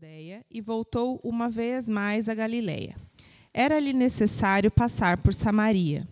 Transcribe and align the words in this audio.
Judéia 0.00 0.44
e 0.48 0.60
voltou 0.60 1.18
uma 1.24 1.50
vez 1.50 1.88
mais 1.88 2.28
a 2.28 2.34
Galiléia. 2.34 2.94
Era-lhe 3.52 3.92
necessário 3.92 4.70
passar 4.70 5.18
por 5.18 5.34
Samaria. 5.34 6.06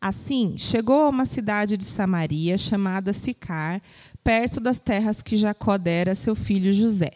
Assim, 0.00 0.54
chegou 0.56 1.02
a 1.02 1.10
uma 1.10 1.26
cidade 1.26 1.76
de 1.76 1.84
Samaria 1.84 2.56
chamada 2.56 3.12
Sicar, 3.12 3.82
perto 4.24 4.60
das 4.60 4.78
terras 4.78 5.20
que 5.20 5.36
Jacó 5.36 5.76
dera 5.76 6.12
a 6.12 6.14
seu 6.14 6.34
filho 6.34 6.72
José. 6.72 7.12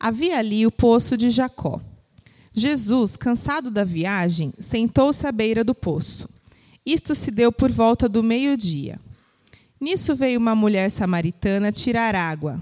Havia 0.00 0.36
ali 0.36 0.66
o 0.66 0.72
poço 0.72 1.16
de 1.16 1.30
Jacó. 1.30 1.80
Jesus, 2.52 3.16
cansado 3.16 3.70
da 3.70 3.84
viagem, 3.84 4.52
sentou-se 4.58 5.24
à 5.24 5.30
beira 5.30 5.62
do 5.62 5.76
poço. 5.76 6.28
Isto 6.84 7.14
se 7.14 7.30
deu 7.30 7.52
por 7.52 7.70
volta 7.70 8.08
do 8.08 8.20
meio-dia. 8.20 8.98
Nisso 9.80 10.16
veio 10.16 10.40
uma 10.40 10.56
mulher 10.56 10.90
samaritana 10.90 11.70
tirar 11.70 12.16
água. 12.16 12.60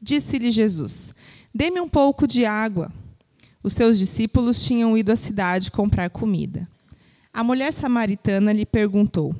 Disse-lhe 0.00 0.52
Jesus: 0.52 1.12
Dê-me 1.54 1.80
um 1.80 1.88
pouco 1.88 2.26
de 2.26 2.44
água. 2.44 2.90
Os 3.62 3.74
seus 3.74 3.96
discípulos 3.96 4.64
tinham 4.64 4.98
ido 4.98 5.12
à 5.12 5.16
cidade 5.16 5.70
comprar 5.70 6.10
comida. 6.10 6.68
A 7.32 7.44
mulher 7.44 7.72
samaritana 7.72 8.52
lhe 8.52 8.66
perguntou: 8.66 9.32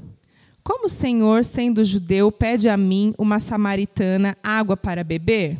Como 0.62 0.86
o 0.86 0.90
Senhor, 0.90 1.44
sendo 1.44 1.84
judeu, 1.84 2.30
pede 2.30 2.68
a 2.68 2.76
mim, 2.76 3.12
uma 3.18 3.40
samaritana, 3.40 4.36
água 4.42 4.76
para 4.76 5.02
beber? 5.02 5.58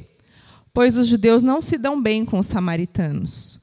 Pois 0.73 0.97
os 0.97 1.09
judeus 1.09 1.43
não 1.43 1.61
se 1.61 1.77
dão 1.77 2.01
bem 2.01 2.25
com 2.25 2.39
os 2.39 2.47
samaritanos. 2.47 3.59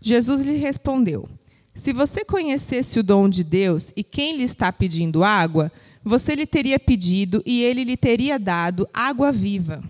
Jesus 0.00 0.40
lhe 0.40 0.56
respondeu: 0.56 1.28
Se 1.74 1.92
você 1.92 2.24
conhecesse 2.24 2.98
o 2.98 3.02
dom 3.02 3.28
de 3.28 3.44
Deus 3.44 3.92
e 3.94 4.02
quem 4.02 4.38
lhe 4.38 4.44
está 4.44 4.72
pedindo 4.72 5.22
água, 5.22 5.70
você 6.02 6.34
lhe 6.34 6.46
teria 6.46 6.78
pedido 6.78 7.42
e 7.44 7.62
ele 7.62 7.84
lhe 7.84 7.98
teria 7.98 8.38
dado 8.38 8.88
água 8.94 9.30
viva. 9.30 9.84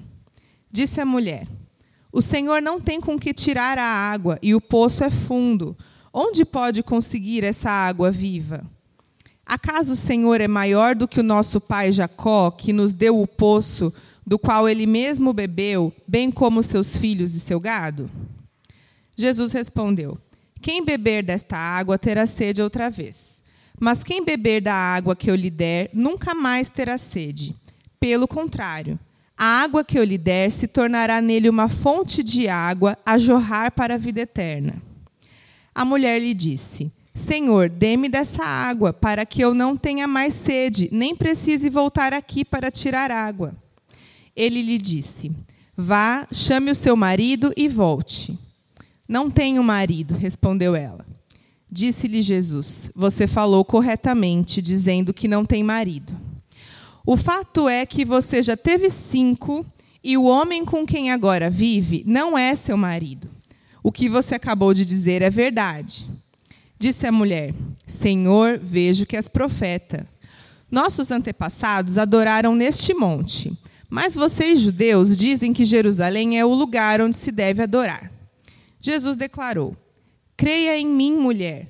Disse 0.73 1.01
a 1.01 1.07
mulher: 1.07 1.47
O 2.13 2.21
Senhor 2.21 2.61
não 2.61 2.81
tem 2.81 3.01
com 3.01 3.19
que 3.19 3.33
tirar 3.33 3.79
a 3.79 3.85
água, 3.85 4.39
e 4.43 4.55
o 4.55 4.61
poço 4.61 5.05
é 5.05 5.11
fundo. 5.11 5.77
Onde 6.13 6.45
pode 6.45 6.83
conseguir 6.83 7.45
essa 7.45 7.71
água 7.71 8.11
viva? 8.11 8.65
Acaso 9.47 9.95
o 9.95 9.97
Senhor 9.97 10.41
é 10.41 10.49
maior 10.49 10.95
do 10.95 11.09
que 11.09 11.21
o 11.21 11.25
nosso 11.25 11.61
pai 11.61 11.93
Jacó, 11.93 12.51
que 12.51 12.73
nos 12.73 12.95
deu 12.95 13.21
o 13.21 13.27
poço, 13.27 13.93
do 14.27 14.39
qual 14.39 14.69
ele 14.69 14.87
mesmo 14.87 15.33
bebeu, 15.33 15.93
bem 16.07 16.30
como 16.30 16.63
seus 16.63 16.97
filhos 16.97 17.35
e 17.35 17.41
seu 17.41 17.59
gado? 17.59 18.11
Jesus 19.17 19.52
respondeu: 19.52 20.17
Quem 20.61 20.85
beber 20.85 21.24
desta 21.24 21.57
água 21.57 21.99
terá 21.99 22.27
sede 22.27 22.63
outra 22.63 22.91
vez. 22.91 23.43
Mas 23.79 24.05
quem 24.05 24.24
beber 24.24 24.61
da 24.61 24.74
água 24.74 25.17
que 25.17 25.30
eu 25.30 25.35
lhe 25.35 25.51
der, 25.51 25.91
nunca 25.95 26.35
mais 26.35 26.69
terá 26.69 26.99
sede. 26.99 27.57
Pelo 27.99 28.29
contrário, 28.29 28.99
a 29.43 29.63
água 29.63 29.83
que 29.83 29.99
eu 29.99 30.05
lhe 30.05 30.19
der 30.19 30.51
se 30.51 30.69
tornará 30.69 31.23
nele 31.23 31.49
uma 31.49 31.66
fonte 31.66 32.23
de 32.23 32.46
água 32.46 32.99
a 33.07 33.16
jorrar 33.16 33.73
para 33.73 33.95
a 33.95 33.96
vida 33.96 34.21
eterna. 34.21 34.83
A 35.74 35.83
mulher 35.83 36.21
lhe 36.21 36.35
disse: 36.35 36.93
Senhor, 37.15 37.71
dê-me 37.71 38.11
dessa 38.11 38.45
água, 38.45 38.93
para 38.93 39.24
que 39.24 39.43
eu 39.43 39.55
não 39.55 39.79
tenha 39.79 40.07
mais 40.07 40.35
sede, 40.35 40.91
nem 40.93 41.16
precise 41.16 41.71
voltar 41.71 42.13
aqui 42.13 42.45
para 42.45 42.71
tirar 42.71 43.11
água. 43.11 43.55
Ele 44.37 44.61
lhe 44.61 44.77
disse: 44.77 45.33
Vá, 45.74 46.29
chame 46.30 46.71
o 46.71 46.74
seu 46.74 46.95
marido 46.95 47.51
e 47.57 47.66
volte. 47.66 48.38
Não 49.09 49.30
tenho 49.30 49.65
marido, 49.65 50.15
respondeu 50.15 50.77
ela. 50.77 51.07
Disse-lhe 51.73 52.21
Jesus: 52.21 52.91
Você 52.95 53.27
falou 53.27 53.65
corretamente, 53.65 54.61
dizendo 54.61 55.15
que 55.15 55.27
não 55.27 55.46
tem 55.46 55.65
marido. 55.65 56.30
O 57.04 57.16
fato 57.16 57.68
é 57.68 57.87
que 57.87 58.04
você 58.04 58.43
já 58.43 58.56
teve 58.56 58.90
cinco 58.90 59.65
e 60.04 60.16
o 60.16 60.24
homem 60.24 60.65
com 60.65 60.87
quem 60.87 61.10
agora 61.10 61.48
vive 61.48 62.04
não 62.06 62.37
é 62.37 62.54
seu 62.54 62.76
marido. 62.76 63.29
O 63.82 63.90
que 63.90 64.09
você 64.09 64.34
acabou 64.34 64.75
de 64.75 64.84
dizer 64.84 65.22
é 65.22 65.31
verdade. 65.31 66.09
Disse 66.78 67.06
a 67.06 67.12
mulher: 67.12 67.54
Senhor, 67.87 68.59
vejo 68.59 69.06
que 69.06 69.16
és 69.16 69.28
profeta. 69.28 70.06
Nossos 70.71 71.10
antepassados 71.10 71.99
adoraram 71.99 72.55
neste 72.55 72.94
monte, 72.94 73.53
mas 73.89 74.15
vocês, 74.15 74.60
judeus, 74.60 75.16
dizem 75.16 75.53
que 75.53 75.65
Jerusalém 75.65 76.39
é 76.39 76.44
o 76.44 76.55
lugar 76.55 77.00
onde 77.00 77.16
se 77.16 77.33
deve 77.33 77.62
adorar. 77.62 78.12
Jesus 78.81 79.16
declarou: 79.16 79.77
Creia 80.37 80.78
em 80.78 80.87
mim, 80.87 81.16
mulher 81.16 81.70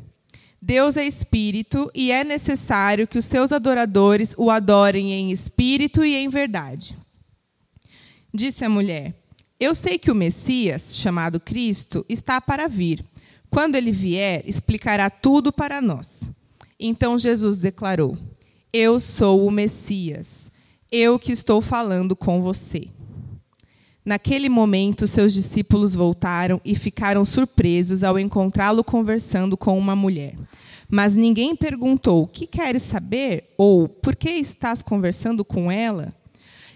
Deus 0.61 0.95
é 0.95 1.03
espírito 1.03 1.89
e 1.95 2.11
é 2.11 2.23
necessário 2.23 3.07
que 3.07 3.17
os 3.17 3.25
seus 3.25 3.51
adoradores 3.51 4.35
o 4.37 4.51
adorem 4.51 5.11
em 5.11 5.31
espírito 5.31 6.05
e 6.05 6.13
em 6.15 6.29
verdade. 6.29 6.95
Disse 8.31 8.63
a 8.63 8.69
mulher: 8.69 9.15
Eu 9.59 9.73
sei 9.73 9.97
que 9.97 10.11
o 10.11 10.15
Messias, 10.15 10.95
chamado 10.95 11.39
Cristo, 11.39 12.05
está 12.07 12.39
para 12.39 12.67
vir. 12.67 13.03
Quando 13.49 13.75
ele 13.75 13.91
vier, 13.91 14.43
explicará 14.45 15.09
tudo 15.09 15.51
para 15.51 15.81
nós. 15.81 16.31
Então 16.79 17.17
Jesus 17.17 17.57
declarou: 17.57 18.15
Eu 18.71 18.99
sou 18.99 19.47
o 19.47 19.51
Messias, 19.51 20.51
eu 20.91 21.17
que 21.17 21.31
estou 21.31 21.59
falando 21.59 22.15
com 22.15 22.39
você. 22.39 22.87
Naquele 24.11 24.49
momento, 24.49 25.07
seus 25.07 25.31
discípulos 25.31 25.95
voltaram 25.95 26.59
e 26.65 26.75
ficaram 26.75 27.23
surpresos 27.23 28.03
ao 28.03 28.19
encontrá-lo 28.19 28.83
conversando 28.83 29.55
com 29.55 29.79
uma 29.79 29.95
mulher. 29.95 30.35
Mas 30.89 31.15
ninguém 31.15 31.55
perguntou: 31.55 32.27
que 32.27 32.45
queres 32.45 32.81
saber? 32.81 33.53
ou 33.57 33.87
Por 33.87 34.17
que 34.17 34.29
estás 34.31 34.81
conversando 34.81 35.45
com 35.45 35.71
ela? 35.71 36.13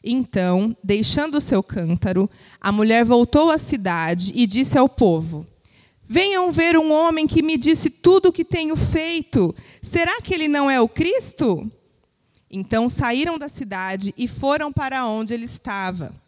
Então, 0.02 0.74
deixando 0.82 1.36
o 1.36 1.42
seu 1.42 1.62
cântaro, 1.62 2.30
a 2.62 2.72
mulher 2.72 3.04
voltou 3.04 3.52
à 3.52 3.58
cidade 3.58 4.32
e 4.34 4.48
disse 4.48 4.78
ao 4.78 4.88
povo: 4.88 5.46
Venham 6.06 6.54
ver 6.54 6.78
um 6.78 6.90
homem 6.90 7.28
que 7.28 7.44
me 7.44 7.58
disse 7.58 7.90
tudo 7.90 8.30
o 8.30 8.32
que 8.32 8.46
tenho 8.46 8.78
feito. 8.78 9.54
Será 9.82 10.22
que 10.22 10.34
ele 10.34 10.48
não 10.48 10.72
é 10.72 10.80
o 10.80 10.88
Cristo? 10.88 11.70
Então 12.50 12.88
saíram 12.88 13.38
da 13.38 13.50
cidade 13.50 14.14
e 14.18 14.26
foram 14.26 14.72
para 14.72 15.06
onde 15.06 15.34
ele 15.34 15.44
estava. 15.44 16.24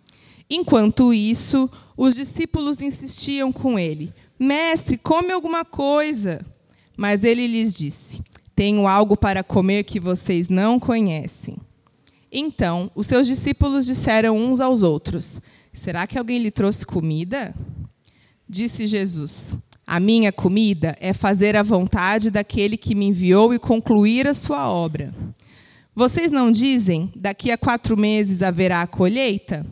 Enquanto 0.50 1.14
isso, 1.14 1.70
os 1.96 2.16
discípulos 2.16 2.82
insistiam 2.82 3.52
com 3.52 3.78
ele: 3.78 4.14
Mestre, 4.40 4.98
come 4.98 5.32
alguma 5.32 5.66
coisa. 5.66 6.46
Mas 6.96 7.24
ele 7.24 7.46
lhes 7.48 7.74
disse: 7.74 8.22
Tenho 8.56 8.88
algo 8.88 9.18
para 9.18 9.44
comer 9.44 9.84
que 9.84 10.00
vocês 10.00 10.50
não 10.50 10.80
conhecem. 10.80 11.58
Então, 12.32 12.92
os 12.96 13.08
seus 13.08 13.28
discípulos 13.28 13.86
disseram 13.86 14.38
uns 14.38 14.60
aos 14.60 14.82
outros: 14.82 15.42
Será 15.74 16.08
que 16.08 16.18
alguém 16.18 16.40
lhe 16.40 16.52
trouxe 16.52 16.86
comida? 16.86 17.54
Disse 18.48 18.88
Jesus: 18.88 19.58
A 19.86 20.00
minha 20.00 20.32
comida 20.32 20.96
é 21.00 21.14
fazer 21.14 21.56
a 21.56 21.64
vontade 21.64 22.32
daquele 22.32 22.78
que 22.78 22.96
me 22.96 23.06
enviou 23.06 23.54
e 23.54 23.60
concluir 23.60 24.28
a 24.28 24.34
sua 24.34 24.70
obra. 24.70 25.14
Vocês 25.94 26.32
não 26.32 26.52
dizem: 26.52 27.12
Daqui 27.16 27.52
a 27.52 27.58
quatro 27.58 27.98
meses 27.98 28.42
haverá 28.42 28.82
a 28.82 28.88
colheita? 28.88 29.66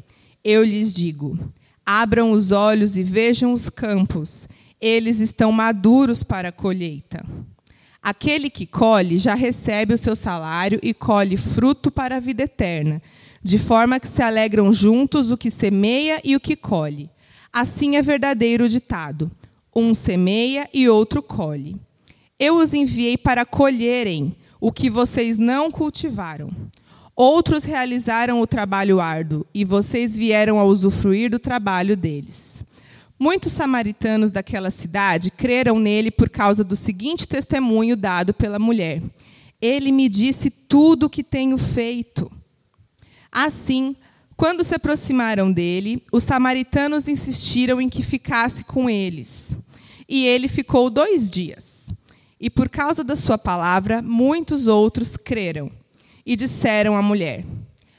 Eu 0.47 0.63
lhes 0.63 0.93
digo: 0.93 1.39
abram 1.83 2.31
os 2.31 2.51
olhos 2.51 2.95
e 2.95 3.01
vejam 3.01 3.51
os 3.51 3.67
campos, 3.67 4.47
eles 4.79 5.19
estão 5.19 5.51
maduros 5.51 6.21
para 6.21 6.49
a 6.49 6.51
colheita. 6.51 7.25
Aquele 7.99 8.51
que 8.51 8.67
colhe 8.67 9.17
já 9.17 9.33
recebe 9.33 9.95
o 9.95 9.97
seu 9.97 10.15
salário 10.15 10.79
e 10.83 10.93
colhe 10.93 11.35
fruto 11.35 11.89
para 11.89 12.17
a 12.17 12.19
vida 12.19 12.43
eterna, 12.43 13.01
de 13.41 13.57
forma 13.57 13.99
que 13.99 14.07
se 14.07 14.21
alegram 14.21 14.71
juntos 14.71 15.31
o 15.31 15.37
que 15.37 15.49
semeia 15.49 16.21
e 16.23 16.35
o 16.35 16.39
que 16.39 16.55
colhe. 16.55 17.09
Assim 17.51 17.95
é 17.95 18.03
verdadeiro 18.03 18.65
o 18.65 18.69
ditado: 18.69 19.31
um 19.75 19.95
semeia 19.95 20.69
e 20.71 20.87
outro 20.87 21.23
colhe. 21.23 21.75
Eu 22.37 22.57
os 22.57 22.71
enviei 22.75 23.17
para 23.17 23.45
colherem 23.45 24.35
o 24.61 24.71
que 24.71 24.91
vocês 24.91 25.39
não 25.39 25.71
cultivaram. 25.71 26.51
Outros 27.15 27.63
realizaram 27.63 28.41
o 28.41 28.47
trabalho 28.47 28.99
árduo, 28.99 29.45
e 29.53 29.63
vocês 29.63 30.17
vieram 30.17 30.59
a 30.59 30.65
usufruir 30.65 31.31
do 31.31 31.39
trabalho 31.39 31.95
deles. 31.95 32.65
Muitos 33.17 33.53
samaritanos 33.53 34.31
daquela 34.31 34.69
cidade 34.69 35.31
creram 35.31 35.79
nele 35.79 36.11
por 36.11 36.29
causa 36.29 36.61
do 36.61 36.75
seguinte 36.75 37.25
testemunho 37.25 37.95
dado 37.95 38.33
pela 38.33 38.59
mulher: 38.59 39.01
Ele 39.61 39.93
me 39.93 40.09
disse 40.09 40.49
tudo 40.49 41.05
o 41.05 41.09
que 41.09 41.23
tenho 41.23 41.57
feito. 41.57 42.29
Assim, 43.31 43.95
quando 44.35 44.65
se 44.65 44.75
aproximaram 44.75 45.49
dele, 45.49 46.03
os 46.11 46.25
samaritanos 46.25 47.07
insistiram 47.07 47.79
em 47.79 47.87
que 47.87 48.03
ficasse 48.03 48.65
com 48.65 48.89
eles. 48.89 49.57
E 50.09 50.25
ele 50.25 50.49
ficou 50.49 50.89
dois 50.89 51.29
dias. 51.29 51.93
E 52.39 52.49
por 52.49 52.67
causa 52.67 53.01
da 53.01 53.15
sua 53.15 53.37
palavra, 53.37 54.01
muitos 54.01 54.67
outros 54.67 55.15
creram. 55.15 55.71
E 56.25 56.35
disseram 56.35 56.95
à 56.95 57.01
mulher: 57.01 57.45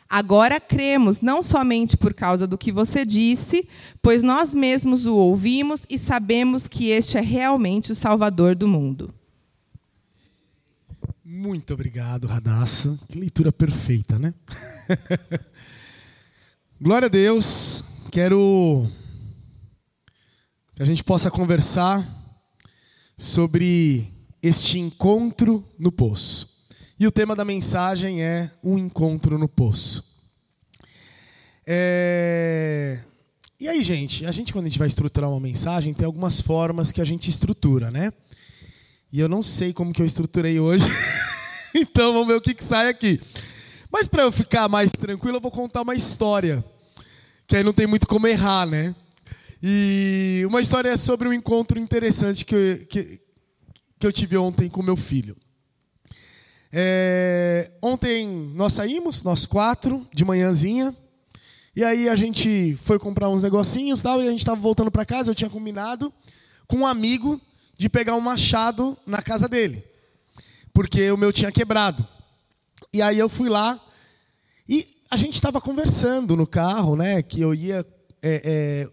Agora 0.08 0.61
cremos, 0.61 1.20
não 1.20 1.43
somente 1.43 1.96
por 1.96 2.14
causa 2.14 2.46
do 2.46 2.56
que 2.56 2.70
você 2.70 3.05
disse, 3.05 3.69
pois 4.00 4.23
nós 4.23 4.55
mesmos 4.55 5.05
o 5.05 5.17
ouvimos 5.17 5.84
e 5.90 5.99
sabemos 5.99 6.69
que 6.69 6.90
este 6.90 7.19
é 7.19 7.20
realmente 7.20 7.93
o 7.93 7.94
Salvador 7.94 8.55
do 8.55 8.69
mundo. 8.69 9.12
Muito 11.25 11.75
obrigado, 11.75 12.26
Radassa. 12.26 12.99
Que 13.08 13.19
leitura 13.19 13.52
perfeita, 13.52 14.19
né? 14.19 14.32
Glória 16.81 17.06
a 17.06 17.11
Deus. 17.11 17.84
Quero 18.12 18.88
que 20.75 20.82
a 20.82 20.87
gente 20.87 21.02
possa 21.02 21.31
conversar 21.31 22.06
sobre 23.17 24.06
este 24.40 24.78
encontro 24.78 25.67
no 25.78 25.90
poço. 25.90 26.55
E 26.98 27.06
o 27.06 27.12
tema 27.12 27.37
da 27.37 27.44
mensagem 27.44 28.22
é 28.22 28.50
um 28.64 28.78
encontro 28.78 29.38
no 29.38 29.46
poço. 29.46 30.02
É... 31.66 32.98
E 33.60 33.69
aí, 33.69 33.82
gente, 33.82 34.25
a 34.25 34.32
gente 34.32 34.50
quando 34.50 34.64
a 34.64 34.69
gente 34.69 34.78
vai 34.78 34.88
estruturar 34.88 35.28
uma 35.31 35.40
mensagem 35.40 35.93
tem 35.93 36.06
algumas 36.06 36.40
formas 36.40 36.90
que 36.90 37.00
a 37.02 37.04
gente 37.04 37.28
estrutura, 37.28 37.90
né? 37.90 38.10
E 39.12 39.20
eu 39.20 39.28
não 39.28 39.43
sei 39.43 39.75
como 39.75 39.93
que 39.93 40.00
eu 40.00 40.06
estruturei 40.06 40.58
hoje, 40.58 40.87
então 41.75 42.14
vamos 42.14 42.28
ver 42.28 42.34
o 42.34 42.40
que, 42.40 42.54
que 42.54 42.64
sai 42.64 42.88
aqui. 42.88 43.20
Mas 43.92 44.08
para 44.08 44.22
eu 44.22 44.32
ficar 44.32 44.66
mais 44.66 44.90
tranquilo, 44.90 45.37
eu 45.37 45.40
vou 45.40 45.50
contar 45.50 45.82
uma 45.82 45.94
história, 45.94 46.64
que 47.46 47.56
aí 47.56 47.62
não 47.62 47.75
tem 47.75 47.87
muito 47.87 48.06
como 48.06 48.26
errar, 48.26 48.66
né? 48.66 48.94
E 49.62 50.44
uma 50.46 50.62
história 50.62 50.96
sobre 50.96 51.28
um 51.28 51.32
encontro 51.32 51.78
interessante 51.78 52.44
que, 52.44 52.87
que, 52.88 53.20
que 53.99 54.06
eu 54.06 54.12
tive 54.12 54.37
ontem 54.38 54.69
com 54.69 54.82
meu 54.82 54.96
filho. 54.96 55.37
É, 56.78 57.70
ontem 57.81 58.28
nós 58.55 58.75
saímos, 58.75 59.23
nós 59.23 59.46
quatro, 59.46 60.06
de 60.12 60.26
manhãzinha. 60.26 60.94
E 61.75 61.82
aí 61.82 62.06
a 62.06 62.14
gente 62.14 62.76
foi 62.76 62.99
comprar 62.99 63.31
uns 63.31 63.43
negocinhos 63.43 64.00
tal, 64.00 64.23
e 64.23 64.28
a 64.28 64.31
gente 64.31 64.40
estava 64.40 64.61
voltando 64.61 64.90
para 64.90 65.06
casa. 65.06 65.31
Eu 65.31 65.34
tinha 65.34 65.49
combinado 65.49 66.12
com 66.67 66.76
um 66.76 66.87
amigo 66.87 67.40
de 67.78 67.88
pegar 67.88 68.14
um 68.14 68.20
machado 68.20 68.94
na 69.06 69.23
casa 69.23 69.49
dele, 69.49 69.82
porque 70.75 71.11
o 71.11 71.17
meu 71.17 71.32
tinha 71.32 71.50
quebrado. 71.50 72.06
E 72.93 73.00
aí 73.00 73.19
eu 73.19 73.31
fui 73.31 73.49
lá 73.49 73.82
e 74.69 74.87
a 75.11 75.17
gente 75.17 75.37
estava 75.37 75.62
conversando 75.62 76.37
no 76.37 76.46
carro, 76.46 76.94
né? 76.94 77.23
Que 77.23 77.40
eu 77.40 77.55
ia 77.55 77.87
é, 78.20 78.43
é, 78.44 78.90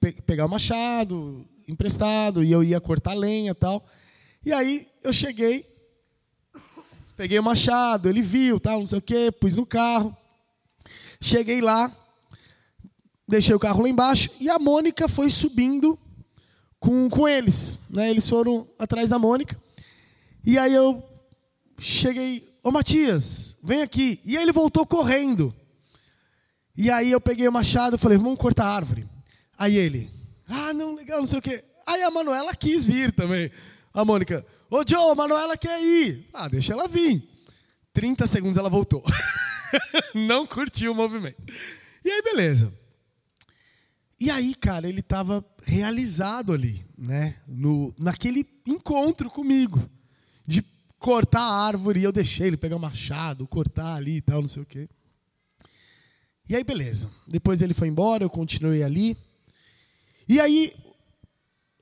pe 0.00 0.22
pegar 0.22 0.46
o 0.46 0.48
machado 0.48 1.44
emprestado 1.68 2.42
e 2.42 2.50
eu 2.50 2.64
ia 2.64 2.80
cortar 2.80 3.12
lenha 3.12 3.54
tal. 3.54 3.86
E 4.42 4.54
aí 4.54 4.88
eu 5.02 5.12
cheguei 5.12 5.75
Peguei 7.16 7.38
o 7.38 7.42
machado, 7.42 8.10
ele 8.10 8.20
viu, 8.20 8.60
tal, 8.60 8.80
não 8.80 8.86
sei 8.86 8.98
o 8.98 9.02
quê, 9.02 9.32
pus 9.32 9.56
no 9.56 9.64
carro. 9.64 10.14
Cheguei 11.18 11.62
lá, 11.62 11.90
deixei 13.26 13.54
o 13.54 13.58
carro 13.58 13.82
lá 13.82 13.88
embaixo 13.88 14.30
e 14.38 14.50
a 14.50 14.58
Mônica 14.58 15.08
foi 15.08 15.30
subindo 15.30 15.98
com, 16.78 17.08
com 17.08 17.26
eles. 17.26 17.78
Né? 17.88 18.10
Eles 18.10 18.28
foram 18.28 18.68
atrás 18.78 19.08
da 19.08 19.18
Mônica. 19.18 19.58
E 20.44 20.58
aí 20.58 20.74
eu 20.74 21.02
cheguei, 21.78 22.54
ô 22.62 22.70
Matias, 22.70 23.56
vem 23.64 23.80
aqui. 23.80 24.20
E 24.22 24.36
aí 24.36 24.42
ele 24.42 24.52
voltou 24.52 24.84
correndo. 24.84 25.54
E 26.76 26.90
aí 26.90 27.10
eu 27.10 27.20
peguei 27.20 27.48
o 27.48 27.52
machado 27.52 27.96
e 27.96 27.98
falei, 27.98 28.18
vamos 28.18 28.38
cortar 28.38 28.66
a 28.66 28.74
árvore. 28.76 29.08
Aí 29.58 29.74
ele, 29.74 30.10
ah, 30.46 30.74
não, 30.74 30.94
legal, 30.94 31.20
não 31.20 31.26
sei 31.26 31.38
o 31.38 31.42
quê. 31.42 31.64
Aí 31.86 32.02
a 32.02 32.10
Manuela 32.10 32.54
quis 32.54 32.84
vir 32.84 33.10
também. 33.10 33.50
A 33.94 34.04
Mônica, 34.04 34.44
Ô 34.68 34.82
Joe, 34.86 35.14
Manuela 35.14 35.56
quer 35.56 35.80
ir. 35.80 36.28
Ah, 36.32 36.48
deixa 36.48 36.72
ela 36.72 36.88
vir. 36.88 37.22
30 37.92 38.26
segundos 38.26 38.56
ela 38.56 38.68
voltou. 38.68 39.02
Não 40.14 40.46
curtiu 40.46 40.92
o 40.92 40.94
movimento. 40.94 41.40
E 42.04 42.10
aí, 42.10 42.22
beleza. 42.22 42.72
E 44.18 44.30
aí, 44.30 44.54
cara, 44.54 44.88
ele 44.88 45.00
estava 45.00 45.44
realizado 45.64 46.52
ali, 46.52 46.84
né? 46.96 47.36
No, 47.46 47.94
naquele 47.98 48.46
encontro 48.66 49.30
comigo. 49.30 49.80
De 50.46 50.62
cortar 50.98 51.42
a 51.42 51.66
árvore. 51.66 52.00
E 52.00 52.04
eu 52.04 52.12
deixei 52.12 52.48
ele 52.48 52.56
pegar 52.56 52.76
o 52.76 52.80
machado, 52.80 53.46
cortar 53.46 53.94
ali 53.94 54.16
e 54.16 54.20
tal, 54.20 54.40
não 54.40 54.48
sei 54.48 54.62
o 54.62 54.66
quê. 54.66 54.88
E 56.48 56.56
aí, 56.56 56.64
beleza. 56.64 57.10
Depois 57.26 57.62
ele 57.62 57.74
foi 57.74 57.88
embora, 57.88 58.24
eu 58.24 58.30
continuei 58.30 58.82
ali. 58.82 59.16
E 60.28 60.40
aí, 60.40 60.74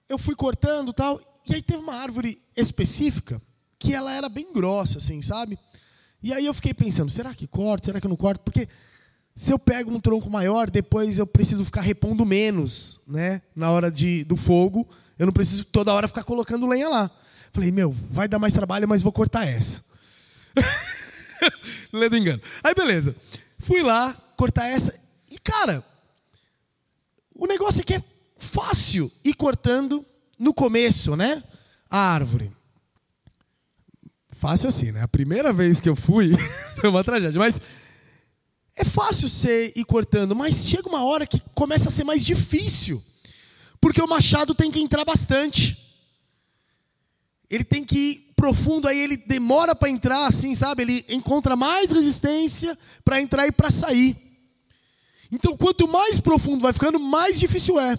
eu 0.08 0.18
fui 0.18 0.34
cortando 0.34 0.92
tal. 0.92 1.20
E 1.46 1.54
aí 1.54 1.62
teve 1.62 1.80
uma 1.80 1.94
árvore 1.94 2.38
específica 2.56 3.40
que 3.78 3.92
ela 3.92 4.12
era 4.12 4.28
bem 4.28 4.52
grossa, 4.52 4.98
assim, 4.98 5.20
sabe? 5.20 5.58
E 6.22 6.32
aí 6.32 6.46
eu 6.46 6.54
fiquei 6.54 6.72
pensando, 6.72 7.10
será 7.10 7.34
que 7.34 7.46
corto? 7.46 7.86
Será 7.86 8.00
que 8.00 8.06
eu 8.06 8.08
não 8.08 8.16
corto? 8.16 8.42
Porque 8.42 8.66
se 9.36 9.52
eu 9.52 9.58
pego 9.58 9.92
um 9.92 10.00
tronco 10.00 10.30
maior, 10.30 10.70
depois 10.70 11.18
eu 11.18 11.26
preciso 11.26 11.64
ficar 11.64 11.82
repondo 11.82 12.24
menos, 12.24 13.00
né? 13.06 13.42
Na 13.54 13.70
hora 13.70 13.90
de, 13.90 14.24
do 14.24 14.36
fogo, 14.36 14.88
eu 15.18 15.26
não 15.26 15.32
preciso 15.32 15.64
toda 15.66 15.92
hora 15.92 16.08
ficar 16.08 16.24
colocando 16.24 16.66
lenha 16.66 16.88
lá. 16.88 17.10
Falei, 17.52 17.70
meu, 17.70 17.90
vai 17.90 18.26
dar 18.26 18.38
mais 18.38 18.54
trabalho, 18.54 18.88
mas 18.88 19.02
vou 19.02 19.12
cortar 19.12 19.46
essa. 19.46 19.84
não 21.92 22.04
engano. 22.04 22.40
Aí 22.62 22.74
beleza. 22.74 23.14
Fui 23.58 23.82
lá, 23.82 24.14
cortar 24.36 24.66
essa. 24.66 24.98
E 25.30 25.38
cara, 25.38 25.84
o 27.34 27.46
negócio 27.46 27.80
aqui 27.80 27.94
é 27.94 28.02
fácil 28.38 29.10
ir 29.24 29.34
cortando 29.34 30.04
no 30.38 30.52
começo, 30.52 31.16
né? 31.16 31.42
A 31.90 31.98
árvore. 31.98 32.50
Fácil 34.36 34.68
assim, 34.68 34.92
né? 34.92 35.02
A 35.02 35.08
primeira 35.08 35.52
vez 35.52 35.80
que 35.80 35.88
eu 35.88 35.96
fui 35.96 36.32
foi 36.80 36.90
uma 36.90 37.04
tragédia, 37.04 37.38
mas 37.38 37.60
é 38.76 38.84
fácil 38.84 39.28
ser 39.28 39.72
ir 39.76 39.84
cortando, 39.84 40.34
mas 40.34 40.68
chega 40.68 40.88
uma 40.88 41.04
hora 41.04 41.26
que 41.26 41.40
começa 41.54 41.88
a 41.88 41.92
ser 41.92 42.04
mais 42.04 42.24
difícil. 42.24 43.02
Porque 43.80 44.02
o 44.02 44.08
machado 44.08 44.54
tem 44.54 44.70
que 44.70 44.80
entrar 44.80 45.04
bastante. 45.04 45.78
Ele 47.48 47.64
tem 47.64 47.84
que 47.84 47.96
ir 47.96 48.32
profundo, 48.34 48.88
aí 48.88 48.98
ele 48.98 49.16
demora 49.16 49.74
para 49.74 49.88
entrar, 49.88 50.26
assim, 50.26 50.54
sabe? 50.54 50.82
Ele 50.82 51.04
encontra 51.08 51.54
mais 51.54 51.92
resistência 51.92 52.76
para 53.04 53.20
entrar 53.20 53.46
e 53.46 53.52
para 53.52 53.70
sair. 53.70 54.16
Então, 55.30 55.56
quanto 55.56 55.86
mais 55.86 56.18
profundo 56.18 56.62
vai 56.62 56.72
ficando, 56.72 56.98
mais 56.98 57.38
difícil 57.38 57.78
é. 57.78 57.96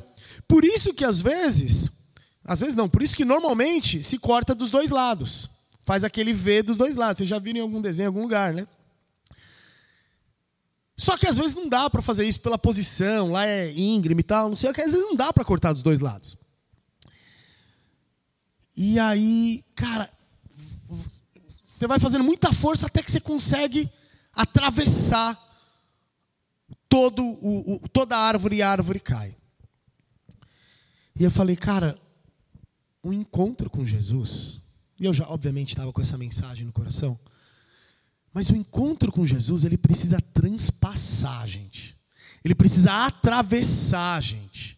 Por 0.48 0.64
isso 0.64 0.94
que 0.94 1.04
às 1.04 1.22
vezes 1.22 1.92
às 2.46 2.60
vezes 2.60 2.76
não. 2.76 2.88
Por 2.88 3.02
isso 3.02 3.16
que 3.16 3.26
normalmente 3.26 4.04
se 4.04 4.20
corta 4.20 4.54
dos 4.54 4.70
dois 4.70 4.90
lados. 4.90 5.50
Faz 5.84 6.04
aquele 6.04 6.34
V 6.34 6.64
dos 6.64 6.78
dois 6.78 6.96
lados. 6.96 7.18
Vocês 7.18 7.30
já 7.30 7.40
viram 7.40 7.60
em 7.60 7.62
algum 7.62 7.82
desenho, 7.82 8.06
em 8.06 8.08
algum 8.08 8.22
lugar, 8.22 8.54
né? 8.54 8.68
Só 10.98 11.18
que 11.18 11.28
às 11.28 11.36
vezes 11.36 11.54
não 11.54 11.68
dá 11.68 11.90
para 11.90 12.02
fazer 12.02 12.26
isso 12.26 12.40
pela 12.40 12.58
posição, 12.58 13.32
lá 13.32 13.46
é 13.46 13.72
íngreme 13.74 14.22
e 14.22 14.24
tal, 14.24 14.48
não 14.48 14.56
sei 14.56 14.70
o 14.70 14.74
que, 14.74 14.82
às 14.82 14.92
vezes 14.92 15.06
não 15.06 15.16
dá 15.16 15.34
para 15.34 15.44
cortar 15.44 15.74
dos 15.74 15.84
dois 15.84 16.00
lados. 16.00 16.38
E 18.78 18.98
aí, 18.98 19.64
cara, 19.76 20.10
você 21.62 21.86
vai 21.86 22.00
fazendo 22.00 22.24
muita 22.24 22.54
força 22.54 22.88
até 22.88 23.04
que 23.04 23.12
você 23.12 23.20
consegue 23.20 23.90
atravessar 24.34 25.38
todo 26.88 27.24
o, 27.24 27.76
o, 27.76 27.90
toda 27.90 28.16
a 28.16 28.20
árvore 28.20 28.58
e 28.58 28.62
a 28.62 28.70
árvore 28.70 29.00
cai. 29.02 29.36
E 31.18 31.24
eu 31.24 31.32
falei, 31.32 31.58
cara, 31.58 32.00
um 33.06 33.14
encontro 33.14 33.70
com 33.70 33.86
Jesus. 33.86 34.60
E 35.00 35.06
eu 35.06 35.14
já, 35.14 35.28
obviamente, 35.30 35.70
estava 35.70 35.94
com 35.94 36.02
essa 36.02 36.18
mensagem 36.18 36.66
no 36.66 36.74
coração. 36.74 37.18
Mas 38.34 38.50
o 38.50 38.56
encontro 38.56 39.12
com 39.12 39.26
Jesus, 39.26 39.64
ele 39.64 39.78
precisa 39.78 40.20
transpassar, 40.34 41.46
gente. 41.48 41.96
Ele 42.44 42.56
precisa 42.56 43.06
atravessar, 43.06 44.22
gente. 44.22 44.78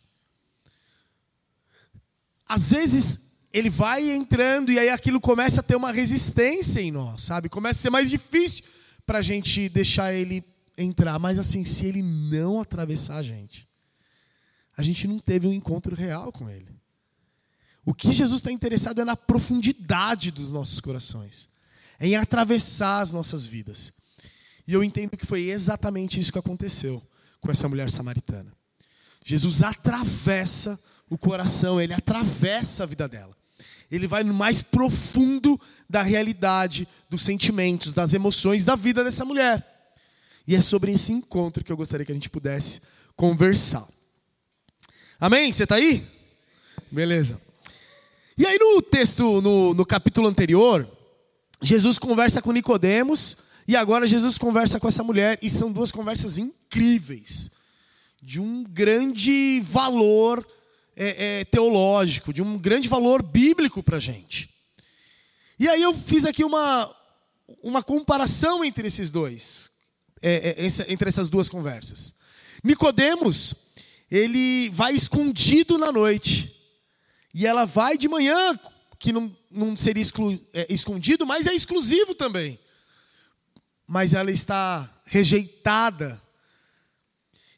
Às 2.45 2.71
vezes, 2.71 3.31
ele 3.53 3.69
vai 3.69 4.09
entrando 4.11 4.71
e 4.71 4.77
aí 4.77 4.89
aquilo 4.89 5.21
começa 5.21 5.61
a 5.61 5.63
ter 5.63 5.75
uma 5.75 5.91
resistência 5.91 6.81
em 6.81 6.91
nós, 6.91 7.23
sabe? 7.23 7.47
Começa 7.47 7.79
a 7.79 7.81
ser 7.83 7.89
mais 7.89 8.09
difícil 8.09 8.63
para 9.05 9.19
a 9.19 9.21
gente 9.21 9.69
deixar 9.69 10.13
ele 10.13 10.43
entrar. 10.77 11.17
Mas 11.17 11.39
assim, 11.39 11.63
se 11.63 11.85
ele 11.85 12.01
não 12.01 12.59
atravessar 12.59 13.17
a 13.17 13.23
gente, 13.23 13.67
a 14.75 14.83
gente 14.83 15.07
não 15.07 15.17
teve 15.17 15.47
um 15.47 15.53
encontro 15.53 15.95
real 15.95 16.31
com 16.31 16.49
ele. 16.49 16.77
O 17.87 17.93
que 17.93 18.11
Jesus 18.11 18.41
está 18.41 18.51
interessado 18.51 18.99
é 18.99 19.05
na 19.05 19.15
profundidade 19.15 20.29
dos 20.29 20.51
nossos 20.51 20.81
corações, 20.81 21.47
é 21.97 22.05
em 22.05 22.17
atravessar 22.17 22.99
as 22.99 23.13
nossas 23.13 23.47
vidas. 23.47 23.93
E 24.67 24.73
eu 24.73 24.83
entendo 24.83 25.15
que 25.15 25.25
foi 25.25 25.43
exatamente 25.43 26.19
isso 26.19 26.33
que 26.33 26.37
aconteceu 26.37 27.01
com 27.39 27.49
essa 27.49 27.69
mulher 27.69 27.89
samaritana. 27.89 28.51
Jesus 29.23 29.63
atravessa 29.63 30.77
o 31.09 31.17
coração, 31.17 31.79
ele 31.79 31.93
atravessa 31.93 32.83
a 32.83 32.85
vida 32.85 33.07
dela. 33.07 33.33
Ele 33.89 34.05
vai 34.05 34.21
no 34.21 34.33
mais 34.33 34.61
profundo 34.61 35.57
da 35.89 36.03
realidade, 36.03 36.85
dos 37.09 37.21
sentimentos, 37.21 37.93
das 37.93 38.13
emoções 38.13 38.65
da 38.65 38.75
vida 38.75 39.01
dessa 39.01 39.23
mulher. 39.23 39.65
E 40.45 40.55
é 40.55 40.59
sobre 40.59 40.91
esse 40.91 41.13
encontro 41.13 41.63
que 41.63 41.71
eu 41.71 41.77
gostaria 41.77 42.05
que 42.05 42.11
a 42.11 42.15
gente 42.15 42.29
pudesse 42.29 42.81
conversar. 43.15 43.87
Amém? 45.17 45.53
Você 45.53 45.63
está 45.63 45.75
aí? 45.75 46.05
Beleza. 46.91 47.46
E 48.37 48.45
aí 48.45 48.59
no 48.59 48.83
texto, 48.83 49.41
no, 49.41 49.73
no 49.73 49.83
capítulo 49.83 50.27
anterior, 50.27 50.87
Jesus 51.59 51.97
conversa 51.97 52.39
com 52.39 52.51
Nicodemos 52.51 53.37
e 53.67 53.75
agora 53.75 54.05
Jesus 54.05 54.37
conversa 54.37 54.79
com 54.79 54.87
essa 54.87 55.03
mulher 55.03 55.39
e 55.41 55.49
são 55.49 55.71
duas 55.71 55.91
conversas 55.91 56.37
incríveis, 56.37 57.49
de 58.21 58.39
um 58.39 58.63
grande 58.63 59.59
valor 59.61 60.47
é, 60.95 61.39
é, 61.39 61.45
teológico, 61.45 62.31
de 62.31 62.43
um 62.43 62.59
grande 62.59 62.87
valor 62.87 63.23
bíblico 63.23 63.81
para 63.81 63.97
a 63.97 63.99
gente. 63.99 64.49
E 65.59 65.67
aí 65.67 65.81
eu 65.81 65.93
fiz 65.95 66.23
aqui 66.23 66.43
uma, 66.43 66.95
uma 67.63 67.81
comparação 67.81 68.63
entre 68.63 68.87
esses 68.87 69.09
dois, 69.09 69.71
é, 70.21 70.55
é 70.63 70.91
entre 70.91 71.09
essas 71.09 71.27
duas 71.27 71.49
conversas. 71.49 72.13
Nicodemos, 72.63 73.55
ele 74.11 74.69
vai 74.69 74.93
escondido 74.93 75.75
na 75.77 75.91
noite. 75.91 76.56
E 77.39 77.45
ela 77.45 77.65
vai 77.65 77.99
de 77.99 78.07
manhã, 78.09 78.59
que 78.97 79.13
não, 79.13 79.37
não 79.51 79.75
seria 79.75 80.01
exclu, 80.01 80.43
é, 80.51 80.73
escondido, 80.73 81.23
mas 81.23 81.45
é 81.45 81.53
exclusivo 81.53 82.15
também. 82.15 82.59
Mas 83.85 84.15
ela 84.15 84.31
está 84.31 84.91
rejeitada. 85.05 86.19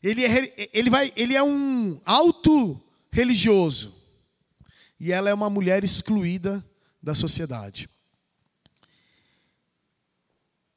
Ele 0.04 0.26
é, 0.26 0.70
ele 0.74 0.90
vai, 0.90 1.14
ele 1.16 1.34
é 1.34 1.42
um 1.42 1.98
alto 2.04 2.78
religioso. 3.10 3.96
E 5.00 5.14
ela 5.14 5.30
é 5.30 5.34
uma 5.34 5.50
mulher 5.50 5.82
excluída 5.82 6.62
da 7.02 7.16
sociedade. 7.16 7.90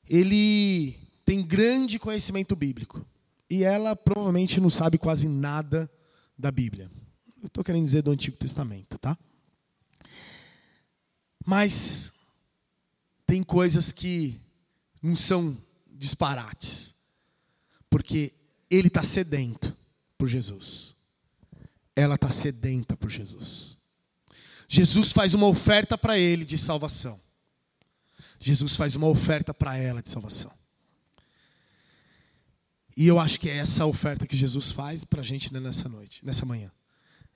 Ele 0.09 0.97
tem 1.25 1.45
grande 1.45 1.99
conhecimento 1.99 2.55
bíblico. 2.55 3.05
E 3.51 3.65
ela 3.65 3.97
provavelmente 3.97 4.61
não 4.61 4.71
sabe 4.71 4.97
quase 4.97 5.27
nada 5.27 5.91
da 6.39 6.53
Bíblia. 6.53 6.89
Eu 7.43 7.49
estou 7.49 7.65
querendo 7.65 7.85
dizer 7.85 8.03
do 8.03 8.13
Antigo 8.13 8.37
Testamento, 8.37 8.97
tá? 8.99 9.19
Mas 11.45 12.21
tem 13.27 13.43
coisas 13.43 13.91
que 13.91 14.41
não 15.03 15.17
são 15.17 15.59
disparates. 15.91 16.95
Porque 17.91 18.33
ele 18.71 18.87
está 18.87 19.03
sedento 19.03 19.77
por 20.17 20.29
Jesus. 20.29 20.95
Ela 21.97 22.15
está 22.15 22.31
sedenta 22.31 22.97
por 22.97 23.11
Jesus. 23.11 23.77
Jesus 24.69 25.11
faz 25.11 25.35
uma 25.35 25.49
oferta 25.49 25.99
para 25.99 26.17
ele 26.17 26.45
de 26.45 26.57
salvação. 26.57 27.21
Jesus 28.39 28.77
faz 28.77 28.95
uma 28.95 29.09
oferta 29.09 29.53
para 29.53 29.77
ela 29.77 30.01
de 30.01 30.11
salvação. 30.11 30.53
E 32.97 33.07
eu 33.07 33.19
acho 33.19 33.41
que 33.41 33.51
é 33.51 33.57
essa 33.57 33.85
oferta 33.85 34.27
que 34.27 34.37
Jesus 34.37 34.71
faz 34.71 35.05
para 35.05 35.21
a 35.21 35.25
gente 35.25 35.53
nessa 35.53 35.89
noite, 35.89 36.25
nessa 36.25 36.47
manhã. 36.47 36.71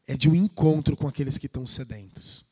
É 0.07 0.17
de 0.17 0.29
um 0.29 0.35
encontro 0.35 0.97
com 0.97 1.09
aqueles 1.09 1.39
que 1.39 1.47
estão 1.47 1.67
sedentos. 1.67 2.45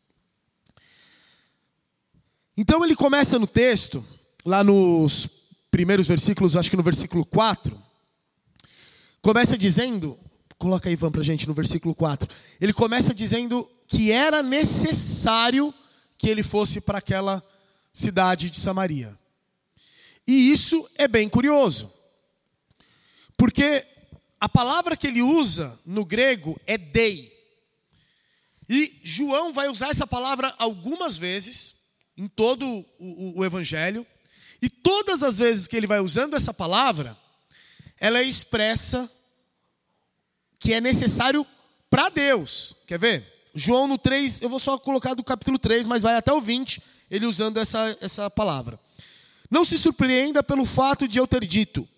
Então 2.56 2.84
ele 2.84 2.94
começa 2.94 3.38
no 3.38 3.46
texto, 3.46 4.04
lá 4.44 4.62
nos 4.62 5.28
primeiros 5.70 6.06
versículos, 6.06 6.56
acho 6.56 6.70
que 6.70 6.76
no 6.76 6.82
versículo 6.82 7.24
4, 7.24 7.76
começa 9.20 9.58
dizendo, 9.58 10.16
coloca 10.56 10.88
aí, 10.88 10.92
Ivan, 10.92 11.10
para 11.10 11.22
gente, 11.22 11.48
no 11.48 11.54
versículo 11.54 11.94
4. 11.94 12.28
Ele 12.60 12.72
começa 12.72 13.12
dizendo 13.12 13.68
que 13.88 14.12
era 14.12 14.42
necessário 14.42 15.74
que 16.16 16.28
ele 16.28 16.44
fosse 16.44 16.80
para 16.80 16.98
aquela 16.98 17.42
cidade 17.92 18.50
de 18.50 18.60
Samaria. 18.60 19.18
E 20.26 20.50
isso 20.50 20.88
é 20.94 21.08
bem 21.08 21.28
curioso. 21.28 21.92
Porque 23.36 23.84
a 24.40 24.48
palavra 24.48 24.96
que 24.96 25.06
ele 25.06 25.22
usa 25.22 25.78
no 25.84 26.04
grego 26.04 26.58
é 26.66 26.78
dei. 26.78 27.33
E 28.68 29.00
João 29.02 29.52
vai 29.52 29.68
usar 29.68 29.90
essa 29.90 30.06
palavra 30.06 30.54
algumas 30.58 31.16
vezes 31.16 31.74
em 32.16 32.28
todo 32.28 32.66
o, 32.66 32.86
o, 32.98 33.38
o, 33.40 33.44
evangelho. 33.44 34.06
E 34.62 34.68
todas 34.68 35.22
as 35.22 35.38
vezes 35.38 35.66
que 35.66 35.76
ele 35.76 35.86
vai 35.86 36.00
usando 36.00 36.34
essa 36.34 36.54
palavra, 36.54 37.16
ela 37.98 38.18
é 38.18 38.24
expressa 38.24 39.10
que 40.58 40.72
é 40.72 40.80
necessário 40.80 41.46
para 41.90 42.08
Deus. 42.08 42.76
Quer 42.86 42.98
ver? 42.98 43.34
João 43.54 43.86
no 43.86 43.98
3, 43.98 44.40
eu 44.40 44.48
vou 44.48 44.58
só 44.58 44.78
colocar 44.78 45.14
do 45.14 45.22
capítulo 45.22 45.58
3, 45.58 45.86
mas 45.86 46.02
vai 46.02 46.16
até 46.16 46.32
o 46.32 46.40
20, 46.40 46.82
ele 47.10 47.26
usando 47.26 47.58
essa, 47.58 47.96
essa 48.00 48.30
palavra. 48.30 48.78
Não 49.50 49.64
se 49.64 49.78
surpreenda 49.78 50.42
pelo 50.42 50.64
fato 50.64 51.06
de 51.06 51.18
eu 51.18 51.26
ter 51.26 51.44
dito: 51.44 51.88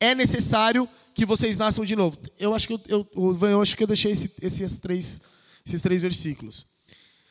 é 0.00 0.14
necessário 0.14 0.88
que 1.14 1.24
vocês 1.24 1.56
nasçam 1.56 1.84
de 1.84 1.94
novo. 1.94 2.18
Eu 2.38 2.54
acho 2.54 2.66
que 2.66 2.74
eu, 2.88 3.08
eu, 3.14 3.38
eu 3.48 3.62
acho 3.62 3.76
que 3.76 3.82
eu 3.84 3.86
deixei 3.86 4.12
esse, 4.12 4.32
esses, 4.42 4.76
três, 4.76 5.20
esses 5.66 5.80
três 5.80 6.02
versículos. 6.02 6.66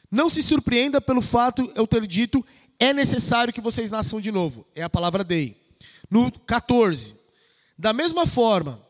Não 0.10 0.30
se 0.30 0.42
surpreenda 0.42 1.00
pelo 1.00 1.22
fato 1.22 1.72
eu 1.76 1.88
ter 1.88 2.06
dito 2.08 2.44
é 2.80 2.92
necessário 2.92 3.54
que 3.54 3.62
vocês 3.62 3.92
nasçam 3.92 4.20
de 4.20 4.32
novo. 4.32 4.66
É 4.76 4.84
a 4.84 4.90
palavra 4.90 5.24
dei. 5.24 5.56
No 6.10 6.32
14. 6.32 7.16
Da 7.78 7.94
mesma 7.94 8.26
forma 8.26 8.82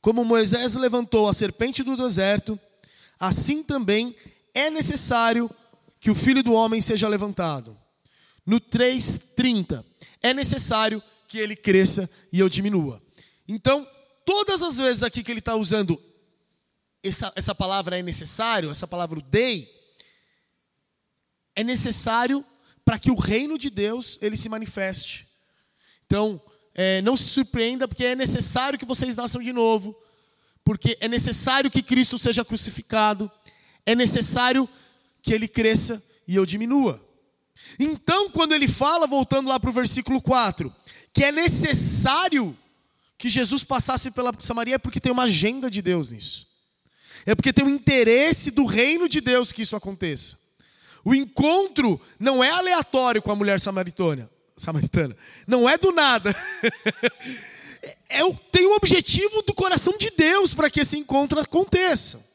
como 0.00 0.24
Moisés 0.24 0.74
levantou 0.74 1.28
a 1.28 1.32
serpente 1.32 1.82
do 1.82 1.96
deserto, 1.96 2.58
assim 3.18 3.62
também 3.62 4.14
é 4.54 4.70
necessário 4.70 5.50
que 6.00 6.10
o 6.10 6.14
filho 6.14 6.42
do 6.42 6.52
homem 6.52 6.80
seja 6.80 7.08
levantado. 7.08 7.76
No 8.46 8.60
3:30. 8.60 9.84
É 10.22 10.32
necessário 10.32 11.02
que 11.26 11.38
ele 11.38 11.56
cresça 11.56 12.08
e 12.32 12.40
eu 12.40 12.48
diminua. 12.48 13.02
Então, 13.46 13.86
todas 14.24 14.62
as 14.62 14.78
vezes 14.78 15.02
aqui 15.02 15.22
que 15.22 15.30
ele 15.30 15.38
está 15.40 15.54
usando 15.54 16.00
essa, 17.02 17.32
essa 17.36 17.54
palavra 17.54 17.98
é 17.98 18.02
necessário, 18.02 18.70
essa 18.70 18.86
palavra 18.86 19.20
dei, 19.20 19.68
é 21.54 21.62
necessário 21.62 22.44
para 22.84 22.98
que 22.98 23.10
o 23.10 23.16
reino 23.16 23.58
de 23.58 23.70
Deus 23.70 24.18
ele 24.22 24.36
se 24.36 24.48
manifeste. 24.48 25.28
Então, 26.06 26.40
é, 26.74 27.02
não 27.02 27.16
se 27.16 27.24
surpreenda, 27.24 27.86
porque 27.86 28.04
é 28.04 28.14
necessário 28.14 28.78
que 28.78 28.86
vocês 28.86 29.16
nasçam 29.16 29.42
de 29.42 29.52
novo, 29.52 29.94
porque 30.64 30.96
é 31.00 31.08
necessário 31.08 31.70
que 31.70 31.82
Cristo 31.82 32.18
seja 32.18 32.44
crucificado, 32.44 33.30
é 33.84 33.94
necessário 33.94 34.68
que 35.20 35.32
ele 35.32 35.48
cresça 35.48 36.02
e 36.26 36.34
eu 36.34 36.46
diminua. 36.46 37.04
Então, 37.78 38.30
quando 38.30 38.52
ele 38.52 38.68
fala, 38.68 39.06
voltando 39.06 39.48
lá 39.48 39.58
para 39.58 39.70
o 39.70 39.72
versículo 39.72 40.22
4, 40.22 40.74
que 41.12 41.24
é 41.24 41.32
necessário 41.32 42.56
que 43.18 43.28
Jesus 43.28 43.64
passasse 43.64 44.12
pela 44.12 44.32
Samaria, 44.38 44.76
é 44.76 44.78
porque 44.78 45.00
tem 45.00 45.10
uma 45.10 45.24
agenda 45.24 45.70
de 45.70 45.82
Deus 45.82 46.10
nisso. 46.10 46.47
É 47.28 47.34
porque 47.34 47.52
tem 47.52 47.62
um 47.62 47.68
interesse 47.68 48.50
do 48.50 48.64
reino 48.64 49.06
de 49.06 49.20
Deus 49.20 49.52
que 49.52 49.60
isso 49.60 49.76
aconteça. 49.76 50.38
O 51.04 51.14
encontro 51.14 52.00
não 52.18 52.42
é 52.42 52.48
aleatório 52.48 53.20
com 53.20 53.30
a 53.30 53.36
mulher 53.36 53.60
samaritana. 53.60 54.30
samaritana. 54.56 55.14
Não 55.46 55.68
é 55.68 55.76
do 55.76 55.92
nada. 55.92 56.34
É, 58.10 58.20
tem 58.50 58.66
o 58.66 58.70
um 58.70 58.74
objetivo 58.74 59.42
do 59.42 59.54
coração 59.54 59.96
de 59.98 60.10
Deus 60.10 60.52
para 60.52 60.68
que 60.68 60.80
esse 60.80 60.98
encontro 60.98 61.38
aconteça. 61.38 62.26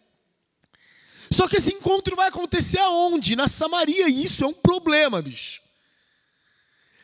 Só 1.29 1.47
que 1.47 1.57
esse 1.57 1.73
encontro 1.73 2.15
vai 2.15 2.29
acontecer 2.29 2.79
aonde? 2.79 3.35
Na 3.35 3.47
Samaria, 3.47 4.07
e 4.07 4.23
isso 4.23 4.43
é 4.43 4.47
um 4.47 4.53
problema, 4.53 5.21
bicho 5.21 5.63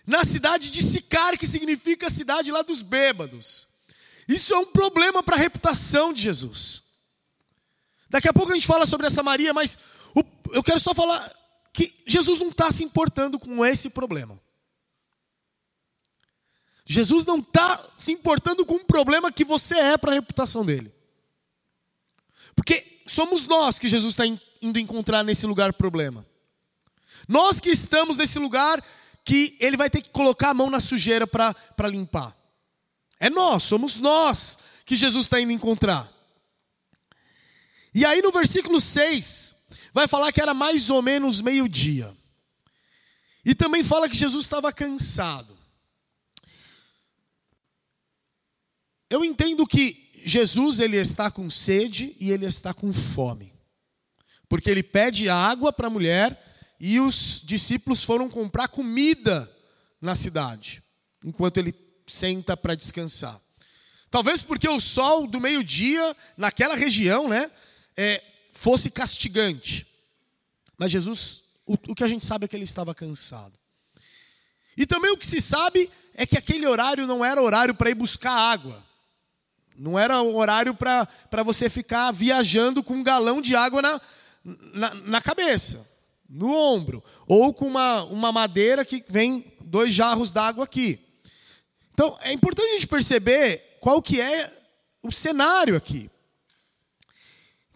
na 0.10 0.26
cidade 0.26 0.72
de 0.72 0.82
Sicar, 0.82 1.38
que 1.38 1.46
significa 1.46 2.08
a 2.08 2.10
cidade 2.10 2.52
lá 2.52 2.64
dos 2.64 2.82
bêbados. 2.82 3.68
Isso 4.28 4.56
é 4.56 4.58
um 4.58 4.66
problema 4.66 5.22
para 5.22 5.36
a 5.36 5.40
reputação 5.40 6.12
de 6.12 6.24
Jesus. 6.24 6.89
Daqui 8.10 8.28
a 8.28 8.34
pouco 8.34 8.52
a 8.52 8.56
gente 8.56 8.68
fala 8.68 8.86
sobre 8.86 9.08
essa 9.08 9.22
Maria, 9.22 9.54
mas 9.54 9.78
eu 10.52 10.64
quero 10.64 10.80
só 10.80 10.94
falar 10.94 11.32
que 11.72 11.94
Jesus 12.08 12.40
não 12.40 12.50
está 12.50 12.72
se 12.72 12.84
importando 12.84 13.40
com 13.40 13.64
esse 13.64 13.90
problema. 13.92 14.40
Jesus 16.86 17.24
não 17.26 17.38
está 17.38 17.88
se 17.98 18.12
importando 18.12 18.66
com 18.66 18.76
um 18.76 18.84
problema 18.84 19.32
que 19.32 19.46
você 19.46 19.76
é 19.76 19.98
para 19.98 20.12
a 20.12 20.16
reputação 20.16 20.66
dele. 20.66 20.92
Porque 22.56 23.02
somos 23.06 23.44
nós 23.46 23.78
que 23.78 23.88
Jesus 23.88 24.14
está 24.14 24.26
indo 24.26 24.80
encontrar 24.80 25.24
nesse 25.24 25.46
lugar 25.46 25.72
problema. 25.72 26.26
Nós 27.28 27.60
que 27.60 27.70
estamos 27.70 28.18
nesse 28.18 28.40
lugar 28.40 28.84
que 29.24 29.56
ele 29.60 29.78
vai 29.78 29.90
ter 29.90 30.02
que 30.02 30.10
colocar 30.10 30.50
a 30.50 30.54
mão 30.54 30.70
na 30.70 30.80
sujeira 30.80 31.28
para 31.28 31.88
limpar. 31.88 32.36
É 33.20 33.30
nós, 33.30 33.64
somos 33.64 33.98
nós 33.98 34.58
que 34.84 34.96
Jesus 34.96 35.26
está 35.26 35.40
indo 35.40 35.52
encontrar. 35.52 36.12
E 37.94 38.06
aí 38.06 38.22
no 38.22 38.32
versículo 38.32 38.80
6, 38.80 39.56
vai 39.94 40.08
falar 40.08 40.32
que 40.32 40.42
era 40.42 40.54
mais 40.54 40.90
ou 40.90 41.02
menos 41.02 41.42
meio-dia. 41.42 42.16
E 43.44 43.56
também 43.56 43.84
fala 43.84 44.10
que 44.10 44.16
Jesus 44.16 44.46
estava 44.46 44.72
cansado. 44.72 45.58
Eu 49.10 49.26
entendo 49.26 49.66
que 49.66 50.12
Jesus 50.24 50.80
ele 50.80 50.98
está 50.98 51.32
com 51.32 51.50
sede 51.50 52.16
e 52.20 52.32
ele 52.32 52.46
está 52.46 52.74
com 52.74 52.94
fome. 52.94 53.54
Porque 54.48 54.70
ele 54.70 54.84
pede 54.84 55.30
água 55.30 55.74
para 55.74 55.88
a 55.88 55.90
mulher 55.90 56.40
e 56.80 57.00
os 57.00 57.42
discípulos 57.44 58.04
foram 58.04 58.30
comprar 58.30 58.68
comida 58.68 59.52
na 60.02 60.16
cidade, 60.16 60.82
enquanto 61.26 61.58
ele 61.58 61.76
senta 62.08 62.56
para 62.56 62.76
descansar. 62.76 63.40
Talvez 64.10 64.42
porque 64.42 64.68
o 64.68 64.80
sol 64.80 65.28
do 65.28 65.40
meio-dia, 65.40 66.16
naquela 66.38 66.76
região, 66.76 67.28
né, 67.28 67.52
é, 67.96 68.24
fosse 68.54 68.90
castigante. 68.90 69.86
Mas 70.78 70.92
Jesus, 70.92 71.44
o, 71.66 71.74
o 71.74 71.96
que 71.96 72.04
a 72.04 72.08
gente 72.08 72.26
sabe 72.26 72.46
é 72.46 72.48
que 72.48 72.56
ele 72.56 72.64
estava 72.64 72.96
cansado. 72.96 73.54
E 74.78 74.86
também 74.86 75.12
o 75.12 75.18
que 75.18 75.26
se 75.26 75.42
sabe 75.42 75.90
é 76.14 76.26
que 76.26 76.38
aquele 76.38 76.66
horário 76.66 77.06
não 77.06 77.24
era 77.24 77.42
horário 77.42 77.76
para 77.76 77.90
ir 77.90 77.96
buscar 77.96 78.32
água. 78.32 78.84
Não 79.76 79.98
era 79.98 80.22
horário 80.22 80.74
para 80.74 81.44
você 81.44 81.70
ficar 81.70 82.12
viajando 82.12 82.84
com 82.84 82.96
um 82.96 83.04
galão 83.04 83.42
de 83.42 83.56
água 83.56 83.82
na, 83.82 84.02
na, 84.44 84.94
na, 84.96 85.22
cabeça, 85.22 85.90
no 86.30 86.54
ombro. 86.54 87.04
Ou 87.28 87.54
com 87.54 87.66
uma, 87.66 88.04
uma 88.04 88.32
madeira 88.32 88.84
que 88.84 89.04
vem 89.08 89.54
dois 89.62 89.94
jarros 89.94 90.32
d'água 90.32 90.66
aqui. 90.66 91.00
Então, 91.94 92.18
é 92.22 92.34
importante 92.34 92.70
a 92.70 92.74
gente 92.74 92.88
perceber 92.88 93.78
qual 93.80 94.02
que 94.02 94.20
é 94.20 94.52
o 95.02 95.12
cenário 95.12 95.76
aqui. 95.76 96.10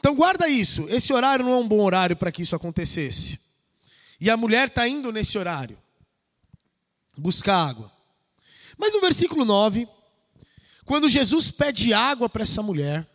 Então, 0.04 0.14
guarda 0.14 0.50
isso. 0.50 0.86
Esse 0.90 1.14
horário 1.14 1.46
não 1.46 1.54
é 1.54 1.56
um 1.56 1.68
bom 1.68 1.82
horário 1.82 2.14
para 2.14 2.30
que 2.30 2.42
isso 2.42 2.54
acontecesse. 2.54 3.40
E 4.20 4.30
a 4.30 4.36
mulher 4.36 4.68
está 4.68 4.86
indo 4.86 5.14
nesse 5.14 5.38
horário 5.38 5.82
buscar 7.18 7.70
água. 7.70 7.90
Mas 8.78 8.92
no 8.92 9.00
versículo 9.00 9.46
9, 9.46 9.88
quando 10.84 11.08
Jesus 11.08 11.52
pede 11.52 11.94
água 11.94 12.28
para 12.28 12.44
essa 12.44 12.62
mulher, 12.62 13.10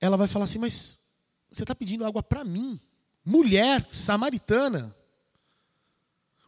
ela 0.00 0.16
vai 0.16 0.26
falar 0.26 0.46
assim: 0.46 0.58
Mas 0.58 0.98
você 1.48 1.62
está 1.62 1.72
pedindo 1.72 2.04
água 2.04 2.20
para 2.20 2.42
mim, 2.42 2.80
mulher 3.24 3.86
samaritana? 3.92 4.92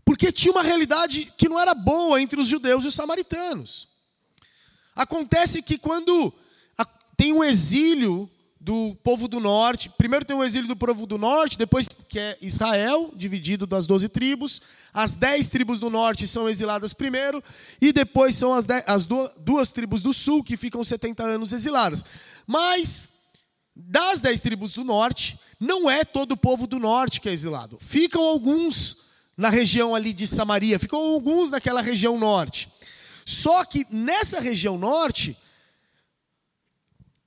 Porque 0.04 0.32
tinha 0.32 0.50
uma 0.50 0.64
realidade 0.64 1.32
que 1.38 1.48
não 1.48 1.60
era 1.60 1.76
boa 1.76 2.20
entre 2.20 2.40
os 2.40 2.48
judeus 2.48 2.82
e 2.84 2.88
os 2.88 2.94
samaritanos. 2.94 3.88
Acontece 4.96 5.62
que 5.62 5.78
quando 5.78 6.34
tem 7.16 7.32
um 7.32 7.42
exílio 7.42 8.30
do 8.64 8.96
povo 9.04 9.28
do 9.28 9.38
norte. 9.38 9.90
Primeiro 9.90 10.24
tem 10.24 10.34
o 10.34 10.42
exílio 10.42 10.66
do 10.66 10.74
povo 10.74 11.06
do 11.06 11.18
norte, 11.18 11.58
depois 11.58 11.86
que 11.86 12.18
é 12.18 12.38
Israel, 12.40 13.12
dividido 13.14 13.66
das 13.66 13.86
doze 13.86 14.08
tribos. 14.08 14.62
As 14.92 15.12
dez 15.12 15.48
tribos 15.48 15.78
do 15.78 15.90
norte 15.90 16.26
são 16.26 16.48
exiladas 16.48 16.94
primeiro, 16.94 17.44
e 17.78 17.92
depois 17.92 18.34
são 18.34 18.54
as, 18.54 18.64
dez, 18.64 18.82
as 18.86 19.04
duas 19.04 19.68
tribos 19.68 20.00
do 20.00 20.14
sul, 20.14 20.42
que 20.42 20.56
ficam 20.56 20.82
70 20.82 21.22
anos 21.22 21.52
exiladas. 21.52 22.04
Mas, 22.46 23.10
das 23.76 24.20
dez 24.20 24.40
tribos 24.40 24.72
do 24.72 24.82
norte, 24.82 25.38
não 25.60 25.90
é 25.90 26.02
todo 26.02 26.32
o 26.32 26.36
povo 26.36 26.66
do 26.66 26.78
norte 26.78 27.20
que 27.20 27.28
é 27.28 27.32
exilado. 27.32 27.76
Ficam 27.78 28.22
alguns 28.22 28.96
na 29.36 29.50
região 29.50 29.94
ali 29.94 30.14
de 30.14 30.26
Samaria, 30.26 30.78
ficam 30.78 30.98
alguns 30.98 31.50
naquela 31.50 31.82
região 31.82 32.18
norte. 32.18 32.70
Só 33.26 33.62
que 33.64 33.86
nessa 33.90 34.40
região 34.40 34.78
norte, 34.78 35.36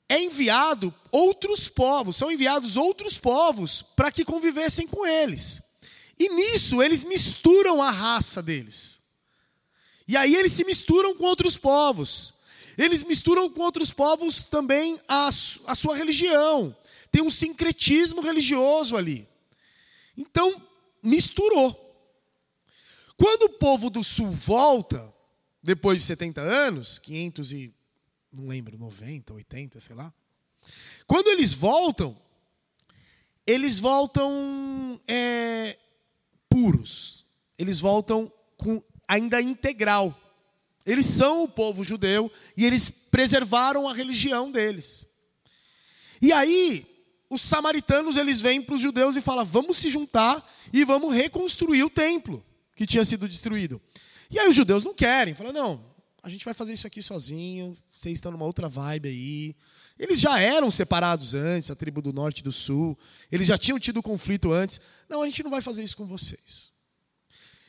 é 0.10 0.20
enviado 0.20 0.94
outros 1.12 1.68
povos, 1.68 2.16
são 2.16 2.32
enviados 2.32 2.78
outros 2.78 3.18
povos 3.18 3.82
para 3.82 4.12
que 4.12 4.24
convivessem 4.24 4.88
com 4.88 5.06
eles. 5.06 5.62
E 6.18 6.30
nisso 6.30 6.82
eles 6.82 7.04
misturam 7.04 7.82
a 7.82 7.92
raça 7.92 8.42
deles. 8.42 9.02
E 10.08 10.16
aí 10.16 10.34
eles 10.36 10.54
se 10.54 10.64
misturam 10.64 11.16
com 11.16 11.26
outros 11.26 11.58
povos. 11.58 12.34
Eles 12.78 13.04
misturam 13.04 13.50
com 13.50 13.62
outros 13.62 13.92
povos 13.92 14.44
também 14.44 15.00
a, 15.08 15.28
a 15.28 15.76
sua 15.76 15.96
religião. 15.96 16.76
Tem 17.12 17.22
um 17.22 17.32
sincretismo 17.32 18.22
religioso 18.22 18.96
ali. 18.96 19.28
Então, 20.16 20.62
misturou. 21.04 21.84
Quando 23.18 23.44
o 23.44 23.50
povo 23.50 23.90
do 23.90 24.04
sul 24.04 24.32
volta, 24.32 25.14
depois 25.62 26.00
de 26.00 26.06
70 26.06 26.42
anos, 26.42 27.00
500 27.00 27.52
e 27.52 27.77
não 28.38 28.48
lembro, 28.48 28.78
90, 28.78 29.34
80, 29.34 29.80
sei 29.80 29.96
lá. 29.96 30.14
Quando 31.06 31.28
eles 31.28 31.54
voltam, 31.54 32.16
eles 33.46 33.80
voltam 33.80 35.00
é, 35.08 35.78
puros. 36.50 37.26
Eles 37.58 37.80
voltam 37.80 38.32
com 38.58 38.82
ainda 39.08 39.42
integral. 39.42 40.16
Eles 40.86 41.06
são 41.06 41.44
o 41.44 41.48
povo 41.48 41.84
judeu 41.84 42.32
e 42.56 42.66
eles 42.66 42.90
preservaram 42.90 43.88
a 43.88 43.94
religião 43.94 44.52
deles. 44.52 45.06
E 46.22 46.32
aí, 46.32 46.86
os 47.30 47.42
samaritanos 47.42 48.18
eles 48.18 48.40
vêm 48.40 48.62
para 48.62 48.76
os 48.76 48.82
judeus 48.82 49.16
e 49.16 49.22
falam: 49.22 49.46
vamos 49.46 49.78
se 49.78 49.90
juntar 49.90 50.48
e 50.72 50.84
vamos 50.86 51.16
reconstruir 51.16 51.84
o 51.84 51.90
templo 51.90 52.44
que 52.76 52.86
tinha 52.86 53.04
sido 53.04 53.28
destruído. 53.28 53.82
E 54.30 54.40
aí 54.40 54.50
os 54.50 54.56
judeus 54.56 54.84
não 54.84 54.94
querem, 54.94 55.34
falam: 55.34 55.54
não, 55.54 55.97
a 56.28 56.30
gente 56.30 56.44
vai 56.44 56.54
fazer 56.54 56.74
isso 56.74 56.86
aqui 56.86 57.02
sozinho, 57.02 57.78
vocês 57.96 58.16
estão 58.16 58.34
numa 58.34 58.44
outra 58.44 58.68
vibe 58.68 59.08
aí. 59.08 59.56
Eles 59.98 60.20
já 60.20 60.38
eram 60.38 60.70
separados 60.70 61.34
antes, 61.34 61.72
a 61.72 61.76
tribo 61.76 62.02
do 62.02 62.12
norte 62.12 62.40
e 62.40 62.44
do 62.44 62.52
sul. 62.52 63.00
Eles 63.32 63.48
já 63.48 63.58
tinham 63.58 63.80
tido 63.80 64.04
conflito 64.04 64.52
antes. 64.52 64.82
Não, 65.08 65.22
a 65.22 65.26
gente 65.26 65.42
não 65.42 65.50
vai 65.50 65.62
fazer 65.62 65.84
isso 65.84 65.96
com 65.96 66.06
vocês. 66.06 66.70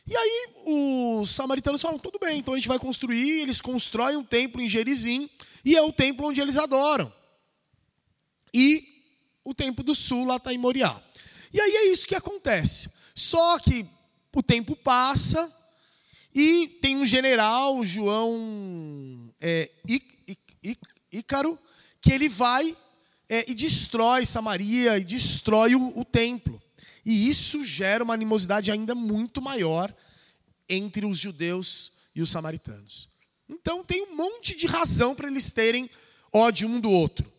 E 0.05 0.17
aí 0.17 0.49
os 0.67 1.31
samaritanos 1.31 1.81
falam: 1.81 2.01
tudo 2.01 2.19
bem, 2.19 2.41
então 2.41 2.53
a 2.53 2.57
gente 2.57 2.67
vai 2.67 2.81
construir. 2.81 3.43
Eles 3.43 3.61
constroem 3.61 4.17
um 4.17 4.25
templo 4.25 4.61
em 4.61 4.69
Gerizim, 4.69 5.31
e 5.65 5.77
é 5.77 5.83
o 5.83 5.93
templo 5.93 6.27
onde 6.27 6.41
eles 6.41 6.57
adoram. 6.57 7.13
E 8.53 8.83
o 9.45 9.55
templo 9.55 9.85
do 9.85 9.95
sul 9.95 10.25
lá 10.25 10.35
está 10.35 10.53
em 10.53 10.59
Moriá. 10.59 11.01
E 11.53 11.61
aí 11.61 11.77
é 11.77 11.93
isso 11.93 12.09
que 12.09 12.17
acontece. 12.17 12.91
Só 13.15 13.57
que 13.61 13.87
o 14.35 14.43
tempo 14.43 14.75
passa, 14.75 15.49
e 16.35 16.79
tem 16.81 16.97
um 16.97 17.07
general, 17.07 17.85
João 17.85 19.33
é, 19.41 19.71
Ícaro, 21.13 21.59
que 22.01 22.13
ele 22.13 22.29
vai 22.29 22.77
é, 23.29 23.51
e 23.51 23.55
destrói 23.55 24.25
Samaria 24.25 24.99
e 24.99 25.05
destrói 25.05 25.75
o, 25.75 25.99
o 25.99 26.05
templo. 26.05 26.61
E 27.05 27.29
isso 27.29 27.65
gera 27.65 28.05
uma 28.05 28.15
animosidade 28.15 28.71
ainda 28.71 28.95
muito 28.95 29.41
maior 29.41 29.95
entre 30.69 31.07
os 31.07 31.19
judeus 31.19 31.93
e 32.15 32.21
os 32.21 32.31
samaritanos. 32.31 33.09
Então 33.49 33.83
tem 33.83 34.03
um 34.03 34.15
monte 34.15 34.55
de 34.55 34.67
razão 34.67 35.15
para 35.15 35.29
eles 35.29 35.51
terem 35.51 35.89
ódio 36.33 36.69
um 36.69 36.81
do 36.81 36.91
outro. 36.91 37.33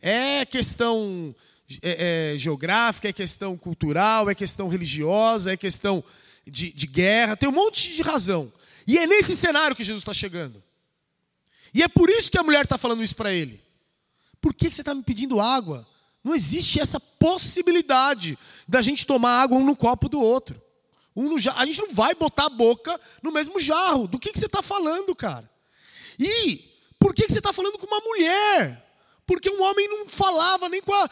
É 0.00 0.44
questão 0.44 1.34
é, 1.80 2.32
é, 2.34 2.38
geográfica, 2.38 3.08
é 3.08 3.12
questão 3.12 3.56
cultural, 3.56 4.28
é 4.28 4.34
questão 4.34 4.68
religiosa, 4.68 5.52
é 5.52 5.56
questão 5.56 6.02
de, 6.46 6.72
de 6.72 6.86
guerra, 6.86 7.36
tem 7.36 7.48
um 7.48 7.52
monte 7.52 7.92
de 7.92 8.02
razão. 8.02 8.52
E 8.86 8.98
é 8.98 9.06
nesse 9.06 9.36
cenário 9.36 9.76
que 9.76 9.84
Jesus 9.84 10.02
está 10.02 10.12
chegando. 10.12 10.62
E 11.74 11.82
é 11.82 11.88
por 11.88 12.10
isso 12.10 12.30
que 12.30 12.38
a 12.38 12.42
mulher 12.42 12.64
está 12.64 12.76
falando 12.76 13.02
isso 13.02 13.16
para 13.16 13.32
ele. 13.32 13.62
Por 14.40 14.52
que, 14.52 14.68
que 14.68 14.74
você 14.74 14.82
está 14.82 14.94
me 14.94 15.02
pedindo 15.02 15.40
água? 15.40 15.86
Não 16.22 16.34
existe 16.34 16.80
essa 16.80 17.00
possibilidade 17.00 18.38
da 18.68 18.82
gente 18.82 19.06
tomar 19.06 19.42
água 19.42 19.58
um 19.58 19.64
no 19.64 19.76
copo 19.76 20.08
do 20.08 20.20
outro. 20.20 20.60
Um 21.14 21.28
no 21.28 21.38
jarro. 21.38 21.60
A 21.60 21.66
gente 21.66 21.80
não 21.80 21.90
vai 21.90 22.14
botar 22.14 22.46
a 22.46 22.50
boca 22.50 22.98
no 23.22 23.32
mesmo 23.32 23.58
jarro. 23.58 24.06
Do 24.06 24.18
que, 24.18 24.32
que 24.32 24.38
você 24.38 24.46
está 24.46 24.62
falando, 24.62 25.14
cara? 25.14 25.48
E 26.18 26.72
por 26.98 27.14
que, 27.14 27.26
que 27.26 27.32
você 27.32 27.38
está 27.38 27.52
falando 27.52 27.78
com 27.78 27.86
uma 27.86 28.00
mulher? 28.00 28.91
Porque 29.26 29.50
um 29.50 29.62
homem 29.62 29.88
não 29.88 30.08
falava 30.08 30.68
nem 30.68 30.82
com 30.82 30.92
a, 30.92 31.10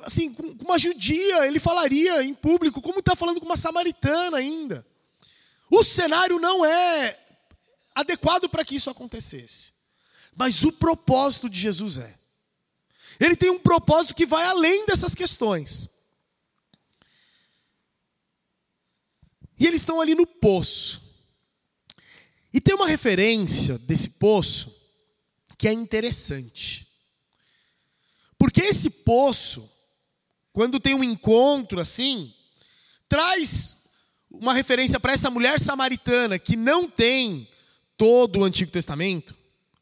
assim, 0.00 0.32
com 0.32 0.64
uma 0.64 0.78
judia, 0.78 1.46
ele 1.46 1.58
falaria 1.58 2.24
em 2.24 2.34
público, 2.34 2.80
como 2.80 3.00
está 3.00 3.14
falando 3.14 3.40
com 3.40 3.46
uma 3.46 3.56
samaritana 3.56 4.38
ainda. 4.38 4.86
O 5.70 5.82
cenário 5.82 6.38
não 6.38 6.64
é 6.64 7.18
adequado 7.94 8.48
para 8.48 8.64
que 8.64 8.74
isso 8.74 8.90
acontecesse. 8.90 9.72
Mas 10.34 10.64
o 10.64 10.72
propósito 10.72 11.48
de 11.48 11.58
Jesus 11.58 11.98
é. 11.98 12.14
Ele 13.20 13.36
tem 13.36 13.50
um 13.50 13.58
propósito 13.58 14.14
que 14.14 14.26
vai 14.26 14.44
além 14.44 14.86
dessas 14.86 15.14
questões. 15.14 15.88
E 19.58 19.66
eles 19.66 19.82
estão 19.82 20.00
ali 20.00 20.14
no 20.14 20.26
poço. 20.26 21.00
E 22.52 22.60
tem 22.60 22.74
uma 22.74 22.86
referência 22.86 23.78
desse 23.78 24.10
poço 24.10 24.74
que 25.56 25.68
é 25.68 25.72
interessante. 25.72 26.91
Porque 28.42 28.60
esse 28.60 28.90
poço, 28.90 29.70
quando 30.52 30.80
tem 30.80 30.96
um 30.96 31.04
encontro 31.04 31.78
assim, 31.78 32.34
traz 33.08 33.84
uma 34.28 34.52
referência 34.52 34.98
para 34.98 35.12
essa 35.12 35.30
mulher 35.30 35.60
samaritana 35.60 36.40
que 36.40 36.56
não 36.56 36.90
tem 36.90 37.48
todo 37.96 38.40
o 38.40 38.44
Antigo 38.44 38.72
Testamento. 38.72 39.32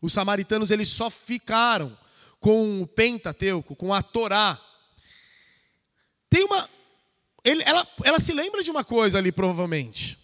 Os 0.03 0.13
samaritanos 0.13 0.71
eles 0.71 0.89
só 0.89 1.09
ficaram 1.09 1.97
com 2.39 2.83
o 2.83 2.87
Pentateuco, 2.87 3.75
com 3.75 3.95
a 3.95 4.03
Torá. 4.03 4.61
Tem 6.29 6.45
uma 6.45 6.69
ele, 7.43 7.63
ela, 7.63 7.89
ela 8.05 8.21
se 8.21 8.35
lembra 8.35 8.63
de 8.63 8.71
uma 8.71 8.85
coisa 8.85 9.17
ali, 9.17 9.33
provavelmente. 9.33 10.19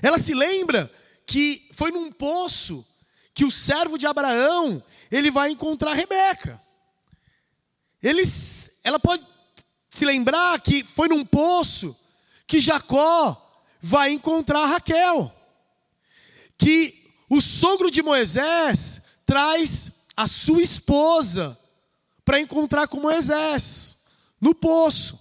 Ela 0.00 0.16
se 0.16 0.32
lembra 0.32 0.90
que 1.26 1.68
foi 1.74 1.90
num 1.90 2.10
poço 2.10 2.82
que 3.34 3.44
o 3.44 3.50
servo 3.50 3.98
de 3.98 4.06
Abraão 4.06 4.82
ele 5.10 5.30
vai 5.30 5.50
encontrar 5.50 5.92
Rebeca. 5.92 6.58
Eles, 8.02 8.72
ela 8.82 8.98
pode 8.98 9.24
se 9.88 10.04
lembrar 10.04 10.60
que 10.60 10.82
foi 10.82 11.08
num 11.08 11.24
poço 11.24 11.96
que 12.46 12.58
Jacó 12.58 13.38
vai 13.80 14.10
encontrar 14.10 14.66
Raquel. 14.66 15.32
Que 16.58 17.12
o 17.28 17.40
sogro 17.40 17.90
de 17.90 18.02
Moisés 18.02 19.02
traz 19.24 19.92
a 20.16 20.26
sua 20.26 20.62
esposa 20.62 21.58
para 22.24 22.40
encontrar 22.40 22.88
com 22.88 23.00
Moisés 23.00 23.98
no 24.40 24.54
poço. 24.54 25.18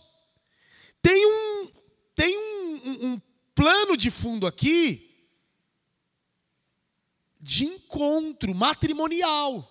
Tem 1.02 1.26
um, 1.26 1.72
tem 2.16 2.38
um, 2.38 2.76
um, 2.76 3.08
um 3.12 3.22
plano 3.54 3.96
de 3.96 4.10
fundo 4.10 4.48
aqui 4.48 5.08
de 7.40 7.66
encontro 7.66 8.54
matrimonial 8.54 9.68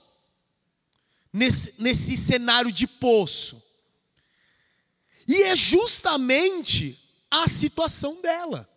nesse, 1.32 1.74
nesse 1.78 2.16
cenário 2.16 2.72
de 2.72 2.86
poço. 2.86 3.62
E 5.26 5.42
é 5.44 5.56
justamente 5.56 6.98
a 7.30 7.46
situação 7.46 8.20
dela. 8.20 8.68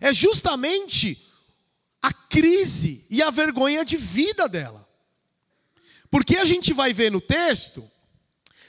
É 0.00 0.12
justamente 0.12 1.26
a 2.00 2.12
crise 2.12 3.04
e 3.10 3.20
a 3.22 3.30
vergonha 3.30 3.84
de 3.84 3.96
vida 3.96 4.48
dela. 4.48 4.88
Porque 6.10 6.36
a 6.36 6.44
gente 6.44 6.72
vai 6.72 6.92
ver 6.92 7.10
no 7.10 7.20
texto 7.20 7.88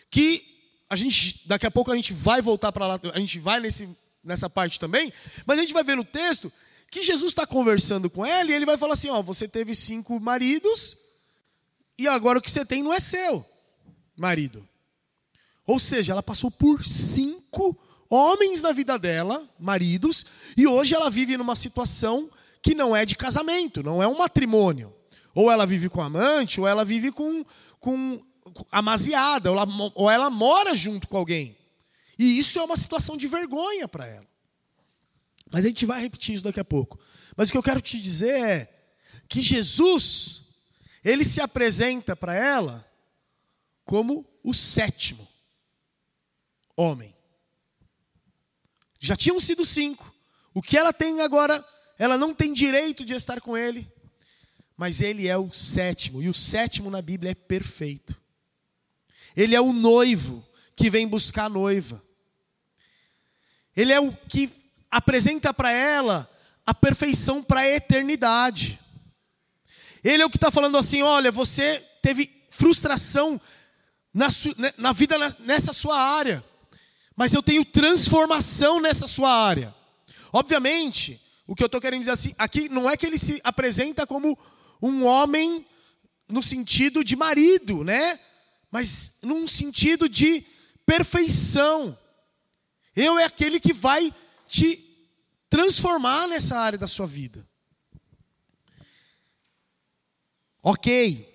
que 0.10 0.44
a 0.90 0.96
gente 0.96 1.48
daqui 1.48 1.68
a 1.68 1.72
pouco 1.72 1.92
a 1.92 1.96
gente 1.96 2.14
vai 2.14 2.42
voltar 2.42 2.72
para 2.72 2.88
lá, 2.88 3.00
a 3.14 3.20
gente 3.20 3.38
vai 3.38 3.60
nesse, 3.60 3.88
nessa 4.24 4.50
parte 4.50 4.80
também, 4.80 5.14
mas 5.46 5.58
a 5.60 5.62
gente 5.62 5.74
vai 5.74 5.84
ver 5.84 5.96
no 5.96 6.04
texto 6.04 6.52
que 6.90 7.04
Jesus 7.04 7.32
está 7.32 7.46
conversando 7.46 8.10
com 8.10 8.26
ela 8.26 8.50
e 8.50 8.54
ele 8.54 8.66
vai 8.66 8.78
falar 8.78 8.94
assim: 8.94 9.10
ó, 9.10 9.22
você 9.22 9.48
teve 9.48 9.76
cinco 9.76 10.20
maridos 10.20 10.98
e 12.00 12.08
agora 12.08 12.40
o 12.40 12.42
que 12.42 12.50
você 12.50 12.66
tem 12.66 12.82
não 12.82 12.94
é 12.94 13.00
seu 13.00 13.46
marido. 14.18 14.68
Ou 15.68 15.78
seja, 15.78 16.14
ela 16.14 16.24
passou 16.24 16.50
por 16.50 16.86
cinco 16.86 17.78
homens 18.10 18.62
na 18.62 18.72
vida 18.72 18.98
dela, 18.98 19.48
maridos, 19.60 20.26
e 20.58 20.66
hoje 20.66 20.96
ela 20.96 21.12
vive 21.12 21.38
numa 21.38 21.56
situação 21.56 22.32
que 22.64 22.74
não 22.74 22.96
é 22.96 23.06
de 23.06 23.18
casamento, 23.18 23.84
não 23.84 24.02
é 24.02 24.08
um 24.08 24.18
matrimônio. 24.18 24.96
Ou 25.36 25.52
ela 25.52 25.66
vive 25.66 25.90
com 25.90 26.02
amante, 26.02 26.60
ou 26.60 26.68
ela 26.68 26.86
vive 26.86 27.12
com, 27.12 27.46
com 27.80 28.24
amaziada, 28.72 29.52
ou 29.52 29.58
ela, 29.58 29.68
ou 29.94 30.10
ela 30.10 30.30
mora 30.30 30.74
junto 30.74 31.08
com 31.08 31.18
alguém. 31.18 31.56
E 32.18 32.40
isso 32.40 32.58
é 32.60 32.64
uma 32.64 32.78
situação 32.78 33.18
de 33.18 33.28
vergonha 33.28 33.88
para 33.88 34.08
ela. 34.08 34.28
Mas 35.52 35.66
a 35.66 35.68
gente 35.68 35.86
vai 35.86 36.02
repetir 36.02 36.36
isso 36.36 36.44
daqui 36.44 36.60
a 36.60 36.66
pouco. 36.66 36.98
Mas 37.36 37.50
o 37.50 37.52
que 37.52 37.58
eu 37.58 37.64
quero 37.64 37.82
te 37.82 38.00
dizer 38.00 38.40
é 38.40 38.74
que 39.28 39.42
Jesus, 39.42 40.49
ele 41.04 41.24
se 41.24 41.42
apresenta 41.42 42.16
para 42.16 42.34
ela 42.34 42.86
como 43.86 44.26
o 44.44 44.54
sétimo 44.54 45.28
homem. 46.76 47.16
Já 49.00 49.16
tinham 49.16 49.40
sido 49.40 49.66
cinco. 49.66 50.14
O 50.54 50.62
que 50.62 50.78
ela 50.78 50.94
tem 50.94 51.22
agora, 51.22 51.64
ela 51.98 52.18
não 52.18 52.34
tem 52.34 52.54
direito 52.54 53.06
de 53.06 53.14
estar 53.14 53.42
com 53.42 53.58
ele. 53.58 53.90
Mas 54.76 55.02
ele 55.02 55.28
é 55.28 55.38
o 55.38 55.52
sétimo. 55.52 56.22
E 56.22 56.30
o 56.30 56.34
sétimo 56.34 56.90
na 56.90 57.02
Bíblia 57.02 57.32
é 57.32 57.36
perfeito. 57.36 58.20
Ele 59.36 59.56
é 59.56 59.62
o 59.62 59.74
noivo 59.74 60.46
que 60.76 60.90
vem 60.90 61.08
buscar 61.08 61.46
a 61.46 61.50
noiva. 61.50 62.02
Ele 63.76 63.94
é 63.94 64.00
o 64.00 64.12
que 64.12 64.50
apresenta 64.90 65.54
para 65.54 65.72
ela 65.72 66.30
a 66.66 66.74
perfeição 66.74 67.44
para 67.44 67.62
a 67.62 67.70
eternidade. 67.70 68.80
Ele 70.04 70.24
é 70.24 70.26
o 70.26 70.30
que 70.30 70.38
está 70.38 70.52
falando 70.52 70.78
assim: 70.78 71.02
olha, 71.02 71.32
você 71.32 71.84
teve 72.02 72.30
frustração 72.50 73.40
na, 74.14 74.28
né, 74.58 74.74
na 74.78 74.92
vida 74.92 75.18
nessa 75.40 75.74
sua 75.74 76.00
área, 76.00 76.44
mas 77.16 77.34
eu 77.34 77.44
tenho 77.44 77.66
transformação 77.66 78.80
nessa 78.80 79.08
sua 79.08 79.32
área. 79.32 79.74
Obviamente, 80.32 81.22
o 81.48 81.56
que 81.56 81.64
eu 81.64 81.68
estou 81.68 81.82
querendo 81.82 82.02
dizer 82.02 82.12
assim, 82.12 82.34
aqui 82.38 82.70
não 82.70 82.90
é 82.90 82.96
que 82.96 83.06
ele 83.06 83.18
se 83.18 83.42
apresenta 83.44 84.06
como 84.06 84.38
um 84.82 85.04
homem 85.04 85.66
no 86.28 86.44
sentido 86.44 87.04
de 87.04 87.16
marido, 87.16 87.84
né? 87.84 88.20
Mas 88.72 89.18
num 89.24 89.48
sentido 89.48 90.08
de 90.08 90.46
perfeição. 90.86 91.98
Eu 92.96 93.18
é 93.18 93.24
aquele 93.24 93.60
que 93.60 93.74
vai 93.74 94.14
te 94.48 94.86
transformar 95.50 96.28
nessa 96.28 96.58
área 96.60 96.78
da 96.78 96.88
sua 96.88 97.08
vida. 97.08 97.49
Ok. 100.62 101.28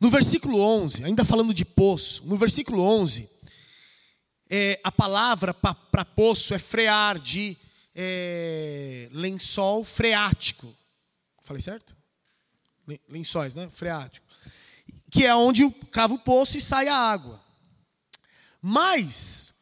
No 0.00 0.10
versículo 0.10 0.60
11, 0.60 1.04
ainda 1.04 1.24
falando 1.24 1.52
de 1.52 1.64
poço, 1.64 2.24
no 2.24 2.36
versículo 2.36 2.82
11, 2.82 3.28
é, 4.48 4.80
a 4.84 4.92
palavra 4.92 5.52
para 5.52 6.04
poço 6.04 6.54
é 6.54 6.58
frear, 6.58 7.18
de 7.18 7.56
é, 7.94 9.08
lençol 9.10 9.82
freático. 9.82 10.72
Falei 11.42 11.60
certo? 11.60 11.96
Lençóis, 13.08 13.54
né? 13.54 13.68
Freático. 13.68 14.26
Que 15.10 15.26
é 15.26 15.34
onde 15.34 15.68
cava 15.90 16.14
o 16.14 16.18
poço 16.18 16.56
e 16.56 16.60
sai 16.60 16.86
a 16.88 16.96
água. 16.96 17.42
Mas, 18.62 19.54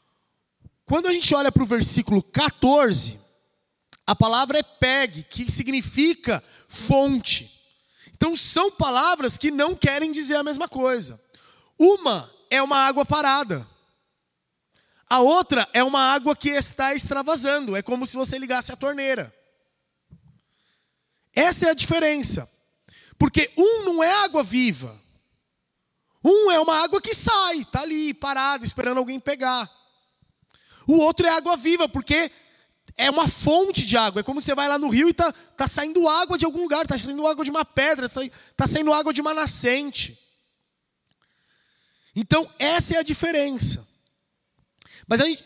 quando 0.85 1.07
a 1.07 1.13
gente 1.13 1.35
olha 1.35 1.51
para 1.51 1.63
o 1.63 1.67
versículo 1.67 2.23
14, 2.23 3.19
a 4.07 4.15
palavra 4.15 4.59
é 4.59 4.63
peg, 4.63 5.25
que 5.25 5.51
significa 5.51 6.43
fonte. 6.69 7.53
Então, 8.15 8.37
são 8.37 8.71
palavras 8.71 9.37
que 9.37 9.51
não 9.51 9.75
querem 9.75 10.13
dizer 10.13 10.37
a 10.37 10.45
mesma 10.45 10.69
coisa. 10.69 11.21
Uma 11.79 12.33
é 12.49 12.63
uma 12.63 12.79
água 12.79 13.05
parada. 13.05 13.67
A 15.09 15.21
outra 15.21 15.69
é 15.73 15.83
uma 15.83 16.01
água 16.13 16.35
que 16.35 16.49
está 16.51 16.95
extravasando, 16.95 17.77
é 17.77 17.83
como 17.83 18.07
se 18.07 18.17
você 18.17 18.39
ligasse 18.39 18.73
a 18.73 18.77
torneira. 18.77 19.33
Essa 21.35 21.67
é 21.67 21.71
a 21.71 21.75
diferença. 21.75 22.51
Porque 23.19 23.51
um 23.57 23.85
não 23.85 24.03
é 24.03 24.25
água 24.25 24.43
viva. 24.43 24.99
Um 26.25 26.51
é 26.51 26.59
uma 26.59 26.83
água 26.83 27.01
que 27.01 27.15
sai, 27.15 27.59
está 27.59 27.83
ali, 27.83 28.13
parada, 28.15 28.65
esperando 28.65 28.99
alguém 28.99 29.21
pegar. 29.21 29.71
O 30.87 30.95
outro 30.95 31.27
é 31.27 31.31
água 31.31 31.57
viva, 31.57 31.89
porque 31.89 32.31
é 32.97 33.11
uma 33.11 33.29
fonte 33.29 33.85
de 33.85 33.97
água. 33.97 34.21
É 34.21 34.23
como 34.23 34.41
você 34.41 34.55
vai 34.55 34.69
lá 34.69 34.79
no 34.79 34.89
rio 34.89 35.09
e 35.09 35.11
está 35.11 35.33
tá 35.33 35.69
saindo 35.69 36.09
água 36.09 36.39
de 36.39 36.45
algum 36.45 36.63
lugar, 36.63 36.83
está 36.83 36.97
saindo 36.97 37.27
água 37.27 37.45
de 37.45 37.51
uma 37.51 37.65
pedra, 37.65 38.07
está 38.07 38.67
saindo 38.67 38.93
água 38.93 39.13
de 39.13 39.21
uma 39.21 39.35
nascente. 39.35 40.19
Então, 42.15 42.51
essa 42.59 42.95
é 42.95 42.99
a 42.99 43.03
diferença. 43.03 43.87
Mas 45.07 45.21
gente, 45.21 45.45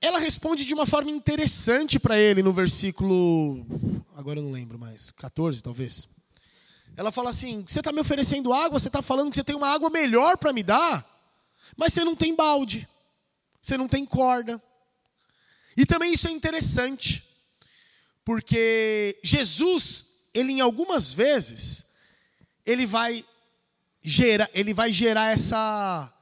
ela 0.00 0.18
responde 0.18 0.64
de 0.64 0.74
uma 0.74 0.86
forma 0.86 1.10
interessante 1.10 1.98
para 1.98 2.18
ele 2.18 2.42
no 2.42 2.52
versículo. 2.52 3.66
Agora 4.14 4.38
eu 4.38 4.42
não 4.42 4.52
lembro 4.52 4.78
mais, 4.78 5.10
14 5.10 5.62
talvez. 5.62 6.08
Ela 6.96 7.10
fala 7.10 7.30
assim: 7.30 7.64
Você 7.66 7.80
está 7.80 7.92
me 7.92 8.00
oferecendo 8.00 8.52
água, 8.52 8.78
você 8.78 8.88
está 8.88 9.00
falando 9.00 9.30
que 9.30 9.36
você 9.36 9.44
tem 9.44 9.56
uma 9.56 9.68
água 9.68 9.88
melhor 9.88 10.36
para 10.36 10.52
me 10.52 10.62
dar, 10.62 11.04
mas 11.76 11.92
você 11.92 12.04
não 12.04 12.14
tem 12.14 12.36
balde, 12.36 12.86
você 13.60 13.76
não 13.76 13.88
tem 13.88 14.04
corda. 14.04 14.62
E 15.76 15.84
também 15.84 16.12
isso 16.12 16.26
é 16.26 16.30
interessante, 16.30 17.22
porque 18.24 19.18
Jesus, 19.22 20.06
ele 20.32 20.52
em 20.52 20.60
algumas 20.60 21.12
vezes, 21.12 21.86
ele 22.64 22.86
vai 22.86 23.24
gerar, 24.02 24.48
ele 24.54 24.72
vai 24.72 24.92
gerar 24.92 25.32
essa, 25.32 26.12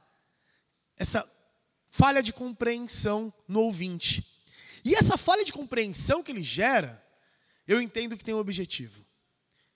essa 0.97 1.27
falha 1.87 2.21
de 2.21 2.33
compreensão 2.33 3.33
no 3.47 3.61
ouvinte. 3.61 4.25
E 4.83 4.93
essa 4.93 5.17
falha 5.17 5.45
de 5.45 5.53
compreensão 5.53 6.21
que 6.21 6.31
ele 6.31 6.43
gera, 6.43 7.03
eu 7.67 7.81
entendo 7.81 8.17
que 8.17 8.23
tem 8.23 8.35
um 8.35 8.39
objetivo, 8.39 9.05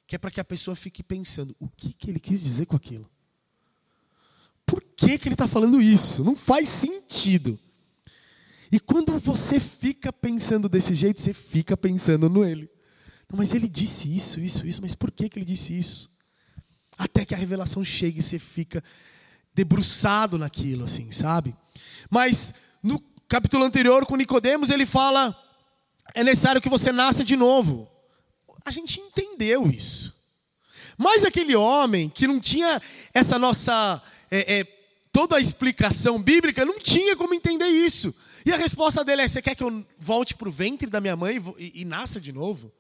que 0.06 0.16
é 0.16 0.20
para 0.20 0.30
que 0.30 0.40
a 0.40 0.46
pessoa 0.46 0.76
fique 0.76 1.02
pensando: 1.02 1.56
o 1.60 1.70
que, 1.70 1.94
que 1.94 2.10
ele 2.10 2.20
quis 2.20 2.44
dizer 2.44 2.66
com 2.66 2.76
aquilo? 2.76 3.10
Por 4.66 4.84
que, 4.84 5.18
que 5.18 5.28
ele 5.28 5.34
está 5.34 5.48
falando 5.48 5.82
isso? 5.82 6.24
Não 6.24 6.36
faz 6.36 6.70
sentido. 6.70 7.60
E 8.72 8.80
quando 8.80 9.18
você 9.18 9.60
fica 9.60 10.14
pensando 10.14 10.70
desse 10.70 10.94
jeito, 10.94 11.22
você 11.22 11.34
fica 11.34 11.76
pensando 11.76 12.30
no 12.30 12.46
ele. 12.46 12.70
Não, 13.30 13.38
mas 13.38 13.54
ele 13.54 13.68
disse 13.68 14.16
isso, 14.16 14.40
isso, 14.40 14.66
isso, 14.66 14.82
mas 14.82 14.96
por 14.96 15.12
que, 15.12 15.30
que 15.30 15.40
ele 15.40 15.46
disse 15.46 15.78
isso? 15.78 16.10
Até 16.98 17.26
que 17.26 17.34
a 17.34 17.38
revelação 17.38 17.84
chega 17.84 18.20
e 18.20 18.22
você 18.22 18.38
fica 18.38 18.84
debruçado 19.54 20.38
naquilo, 20.38 20.86
assim, 20.86 21.12
sabe? 21.12 21.56
Mas 22.10 22.54
no 22.84 23.00
capítulo 23.28 23.64
anterior, 23.64 24.06
com 24.06 24.16
Nicodemos, 24.16 24.70
ele 24.70 24.86
fala: 24.86 25.36
é 26.14 26.24
necessário 26.24 26.62
que 26.62 26.70
você 26.70 26.92
nasça 26.92 27.24
de 27.24 27.36
novo. 27.36 27.90
A 28.66 28.72
gente 28.72 29.00
entendeu 29.00 29.70
isso. 29.70 30.14
Mas 30.98 31.24
aquele 31.24 31.56
homem 31.56 32.10
que 32.10 32.28
não 32.28 32.40
tinha 32.40 32.82
essa 33.14 33.40
nossa. 33.40 34.02
É, 34.30 34.60
é, 34.60 34.64
toda 35.12 35.38
a 35.38 35.42
explicação 35.42 36.22
bíblica, 36.22 36.64
não 36.66 36.80
tinha 36.80 37.16
como 37.16 37.34
entender 37.34 37.68
isso. 37.68 38.14
E 38.50 38.52
a 38.52 38.58
resposta 38.58 39.06
dele 39.06 39.22
é: 39.22 39.28
Você 39.28 39.44
quer 39.44 39.54
que 39.54 39.62
eu 39.62 39.86
volte 39.96 40.34
para 40.34 40.50
o 40.50 40.52
ventre 40.52 40.90
da 40.90 41.00
minha 41.00 41.16
mãe 41.16 41.40
e, 41.60 41.82
e, 41.82 41.86
nasça 41.86 42.20
de 42.20 42.34
novo? 42.34 42.72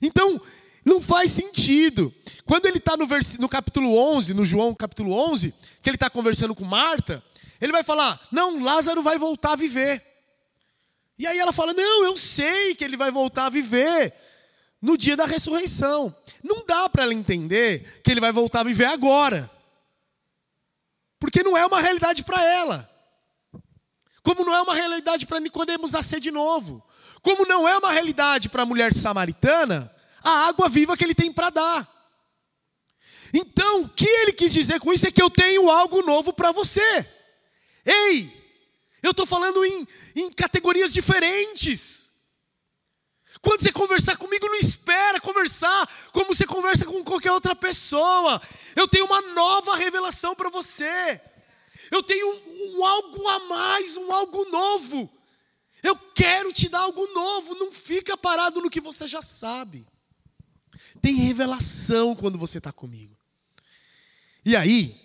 Então, 0.00 0.40
não 0.82 1.02
faz 1.02 1.32
sentido. 1.32 2.10
Quando 2.46 2.64
ele 2.64 2.78
está 2.78 2.96
no, 2.96 3.06
no 3.38 3.46
capítulo 3.46 3.94
11, 3.94 4.32
no 4.32 4.42
João 4.42 4.74
capítulo 4.74 5.12
11, 5.12 5.52
que 5.82 5.90
ele 5.90 5.96
está 5.96 6.08
conversando 6.08 6.54
com 6.54 6.64
Marta, 6.64 7.22
ele 7.60 7.72
vai 7.72 7.84
falar: 7.84 8.18
Não, 8.32 8.58
Lázaro 8.58 9.02
vai 9.02 9.18
voltar 9.18 9.52
a 9.52 9.56
viver. 9.56 10.02
E 11.18 11.26
aí 11.26 11.38
ela 11.38 11.52
fala: 11.52 11.74
Não, 11.74 12.06
eu 12.06 12.16
sei 12.16 12.74
que 12.74 12.82
ele 12.82 12.96
vai 12.96 13.10
voltar 13.10 13.46
a 13.46 13.50
viver 13.50 14.14
no 14.80 14.96
dia 14.96 15.14
da 15.14 15.26
ressurreição. 15.26 16.16
Não 16.42 16.64
dá 16.64 16.88
para 16.88 17.02
ela 17.02 17.12
entender 17.12 18.00
que 18.02 18.10
ele 18.10 18.20
vai 18.20 18.32
voltar 18.32 18.60
a 18.60 18.64
viver 18.64 18.86
agora. 18.86 19.50
Porque 21.20 21.42
não 21.42 21.54
é 21.54 21.66
uma 21.66 21.82
realidade 21.82 22.24
para 22.24 22.42
ela. 22.42 22.95
Como 24.26 24.44
não 24.44 24.52
é 24.52 24.60
uma 24.60 24.74
realidade 24.74 25.24
para 25.24 25.38
Nicodemos 25.38 25.92
nascer 25.92 26.18
de 26.18 26.32
novo. 26.32 26.84
Como 27.22 27.46
não 27.46 27.68
é 27.68 27.78
uma 27.78 27.92
realidade 27.92 28.48
para 28.48 28.64
a 28.64 28.66
mulher 28.66 28.92
samaritana, 28.92 29.88
a 30.20 30.48
água 30.48 30.68
viva 30.68 30.96
que 30.96 31.04
ele 31.04 31.14
tem 31.14 31.32
para 31.32 31.48
dar. 31.48 31.88
Então, 33.32 33.82
o 33.82 33.88
que 33.88 34.04
ele 34.04 34.32
quis 34.32 34.52
dizer 34.52 34.80
com 34.80 34.92
isso 34.92 35.06
é 35.06 35.12
que 35.12 35.22
eu 35.22 35.30
tenho 35.30 35.70
algo 35.70 36.02
novo 36.02 36.32
para 36.32 36.50
você. 36.50 37.08
Ei, 37.84 38.28
eu 39.00 39.12
estou 39.12 39.24
falando 39.24 39.64
em, 39.64 39.86
em 40.16 40.32
categorias 40.32 40.92
diferentes. 40.92 42.10
Quando 43.40 43.62
você 43.62 43.70
conversar 43.70 44.16
comigo, 44.16 44.48
não 44.48 44.56
espera 44.56 45.20
conversar 45.20 45.88
como 46.10 46.34
você 46.34 46.44
conversa 46.44 46.84
com 46.84 47.04
qualquer 47.04 47.30
outra 47.30 47.54
pessoa. 47.54 48.42
Eu 48.74 48.88
tenho 48.88 49.04
uma 49.04 49.22
nova 49.22 49.76
revelação 49.76 50.34
para 50.34 50.50
você. 50.50 51.20
Eu 51.90 52.02
tenho 52.02 52.26
um, 52.26 52.78
um, 52.78 52.84
algo 52.84 53.28
a 53.28 53.38
mais, 53.46 53.96
um 53.96 54.12
algo 54.12 54.44
novo. 54.50 55.12
Eu 55.82 55.96
quero 56.14 56.52
te 56.52 56.68
dar 56.68 56.80
algo 56.80 57.06
novo. 57.08 57.54
Não 57.54 57.72
fica 57.72 58.16
parado 58.16 58.60
no 58.60 58.70
que 58.70 58.80
você 58.80 59.06
já 59.06 59.22
sabe. 59.22 59.86
Tem 61.00 61.14
revelação 61.14 62.14
quando 62.16 62.38
você 62.38 62.58
está 62.58 62.72
comigo. 62.72 63.16
E 64.44 64.54
aí, 64.54 65.00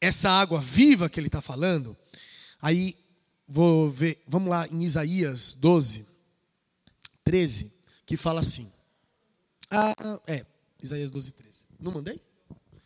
essa 0.00 0.30
água 0.30 0.60
viva 0.60 1.08
que 1.08 1.20
ele 1.20 1.28
está 1.28 1.40
falando, 1.40 1.96
aí 2.60 2.96
vou 3.46 3.88
ver, 3.88 4.22
vamos 4.26 4.48
lá 4.48 4.66
em 4.68 4.82
Isaías 4.82 5.54
12, 5.54 6.06
13, 7.24 7.72
que 8.04 8.16
fala 8.16 8.40
assim. 8.40 8.72
Ah, 9.70 9.94
é, 10.26 10.44
Isaías 10.82 11.10
12, 11.10 11.32
13. 11.32 11.66
Não 11.78 11.92
mandei? 11.92 12.20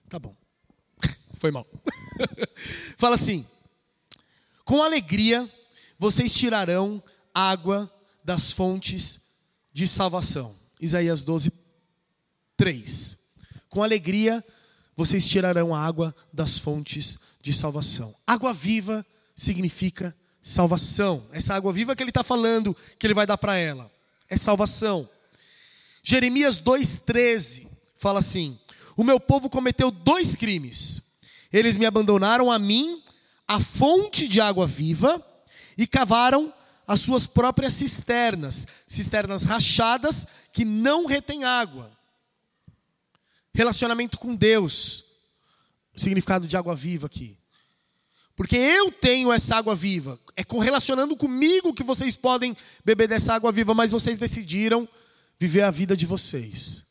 Tá 0.09 0.19
bom. 0.19 0.35
Foi 1.39 1.51
mal. 1.51 1.67
fala 2.97 3.15
assim: 3.15 3.47
Com 4.65 4.83
alegria 4.83 5.51
vocês 5.99 6.33
tirarão 6.35 7.03
água 7.35 7.91
das 8.25 8.53
fontes 8.53 9.21
de 9.73 9.87
salvação. 9.87 10.55
Isaías 10.81 11.23
12, 11.23 11.53
3. 12.57 13.17
Com 13.69 13.83
alegria 13.83 14.45
vocês 14.97 15.29
tirarão 15.29 15.75
água 15.75 16.15
das 16.33 16.59
fontes 16.59 17.19
de 17.41 17.53
salvação. 17.53 18.15
Água 18.27 18.53
viva 18.53 19.05
significa 19.35 20.15
salvação. 20.43 21.27
Essa 21.33 21.55
água 21.55 21.73
viva 21.73 21.95
que 21.97 22.03
ele 22.03 22.11
está 22.11 22.23
falando, 22.23 22.77
que 22.99 23.07
ele 23.07 23.15
vai 23.15 23.27
dar 23.27 23.39
para 23.39 23.57
ela, 23.57 23.91
é 24.29 24.37
salvação. 24.37 25.09
Jeremias 26.03 26.59
2,13 26.59 27.67
fala 27.97 28.19
assim: 28.19 28.59
O 28.97 29.05
meu 29.05 29.21
povo 29.21 29.49
cometeu 29.49 29.91
dois 29.91 30.37
crimes. 30.37 31.10
Eles 31.53 31.77
me 31.77 31.87
abandonaram 31.87 32.51
a 32.51 32.59
mim, 32.59 33.03
a 33.47 33.61
fonte 33.61 34.29
de 34.29 34.41
água 34.41 34.67
viva, 34.67 35.25
e 35.77 35.87
cavaram 35.87 36.53
as 36.87 37.01
suas 37.01 37.27
próprias 37.27 37.73
cisternas, 37.75 38.67
cisternas 38.87 39.45
rachadas 39.45 40.27
que 40.53 40.65
não 40.65 41.07
retêm 41.07 41.45
água. 41.45 41.91
Relacionamento 43.55 44.19
com 44.19 44.35
Deus. 44.35 45.05
Significado 45.95 46.47
de 46.47 46.57
água 46.57 46.75
viva 46.75 47.07
aqui. 47.07 47.37
Porque 48.37 48.57
eu 48.57 48.91
tenho 48.91 49.33
essa 49.33 49.57
água 49.57 49.75
viva. 49.75 50.19
É 50.35 50.43
correlacionando 50.43 51.17
comigo 51.17 51.75
que 51.75 51.83
vocês 51.83 52.17
podem 52.17 52.57
beber 52.85 53.07
dessa 53.07 53.35
água 53.35 53.53
viva, 53.53 53.75
mas 53.75 53.91
vocês 53.91 54.17
decidiram 54.17 54.89
viver 55.39 55.63
a 55.63 55.71
vida 55.71 55.97
de 55.97 56.07
vocês. 56.07 56.87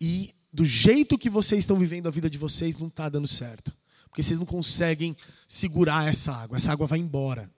E 0.00 0.34
do 0.52 0.64
jeito 0.64 1.16
que 1.16 1.30
vocês 1.30 1.60
estão 1.60 1.78
vivendo 1.78 2.08
a 2.08 2.10
vida 2.10 2.28
de 2.28 2.36
vocês, 2.36 2.76
não 2.76 2.88
está 2.88 3.08
dando 3.08 3.26
certo. 3.26 3.74
Porque 4.08 4.22
vocês 4.22 4.38
não 4.38 4.44
conseguem 4.44 5.16
segurar 5.48 6.06
essa 6.06 6.32
água. 6.32 6.58
Essa 6.58 6.72
água 6.72 6.86
vai 6.86 6.98
embora. 6.98 7.50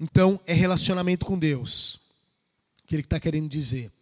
Então, 0.00 0.40
é 0.44 0.52
relacionamento 0.52 1.24
com 1.24 1.38
Deus. 1.38 2.00
Que 2.84 2.96
ele 2.96 3.02
está 3.02 3.20
querendo 3.20 3.48
dizer. 3.48 3.92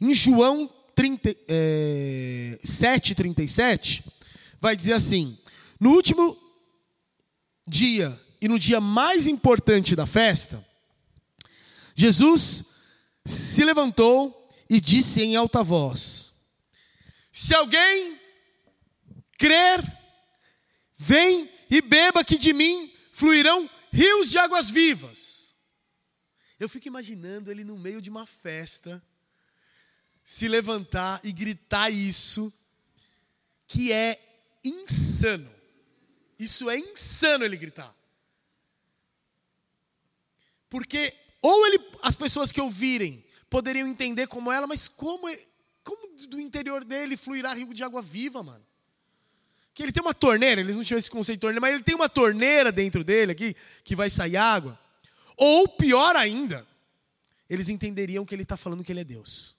Em 0.00 0.14
João 0.14 0.72
30, 0.94 1.36
é, 1.46 2.58
7,37, 2.64 4.02
vai 4.58 4.74
dizer 4.74 4.94
assim: 4.94 5.38
No 5.78 5.90
último 5.90 6.38
dia 7.66 8.18
e 8.40 8.48
no 8.48 8.58
dia 8.58 8.80
mais 8.80 9.26
importante 9.26 9.94
da 9.94 10.06
festa, 10.06 10.64
Jesus 11.94 12.64
se 13.26 13.62
levantou 13.62 14.39
e 14.70 14.80
disse 14.80 15.20
em 15.20 15.34
alta 15.34 15.64
voz: 15.64 16.32
Se 17.32 17.52
alguém 17.52 18.18
crer, 19.36 19.82
vem 20.96 21.50
e 21.68 21.82
beba 21.82 22.24
que 22.24 22.38
de 22.38 22.52
mim 22.52 22.94
fluirão 23.12 23.68
rios 23.92 24.30
de 24.30 24.38
águas 24.38 24.70
vivas. 24.70 25.52
Eu 26.58 26.68
fico 26.68 26.86
imaginando 26.86 27.50
ele 27.50 27.64
no 27.64 27.76
meio 27.76 28.00
de 28.00 28.08
uma 28.08 28.26
festa 28.26 29.02
se 30.22 30.46
levantar 30.46 31.20
e 31.24 31.32
gritar 31.32 31.90
isso, 31.90 32.52
que 33.66 33.90
é 33.90 34.20
insano. 34.62 35.52
Isso 36.38 36.70
é 36.70 36.78
insano 36.78 37.44
ele 37.44 37.56
gritar. 37.56 37.94
Porque 40.68 41.12
ou 41.42 41.66
ele, 41.66 41.78
as 42.02 42.14
pessoas 42.14 42.52
que 42.52 42.60
ouvirem 42.60 43.24
poderiam 43.50 43.88
entender 43.88 44.28
como 44.28 44.50
ela, 44.50 44.66
mas 44.66 44.88
como, 44.88 45.28
como 45.82 46.16
do 46.28 46.40
interior 46.40 46.84
dele 46.84 47.16
fluirá 47.16 47.52
rio 47.52 47.74
de 47.74 47.82
água 47.82 48.00
viva, 48.00 48.42
mano? 48.42 48.64
Que 49.74 49.82
ele 49.82 49.92
tem 49.92 50.02
uma 50.02 50.14
torneira, 50.14 50.60
eles 50.60 50.76
não 50.76 50.84
tinham 50.84 50.98
esse 50.98 51.10
conceito 51.10 51.38
de 51.38 51.40
torneira, 51.40 51.60
mas 51.60 51.74
ele 51.74 51.82
tem 51.82 51.94
uma 51.94 52.08
torneira 52.08 52.70
dentro 52.70 53.02
dele 53.02 53.32
aqui 53.32 53.54
que 53.82 53.96
vai 53.96 54.08
sair 54.08 54.36
água. 54.36 54.78
Ou 55.36 55.66
pior 55.66 56.14
ainda, 56.16 56.66
eles 57.48 57.68
entenderiam 57.68 58.24
que 58.24 58.34
ele 58.34 58.42
está 58.42 58.56
falando 58.56 58.84
que 58.84 58.92
ele 58.92 59.00
é 59.00 59.04
Deus. 59.04 59.56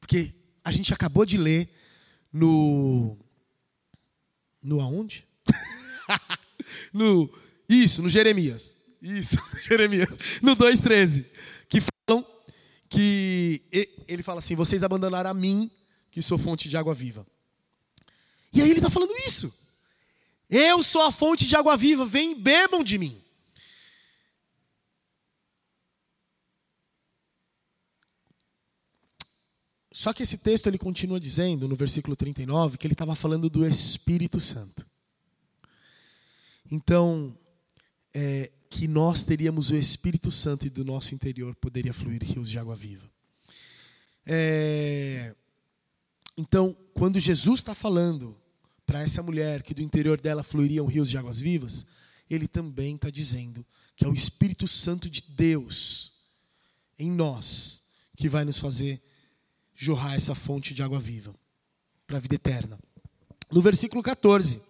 Porque 0.00 0.34
a 0.64 0.70
gente 0.70 0.92
acabou 0.94 1.26
de 1.26 1.36
ler 1.36 1.68
no. 2.32 3.18
No 4.62 4.80
aonde? 4.80 5.26
no, 6.92 7.28
isso, 7.68 8.00
no 8.00 8.08
Jeremias. 8.08 8.76
Isso, 9.02 9.36
Jeremias. 9.60 10.16
No 10.40 10.56
2,13. 10.56 11.26
Que 12.06 12.12
falam 12.12 12.26
que. 12.88 13.62
Ele 14.08 14.22
fala 14.22 14.38
assim: 14.38 14.54
vocês 14.54 14.82
abandonaram 14.82 15.30
a 15.30 15.34
mim, 15.34 15.70
que 16.10 16.20
sou 16.20 16.38
fonte 16.38 16.68
de 16.68 16.76
água 16.76 16.94
viva. 16.94 17.26
E 18.52 18.60
aí 18.60 18.70
ele 18.70 18.80
está 18.80 18.90
falando 18.90 19.14
isso. 19.26 19.52
Eu 20.50 20.82
sou 20.82 21.02
a 21.02 21.12
fonte 21.12 21.46
de 21.46 21.56
água 21.56 21.76
viva, 21.76 22.04
vem 22.04 22.32
e 22.32 22.34
bebam 22.34 22.84
de 22.84 22.98
mim. 22.98 23.22
Só 29.90 30.12
que 30.12 30.22
esse 30.22 30.38
texto 30.38 30.66
ele 30.66 30.78
continua 30.78 31.20
dizendo, 31.20 31.68
no 31.68 31.76
versículo 31.76 32.16
39, 32.16 32.76
que 32.76 32.86
ele 32.86 32.94
estava 32.94 33.14
falando 33.14 33.48
do 33.48 33.66
Espírito 33.66 34.40
Santo. 34.40 34.86
Então, 36.70 37.38
é, 38.12 38.50
que 38.74 38.88
nós 38.88 39.22
teríamos 39.22 39.70
o 39.70 39.76
Espírito 39.76 40.30
Santo 40.30 40.66
e 40.66 40.70
do 40.70 40.82
nosso 40.82 41.14
interior 41.14 41.54
poderia 41.54 41.92
fluir 41.92 42.24
rios 42.24 42.48
de 42.48 42.58
água 42.58 42.74
viva. 42.74 43.06
É, 44.24 45.34
então, 46.38 46.74
quando 46.94 47.20
Jesus 47.20 47.60
está 47.60 47.74
falando 47.74 48.34
para 48.86 49.02
essa 49.02 49.22
mulher 49.22 49.62
que 49.62 49.74
do 49.74 49.82
interior 49.82 50.18
dela 50.18 50.42
fluiriam 50.42 50.86
rios 50.86 51.10
de 51.10 51.18
águas 51.18 51.38
vivas, 51.38 51.84
ele 52.30 52.48
também 52.48 52.94
está 52.94 53.10
dizendo 53.10 53.64
que 53.94 54.06
é 54.06 54.08
o 54.08 54.14
Espírito 54.14 54.66
Santo 54.66 55.10
de 55.10 55.22
Deus 55.28 56.12
em 56.98 57.10
nós 57.10 57.82
que 58.16 58.26
vai 58.26 58.42
nos 58.42 58.58
fazer 58.58 59.02
jorrar 59.74 60.14
essa 60.14 60.34
fonte 60.34 60.72
de 60.72 60.82
água 60.82 60.98
viva 60.98 61.34
para 62.06 62.16
a 62.16 62.20
vida 62.20 62.36
eterna. 62.36 62.78
No 63.50 63.60
versículo 63.60 64.02
14, 64.02 64.62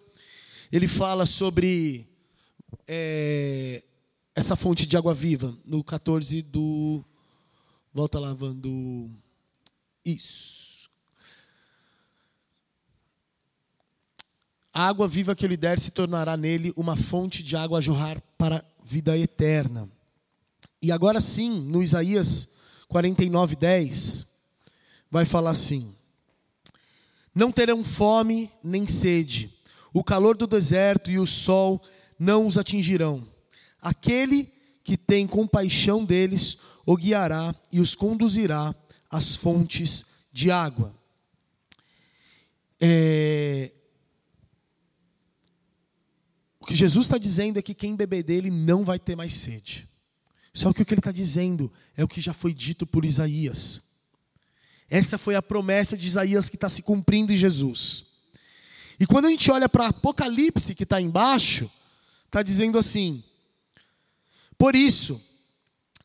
ele 0.71 0.89
fala 0.89 1.25
sobre 1.25 2.05
é, 2.85 3.81
essa 4.35 4.55
fonte 4.55 4.85
de 4.85 4.97
água 4.97 5.13
viva. 5.13 5.55
No 5.65 5.83
14 5.83 6.41
do. 6.41 7.03
Volta 7.93 8.19
lavando. 8.19 9.11
Isso. 10.03 10.89
A 14.73 14.87
água 14.87 15.07
viva 15.07 15.35
que 15.35 15.45
eu 15.45 15.49
lhe 15.49 15.57
der 15.57 15.79
se 15.79 15.91
tornará 15.91 16.35
nele 16.35 16.73
uma 16.75 16.95
fonte 16.95 17.43
de 17.43 17.55
água 17.55 17.77
a 17.77 17.81
jorrar 17.81 18.21
para 18.37 18.57
a 18.57 18.63
vida 18.83 19.15
eterna. 19.15 19.87
E 20.81 20.91
agora 20.91 21.21
sim, 21.21 21.61
no 21.61 21.83
Isaías 21.83 22.55
49, 22.87 23.55
10 23.55 24.25
vai 25.11 25.25
falar 25.25 25.51
assim: 25.51 25.95
Não 27.35 27.51
terão 27.51 27.83
fome 27.83 28.49
nem 28.63 28.87
sede, 28.87 29.53
o 29.93 30.03
calor 30.03 30.35
do 30.35 30.47
deserto 30.47 31.11
e 31.11 31.19
o 31.19 31.25
sol 31.25 31.79
não 32.17 32.47
os 32.47 32.57
atingirão. 32.57 33.32
Aquele 33.83 34.51
que 34.83 34.97
tem 34.97 35.27
compaixão 35.27 36.03
deles 36.03 36.57
o 36.85 36.97
guiará 36.97 37.53
e 37.71 37.79
os 37.79 37.93
conduzirá 37.93 38.73
às 39.09 39.35
fontes 39.35 40.05
de 40.31 40.49
água. 40.49 40.93
É, 42.79 43.71
que 46.73 46.77
Jesus 46.77 47.05
está 47.05 47.19
dizendo 47.19 47.59
é 47.59 47.61
que 47.61 47.75
quem 47.75 47.95
beber 47.95 48.23
dele 48.23 48.49
não 48.49 48.83
vai 48.83 48.97
ter 48.97 49.15
mais 49.15 49.33
sede. 49.33 49.87
Só 50.51 50.73
que 50.73 50.81
o 50.81 50.85
que 50.85 50.93
ele 50.93 50.99
está 50.99 51.11
dizendo 51.11 51.71
é 51.95 52.03
o 52.03 52.07
que 52.07 52.19
já 52.19 52.33
foi 52.33 52.51
dito 52.51 52.87
por 52.87 53.05
Isaías. 53.05 53.81
Essa 54.89 55.19
foi 55.19 55.35
a 55.35 55.41
promessa 55.41 55.95
de 55.95 56.07
Isaías 56.07 56.49
que 56.49 56.55
está 56.55 56.67
se 56.67 56.81
cumprindo 56.81 57.31
em 57.31 57.37
Jesus. 57.37 58.05
E 58.99 59.05
quando 59.05 59.25
a 59.25 59.29
gente 59.29 59.49
olha 59.51 59.69
para 59.69 59.87
Apocalipse, 59.87 60.73
que 60.73 60.83
está 60.83 60.99
embaixo, 60.99 61.69
está 62.25 62.41
dizendo 62.41 62.77
assim: 62.79 63.23
Por 64.63 64.77
isso, 64.77 65.21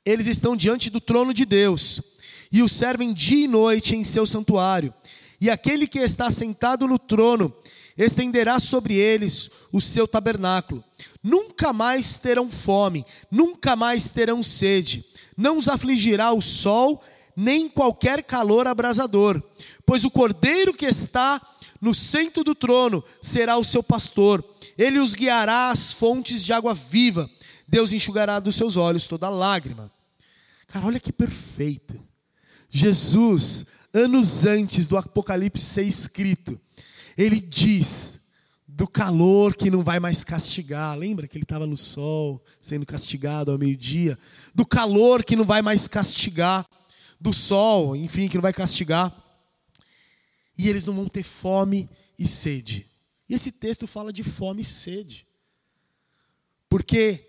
eles 0.05 0.27
estão 0.27 0.57
diante 0.57 0.91
do 0.91 1.01
trono 1.01 1.33
de 1.33 1.45
Deus, 1.45 2.03
e 2.51 2.61
o 2.61 2.69
servem 2.69 3.13
dia 3.13 3.45
e 3.45 3.47
noite 3.47 3.95
em 3.95 4.03
seu 4.03 4.27
santuário. 4.27 4.93
E 5.41 5.49
aquele 5.49 5.87
que 5.87 6.01
está 6.01 6.29
sentado 6.29 6.85
no 6.89 6.99
trono 6.99 7.55
estenderá 7.97 8.59
sobre 8.59 8.97
eles 8.97 9.49
o 9.73 9.81
seu 9.81 10.09
tabernáculo. 10.09 10.83
Nunca 11.23 11.73
mais 11.73 12.19
terão 12.19 12.51
fome, 12.51 13.07
nunca 13.31 13.77
mais 13.77 14.09
terão 14.09 14.43
sede. 14.43 15.05
Não 15.37 15.57
os 15.57 15.69
afligirá 15.69 16.33
o 16.33 16.43
sol, 16.43 17.01
nem 17.37 17.69
qualquer 17.69 18.25
calor 18.25 18.67
abrasador, 18.67 19.41
pois 19.87 20.03
o 20.03 20.11
cordeiro 20.11 20.75
que 20.75 20.87
está 20.87 21.41
no 21.81 21.95
centro 21.95 22.43
do 22.43 22.57
trono 22.57 23.05
será 23.23 23.57
o 23.57 23.63
seu 23.63 23.85
pastor. 23.85 24.45
Ele 24.77 24.99
os 24.99 25.15
guiará 25.15 25.71
às 25.71 25.93
fontes 25.93 26.45
de 26.45 26.53
água 26.53 26.75
viva. 26.75 27.31
Deus 27.69 27.93
enxugará 27.93 28.41
dos 28.41 28.57
seus 28.57 28.77
olhos 28.77 29.07
toda 29.07 29.29
lágrima. 29.29 29.93
Cara, 30.67 30.87
olha 30.87 30.99
que 30.99 31.13
perfeito. 31.13 32.03
Jesus, 32.71 33.67
anos 33.93 34.47
antes 34.47 34.87
do 34.87 34.97
Apocalipse 34.97 35.65
ser 35.65 35.83
escrito, 35.83 36.59
ele 37.17 37.41
diz 37.41 38.21
do 38.67 38.87
calor 38.87 39.55
que 39.55 39.71
não 39.71 39.83
vai 39.83 39.99
mais 40.01 40.25
castigar. 40.25 40.97
Lembra 40.97 41.27
que 41.27 41.37
ele 41.37 41.45
estava 41.45 41.67
no 41.67 41.77
sol, 41.77 42.43
sendo 42.61 42.87
castigado 42.87 43.51
ao 43.51 43.59
meio-dia? 43.59 44.19
Do 44.55 44.65
calor 44.65 45.25
que 45.25 45.37
não 45.37 45.45
vai 45.45 45.61
mais 45.61 45.89
castigar, 45.89 46.67
do 47.21 47.33
sol, 47.33 47.97
enfim, 47.97 48.29
que 48.29 48.37
não 48.37 48.43
vai 48.43 48.53
castigar. 48.53 49.13
E 50.57 50.69
eles 50.69 50.87
não 50.87 50.95
vão 50.95 51.09
ter 51.09 51.23
fome 51.23 51.89
e 52.19 52.27
sede. 52.27 52.87
E 53.29 53.35
esse 53.35 53.53
texto 53.53 53.87
fala 53.87 54.13
de 54.13 54.23
fome 54.23 54.63
e 54.63 54.65
sede. 54.65 55.27
Porque 56.69 57.28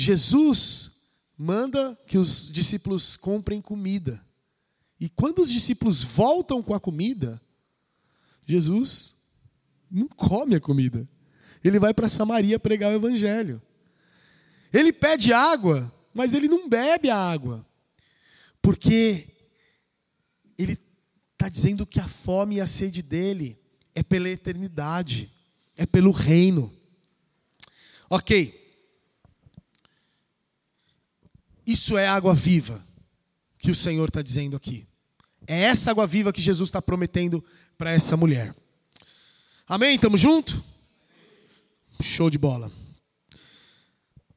Jesus 0.00 0.92
manda 1.36 1.94
que 2.06 2.16
os 2.16 2.50
discípulos 2.50 3.18
comprem 3.18 3.60
comida. 3.60 4.24
E 4.98 5.10
quando 5.10 5.40
os 5.40 5.50
discípulos 5.50 6.02
voltam 6.02 6.62
com 6.62 6.72
a 6.72 6.80
comida, 6.80 7.38
Jesus 8.46 9.16
não 9.90 10.08
come 10.08 10.54
a 10.54 10.60
comida. 10.60 11.06
Ele 11.62 11.78
vai 11.78 11.92
para 11.92 12.08
Samaria 12.08 12.58
pregar 12.58 12.90
o 12.90 12.94
evangelho. 12.94 13.60
Ele 14.72 14.90
pede 14.90 15.34
água, 15.34 15.92
mas 16.14 16.32
ele 16.32 16.48
não 16.48 16.66
bebe 16.66 17.10
a 17.10 17.16
água. 17.18 17.66
Porque 18.62 19.28
ele 20.56 20.78
está 21.34 21.50
dizendo 21.50 21.86
que 21.86 22.00
a 22.00 22.08
fome 22.08 22.56
e 22.56 22.60
a 22.62 22.66
sede 22.66 23.02
dele 23.02 23.58
é 23.94 24.02
pela 24.02 24.30
eternidade, 24.30 25.30
é 25.76 25.84
pelo 25.84 26.10
reino. 26.10 26.72
Ok. 28.08 28.59
Isso 31.70 31.96
é 31.96 32.08
água 32.08 32.34
viva 32.34 32.84
que 33.56 33.70
o 33.70 33.74
Senhor 33.76 34.08
está 34.08 34.20
dizendo 34.20 34.56
aqui. 34.56 34.88
É 35.46 35.62
essa 35.62 35.92
água 35.92 36.04
viva 36.04 36.32
que 36.32 36.40
Jesus 36.40 36.68
está 36.68 36.82
prometendo 36.82 37.44
para 37.78 37.92
essa 37.92 38.16
mulher. 38.16 38.52
Amém? 39.68 39.94
Estamos 39.94 40.20
junto? 40.20 40.64
Show 42.02 42.28
de 42.28 42.38
bola. 42.38 42.72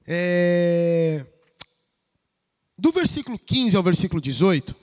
É... 0.06 1.26
Do 2.78 2.92
versículo 2.92 3.40
15 3.40 3.78
ao 3.78 3.82
versículo 3.82 4.22
18, 4.22 4.76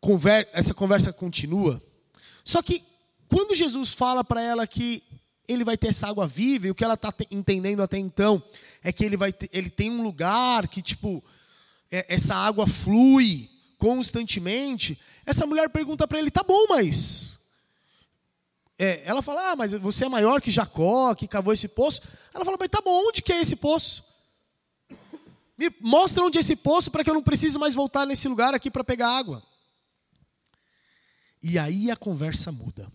conver... 0.00 0.48
essa 0.52 0.72
conversa 0.72 1.12
continua. 1.12 1.82
Só 2.44 2.62
que 2.62 2.84
quando 3.26 3.56
Jesus 3.56 3.92
fala 3.92 4.22
para 4.22 4.40
ela 4.40 4.68
que 4.68 5.02
ele 5.52 5.64
vai 5.64 5.76
ter 5.76 5.88
essa 5.88 6.08
água 6.08 6.26
viva, 6.26 6.66
e 6.66 6.70
o 6.70 6.74
que 6.74 6.84
ela 6.84 6.94
está 6.94 7.12
entendendo 7.30 7.82
até 7.82 7.98
então 7.98 8.42
é 8.82 8.92
que 8.92 9.04
ele, 9.04 9.16
vai 9.16 9.32
ter... 9.32 9.48
ele 9.52 9.70
tem 9.70 9.90
um 9.90 10.02
lugar 10.02 10.68
que, 10.68 10.80
tipo, 10.80 11.22
é... 11.90 12.06
essa 12.08 12.34
água 12.34 12.66
flui 12.66 13.50
constantemente. 13.78 14.98
Essa 15.26 15.46
mulher 15.46 15.68
pergunta 15.70 16.06
para 16.06 16.18
ele: 16.18 16.30
tá 16.30 16.42
bom, 16.42 16.66
mas 16.68 17.40
é, 18.82 19.02
ela 19.04 19.20
fala, 19.20 19.50
ah, 19.50 19.56
mas 19.56 19.72
você 19.74 20.06
é 20.06 20.08
maior 20.08 20.40
que 20.40 20.50
Jacó, 20.50 21.14
que 21.14 21.28
cavou 21.28 21.52
esse 21.52 21.68
poço. 21.68 22.00
Ela 22.32 22.46
fala, 22.46 22.56
mas 22.58 22.70
tá 22.70 22.80
bom, 22.80 23.08
onde 23.08 23.20
que 23.20 23.30
é 23.30 23.38
esse 23.38 23.56
poço? 23.56 24.02
Me 25.58 25.70
mostra 25.80 26.24
onde 26.24 26.38
é 26.38 26.40
esse 26.40 26.56
poço 26.56 26.90
para 26.90 27.04
que 27.04 27.10
eu 27.10 27.14
não 27.14 27.22
precise 27.22 27.58
mais 27.58 27.74
voltar 27.74 28.06
nesse 28.06 28.26
lugar 28.26 28.54
aqui 28.54 28.70
para 28.70 28.82
pegar 28.82 29.18
água. 29.18 29.42
E 31.42 31.58
aí 31.58 31.90
a 31.90 31.96
conversa 31.96 32.50
muda. 32.50 32.90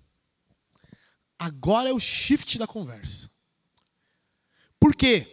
Agora 1.38 1.90
é 1.90 1.94
o 1.94 2.00
shift 2.00 2.58
da 2.58 2.66
conversa. 2.66 3.30
Por 4.80 4.96
quê? 4.96 5.28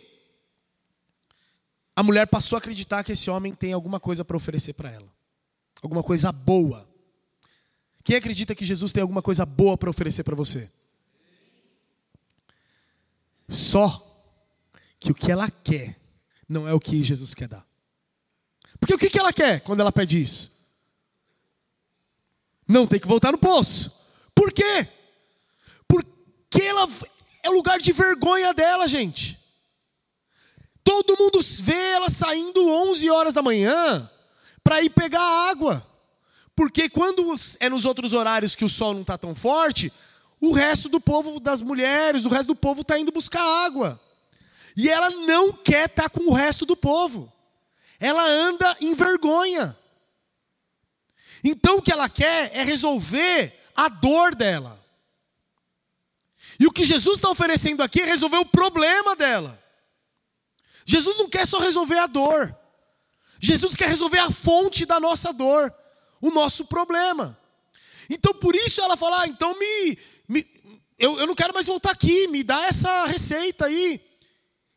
A 1.95 2.03
mulher 2.03 2.27
passou 2.27 2.57
a 2.57 2.59
acreditar 2.59 3.05
que 3.05 3.13
esse 3.13 3.31
homem 3.31 3.55
tem 3.55 3.73
alguma 3.73 4.01
coisa 4.01 4.25
para 4.25 4.37
oferecer 4.37 4.73
para 4.73 4.91
ela. 4.91 5.13
Alguma 5.83 6.03
coisa 6.03 6.33
boa. 6.33 6.89
Quem 8.03 8.17
acredita 8.17 8.55
que 8.55 8.65
Jesus 8.65 8.93
tem 8.93 9.03
alguma 9.03 9.23
coisa 9.23 9.45
boa 9.45 9.77
para 9.77 9.91
oferecer 9.91 10.25
para 10.25 10.35
você? 10.35 10.71
Só 13.49 14.09
que 14.99 15.13
o 15.13 15.15
que 15.15 15.31
ela 15.31 15.51
quer 15.51 16.01
não 16.49 16.67
é 16.67 16.73
o 16.73 16.81
que 16.81 17.03
Jesus 17.03 17.35
quer 17.35 17.49
dar. 17.49 17.67
Porque 18.81 18.95
o 18.95 18.99
que 18.99 19.19
ela 19.19 19.33
quer 19.33 19.61
quando 19.61 19.81
ela 19.81 19.93
pede 19.93 20.21
isso? 20.21 20.51
Não 22.67 22.87
tem 22.87 22.99
que 22.99 23.07
voltar 23.07 23.31
no 23.31 23.39
poço. 23.39 24.09
Por 24.35 24.53
quê? 24.53 24.89
Porque 26.53 26.67
ela 26.67 26.87
é 27.43 27.49
o 27.49 27.55
lugar 27.55 27.79
de 27.81 27.93
vergonha 27.93 28.53
dela, 28.53 28.87
gente. 28.87 29.39
Todo 30.85 31.17
mundo 31.17 31.41
vê 31.63 31.93
ela 31.93 32.11
saindo 32.11 32.69
11 32.69 33.09
horas 33.09 33.33
da 33.33 33.41
manhã 33.41 34.11
para 34.63 34.83
ir 34.83 34.91
pegar 34.91 35.23
água. 35.49 35.85
Porque 36.55 36.91
quando 36.91 37.35
é 37.59 37.71
nos 37.71 37.87
outros 37.87 38.13
horários 38.13 38.55
que 38.55 38.67
o 38.67 38.69
sol 38.69 38.93
não 38.93 39.01
está 39.01 39.17
tão 39.17 39.35
forte, 39.35 39.91
o 40.39 40.53
resto 40.53 40.91
do 40.91 41.01
povo, 41.01 41.41
das 41.41 41.63
mulheres, 41.63 42.27
o 42.27 42.29
resto 42.29 42.49
do 42.49 42.57
povo 42.57 42.83
está 42.83 42.99
indo 42.99 43.11
buscar 43.11 43.43
água. 43.65 43.99
E 44.77 44.91
ela 44.91 45.09
não 45.09 45.55
quer 45.55 45.87
estar 45.87 46.03
tá 46.03 46.11
com 46.11 46.31
o 46.31 46.35
resto 46.35 46.67
do 46.67 46.77
povo. 46.77 47.33
Ela 47.99 48.23
anda 48.23 48.77
em 48.83 48.93
vergonha. 48.93 49.75
Então 51.43 51.79
o 51.79 51.83
que 51.83 51.93
ela 51.93 52.11
quer 52.11 52.51
é 52.55 52.63
resolver 52.63 53.59
a 53.75 53.89
dor 53.89 54.35
dela. 54.35 54.82
E 56.63 56.67
o 56.69 56.71
que 56.71 56.85
Jesus 56.85 57.17
está 57.17 57.29
oferecendo 57.29 57.83
aqui 57.83 58.01
é 58.01 58.05
resolver 58.05 58.37
o 58.37 58.47
problema 58.47 59.17
dela. 59.17 59.61
Jesus 60.87 61.19
não 61.19 61.29
quer 61.29 61.45
só 61.45 61.59
resolver 61.59 61.99
a 61.99 62.07
dor. 62.07 62.57
Jesus 63.41 63.75
quer 63.75 63.89
resolver 63.89 64.21
a 64.21 64.31
fonte 64.31 64.87
da 64.87 65.01
nossa 65.01 65.33
dor 65.33 65.75
o 66.21 66.31
nosso 66.31 66.67
problema. 66.67 67.37
Então 68.09 68.33
por 68.33 68.55
isso 68.55 68.81
ela 68.81 68.97
fala: 68.97 69.23
ah, 69.23 69.27
então 69.27 69.59
me, 69.59 69.99
me 70.29 70.47
eu, 70.97 71.19
eu 71.19 71.27
não 71.27 71.35
quero 71.35 71.53
mais 71.53 71.67
voltar 71.67 71.91
aqui, 71.91 72.29
me 72.29 72.45
dá 72.45 72.67
essa 72.67 73.07
receita 73.07 73.67
aí. 73.67 74.01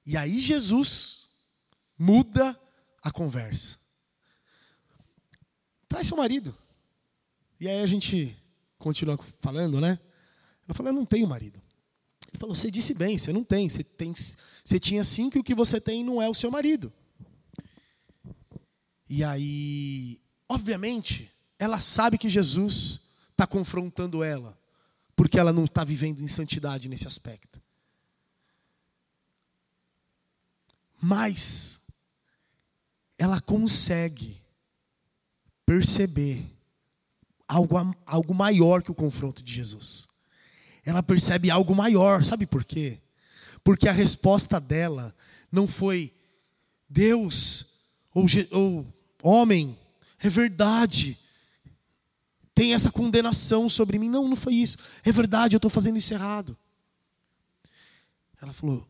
E 0.08 0.18
aí 0.18 0.40
Jesus 0.40 1.30
muda 2.00 2.60
a 3.04 3.12
conversa. 3.12 3.78
Traz 5.88 6.08
seu 6.08 6.18
marido. 6.18 6.58
E 7.60 7.70
aí 7.70 7.84
a 7.84 7.86
gente 7.86 8.36
continua 8.80 9.20
falando, 9.40 9.80
né? 9.80 10.00
Ela 10.68 10.74
falou: 10.74 10.92
Eu 10.92 10.96
não 10.96 11.06
tenho 11.06 11.28
marido. 11.28 11.64
Ele 12.36 12.40
falou: 12.40 12.54
Você 12.54 12.70
disse 12.70 12.94
bem, 12.94 13.18
você 13.18 13.32
não 13.32 13.46
tem. 13.46 13.70
Você, 13.70 13.82
tem, 13.82 14.14
você 14.14 14.78
tinha 14.78 15.04
cinco 15.06 15.38
e 15.38 15.40
o 15.40 15.44
que 15.44 15.56
você 15.56 15.80
tem 15.80 16.04
não 16.04 16.22
é 16.22 16.30
o 16.30 16.34
seu 16.34 16.52
marido. 16.52 16.92
E 19.08 19.24
aí, 19.24 20.20
obviamente, 20.50 21.32
ela 21.58 21.80
sabe 21.80 22.18
que 22.18 22.28
Jesus 22.28 23.14
está 23.32 23.48
confrontando 23.48 24.22
ela, 24.22 24.58
porque 25.16 25.40
ela 25.40 25.54
não 25.54 25.64
está 25.64 25.86
vivendo 25.86 26.22
em 26.22 26.28
santidade 26.28 26.90
nesse 26.90 27.08
aspecto. 27.08 27.62
Mas 31.02 31.80
ela 33.18 33.40
consegue 33.40 34.42
perceber 35.66 36.46
algo, 37.48 37.76
algo 38.06 38.34
maior 38.34 38.84
que 38.84 38.92
o 38.92 38.96
confronto 38.96 39.42
de 39.42 39.54
Jesus. 39.54 40.15
Ela 40.86 41.02
percebe 41.02 41.50
algo 41.50 41.76
maior, 41.76 42.24
sabe 42.24 42.46
por 42.46 42.64
quê? 42.64 43.00
Porque 43.64 43.90
a 43.90 43.92
resposta 43.92 44.60
dela 44.60 45.14
não 45.52 45.68
foi 45.68 46.14
Deus 46.88 47.66
ou, 48.14 48.26
ou 48.52 48.86
homem, 49.22 49.78
é 50.20 50.30
verdade, 50.30 51.18
tem 52.54 52.74
essa 52.74 52.90
condenação 52.90 53.68
sobre 53.68 54.00
mim. 54.00 54.10
Não, 54.10 54.30
não 54.30 54.36
foi 54.36 54.54
isso. 54.54 54.78
É 55.04 55.12
verdade, 55.12 55.56
eu 55.56 55.58
estou 55.58 55.70
fazendo 55.70 55.98
isso 55.98 56.14
errado. 56.14 56.58
Ela 58.42 58.54
falou: 58.54 58.88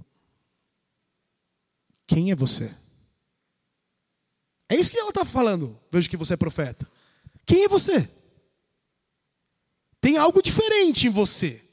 Quem 2.05 2.29
é 2.29 2.35
você? 2.35 2.71
É 4.69 4.75
isso 4.75 4.91
que 4.91 4.99
ela 4.99 5.09
está 5.09 5.25
falando. 5.25 5.79
Vejo 5.91 6.09
que 6.09 6.17
você 6.17 6.35
é 6.35 6.37
profeta. 6.37 6.87
Quem 7.45 7.63
é 7.63 7.67
você? 7.67 8.09
Tem 9.99 10.17
algo 10.17 10.41
diferente 10.41 11.07
em 11.07 11.09
você. 11.09 11.64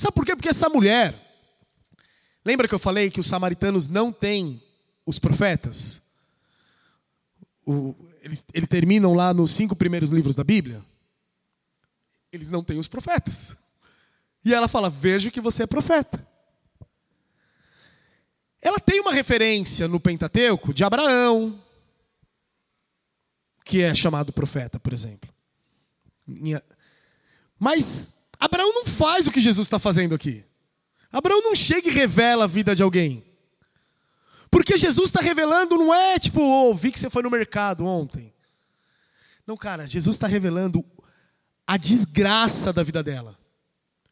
Sabe 0.00 0.14
por 0.14 0.24
quê? 0.24 0.34
Porque 0.34 0.48
essa 0.48 0.70
mulher. 0.70 1.14
Lembra 2.42 2.66
que 2.66 2.74
eu 2.74 2.78
falei 2.78 3.10
que 3.10 3.20
os 3.20 3.26
samaritanos 3.26 3.86
não 3.86 4.10
têm 4.10 4.62
os 5.04 5.18
profetas? 5.18 6.00
O, 7.66 7.94
eles, 8.22 8.42
eles 8.54 8.66
terminam 8.66 9.12
lá 9.12 9.34
nos 9.34 9.50
cinco 9.50 9.76
primeiros 9.76 10.08
livros 10.08 10.34
da 10.34 10.42
Bíblia. 10.42 10.82
Eles 12.32 12.50
não 12.50 12.64
têm 12.64 12.78
os 12.78 12.88
profetas. 12.88 13.54
E 14.42 14.54
ela 14.54 14.68
fala: 14.68 14.88
Vejo 14.88 15.30
que 15.30 15.38
você 15.38 15.64
é 15.64 15.66
profeta. 15.66 16.26
Ela 18.62 18.80
tem 18.80 19.02
uma 19.02 19.12
referência 19.12 19.86
no 19.86 20.00
Pentateuco 20.00 20.72
de 20.72 20.82
Abraão, 20.82 21.62
que 23.66 23.82
é 23.82 23.94
chamado 23.94 24.32
profeta, 24.32 24.80
por 24.80 24.94
exemplo. 24.94 25.30
Mas 27.58 28.19
Abraão 28.40 28.72
não 28.72 28.86
faz 28.86 29.26
o 29.26 29.30
que 29.30 29.40
Jesus 29.40 29.66
está 29.66 29.78
fazendo 29.78 30.14
aqui. 30.14 30.42
Abraão 31.12 31.42
não 31.42 31.54
chega 31.54 31.88
e 31.88 31.92
revela 31.92 32.44
a 32.44 32.48
vida 32.48 32.74
de 32.74 32.82
alguém. 32.82 33.22
Porque 34.50 34.78
Jesus 34.78 35.10
está 35.10 35.20
revelando, 35.20 35.76
não 35.76 35.94
é 35.94 36.18
tipo, 36.18 36.40
oh, 36.40 36.76
que 36.76 36.98
você 36.98 37.10
foi 37.10 37.22
no 37.22 37.30
mercado 37.30 37.84
ontem. 37.84 38.32
Não, 39.46 39.56
cara, 39.56 39.86
Jesus 39.86 40.16
está 40.16 40.26
revelando 40.26 40.84
a 41.66 41.76
desgraça 41.76 42.72
da 42.72 42.82
vida 42.82 43.02
dela. 43.02 43.38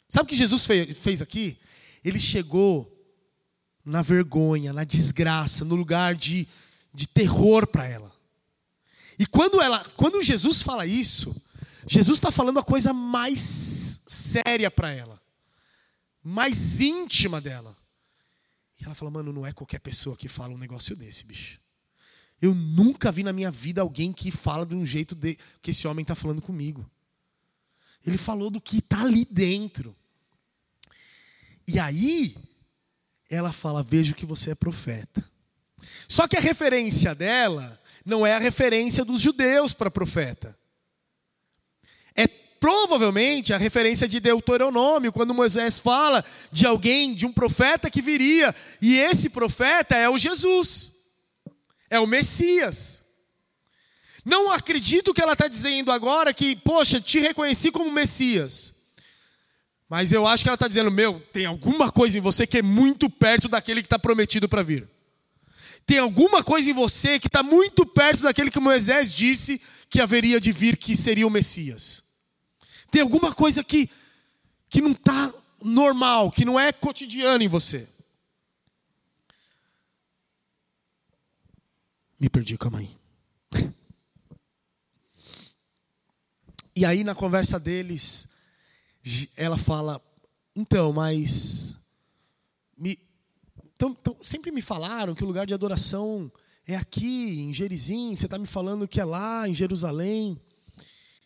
Sabe 0.09 0.25
o 0.25 0.29
que 0.29 0.37
Jesus 0.37 0.67
fez 0.67 1.23
aqui? 1.23 1.59
Ele 2.05 2.21
chegou 2.21 2.95
na 3.85 4.03
vergonha, 4.03 4.73
na 4.73 4.85
desgraça, 4.85 5.65
no 5.65 5.75
lugar 5.75 6.15
de, 6.15 6.47
de 6.93 7.09
terror 7.09 7.67
para 7.67 7.87
ela. 7.87 8.13
E 9.19 9.27
quando, 9.27 9.61
ela, 9.61 9.85
quando 9.97 10.23
Jesus 10.23 10.63
fala 10.63 10.87
isso, 10.87 11.35
Jesus 11.87 12.19
está 12.19 12.31
falando 12.31 12.59
a 12.59 12.63
coisa 12.63 12.93
mais 12.93 13.98
séria 14.09 14.71
para 14.71 14.91
ela, 14.91 15.21
mais 16.23 16.81
íntima 16.81 17.41
dela. 17.41 17.77
E 18.81 18.85
ela 18.85 18.95
fala, 18.95 19.11
mano, 19.11 19.33
não 19.33 19.47
é 19.47 19.53
qualquer 19.53 19.81
pessoa 19.81 20.17
que 20.17 20.29
fala 20.29 20.55
um 20.55 20.59
negócio 20.59 20.97
desse, 20.97 21.25
bicho. 21.25 21.61
Eu 22.41 22.55
nunca 22.55 23.11
vi 23.11 23.23
na 23.23 23.33
minha 23.33 23.51
vida 23.51 23.81
alguém 23.81 24.13
que 24.13 24.31
fala 24.31 24.65
de 24.65 24.75
um 24.75 24.87
jeito 24.87 25.15
de, 25.15 25.37
que 25.61 25.73
esse 25.73 25.87
homem 25.89 26.03
está 26.03 26.15
falando 26.15 26.41
comigo. 26.41 26.89
Ele 28.07 28.17
falou 28.17 28.51
do 28.51 28.61
que 28.61 28.79
está 28.79 29.03
ali 29.03 29.25
dentro. 29.25 29.95
E 31.67 31.79
aí, 31.79 32.37
ela 33.29 33.53
fala: 33.53 33.83
Vejo 33.83 34.15
que 34.15 34.25
você 34.25 34.53
é 34.53 34.55
profeta. 34.55 35.25
Só 36.09 36.27
que 36.27 36.37
a 36.37 36.41
referência 36.41 37.15
dela 37.15 37.81
não 38.05 38.27
é 38.27 38.35
a 38.35 38.39
referência 38.39 39.05
dos 39.05 39.21
judeus 39.21 39.75
para 39.75 39.91
profeta. 39.91 40.58
É 42.69 42.71
provavelmente 42.71 43.55
a 43.55 43.57
referência 43.57 44.07
de 44.07 44.21
Deuteronômio, 44.21 45.11
quando 45.11 45.33
Moisés 45.33 45.79
fala 45.79 46.23
de 46.53 46.67
alguém, 46.67 47.15
de 47.15 47.25
um 47.25 47.33
profeta 47.33 47.91
que 47.91 48.03
viria, 48.03 48.55
e 48.83 48.99
esse 48.99 49.31
profeta 49.31 49.97
é 49.97 50.07
o 50.07 50.19
Jesus, 50.19 50.93
é 51.89 51.99
o 51.99 52.07
Messias. 52.07 53.05
Não 54.23 54.53
acredito 54.53 55.15
que 55.15 55.23
ela 55.23 55.33
está 55.33 55.49
dizendo 55.49 55.91
agora 55.91 56.35
que, 56.35 56.57
poxa, 56.57 57.01
te 57.01 57.19
reconheci 57.19 57.71
como 57.71 57.91
Messias. 57.91 58.75
Mas 59.89 60.13
eu 60.13 60.27
acho 60.27 60.43
que 60.43 60.51
ela 60.51 60.55
está 60.55 60.69
dizendo, 60.69 60.91
meu, 60.91 61.23
tem 61.33 61.47
alguma 61.47 61.91
coisa 61.91 62.19
em 62.19 62.21
você 62.21 62.47
que 62.47 62.59
é 62.59 62.63
muito 62.63 63.09
perto 63.09 63.49
daquele 63.49 63.81
que 63.81 63.87
está 63.87 63.99
prometido 63.99 64.47
para 64.47 64.63
vir. 64.63 64.87
Tem 65.87 65.99
alguma 65.99 66.45
coisa 66.45 66.69
em 66.69 66.75
você 66.75 67.19
que 67.19 67.29
está 67.29 67.43
muito 67.43 67.87
perto 67.87 68.25
daquele 68.25 68.51
que 68.51 68.61
Moisés 68.61 69.15
disse 69.15 69.59
que 69.89 70.03
haveria 70.03 70.39
de 70.39 70.53
vir, 70.53 70.77
que 70.77 70.95
seria 70.95 71.27
o 71.27 71.31
Messias. 71.31 72.08
Tem 72.91 73.03
alguma 73.03 73.35
coisa 73.35 73.63
que, 73.63 73.91
que 74.69 74.81
não 74.81 74.93
está 74.93 75.33
normal, 75.63 76.31
que 76.31 76.45
não 76.45 76.59
é 76.59 76.73
cotidiano 76.73 77.43
em 77.43 77.49
você. 77.49 77.89
Me 82.19 82.29
perdi, 82.29 82.59
calma 82.59 82.81
aí. 82.81 82.97
E 86.75 86.85
aí, 86.85 87.03
na 87.03 87.15
conversa 87.15 87.59
deles, 87.59 88.29
ela 89.37 89.59
fala: 89.59 90.01
Então, 90.55 90.93
mas. 90.93 91.77
Me, 92.77 92.99
sempre 94.23 94.51
me 94.53 94.63
falaram 94.63 95.15
que 95.15 95.25
o 95.25 95.27
lugar 95.27 95.47
de 95.47 95.55
adoração 95.55 96.31
é 96.67 96.77
aqui, 96.77 97.41
em 97.41 97.53
Gerizim. 97.53 98.15
Você 98.15 98.27
está 98.27 98.39
me 98.39 98.47
falando 98.47 98.87
que 98.87 99.01
é 99.01 99.05
lá, 99.05 99.49
em 99.49 99.55
Jerusalém. 99.55 100.41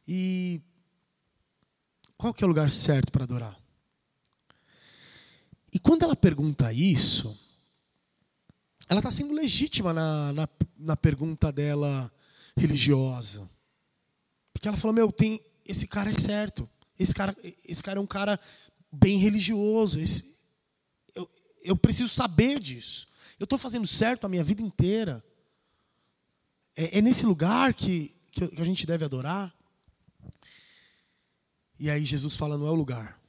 E 0.06 0.60
qual 2.23 2.33
que 2.33 2.45
é 2.45 2.47
o 2.47 2.49
lugar 2.49 2.70
certo 2.70 3.11
para 3.11 3.25
adorar? 3.25 3.59
E 5.73 5.79
quando 5.81 6.05
ela 6.05 6.14
pergunta 6.14 6.73
isso, 6.73 7.37
ela 8.89 9.01
está 9.01 9.11
sendo 9.11 9.33
legítima 9.35 9.93
na, 9.93 10.33
na, 10.33 10.49
na, 10.79 10.97
pergunta 10.97 11.51
dela 11.51 12.12
religiosa. 12.57 13.51
Porque 14.53 14.68
ela 14.68 14.77
falou: 14.77 14.95
Meu, 14.95 15.11
tem, 15.11 15.45
esse 15.66 15.89
cara 15.89 16.12
é 16.12 16.14
certo. 16.14 16.70
Esse 16.97 17.12
cara, 17.12 17.37
esse 17.66 17.83
cara 17.83 17.99
é 17.99 18.01
um 18.01 18.07
cara 18.07 18.39
bem 18.93 19.18
religioso. 19.18 19.99
Esse, 19.99 20.37
eu, 21.16 21.29
eu 21.64 21.77
preciso 21.77 22.09
saber 22.09 22.61
disso. 22.61 23.09
Eu 23.37 23.45
estou 23.45 23.59
fazendo 23.59 23.87
certo 23.89 24.27
a 24.27 24.29
minha 24.29 24.45
vida 24.45 24.62
inteira. 24.62 25.25
É, 26.77 26.99
é 26.99 27.03
nesse 27.03 27.27
lugar 27.27 27.75
que, 27.75 28.14
que 28.31 28.61
a 28.61 28.64
gente 28.64 28.87
deve 28.87 29.05
adorar. 29.05 29.53
E 31.83 31.91
aí 31.91 32.05
Jesus 32.05 32.37
fala: 32.37 32.57
não 32.57 32.68
é 32.68 32.70
o 32.70 32.76
lugar, 32.76 33.20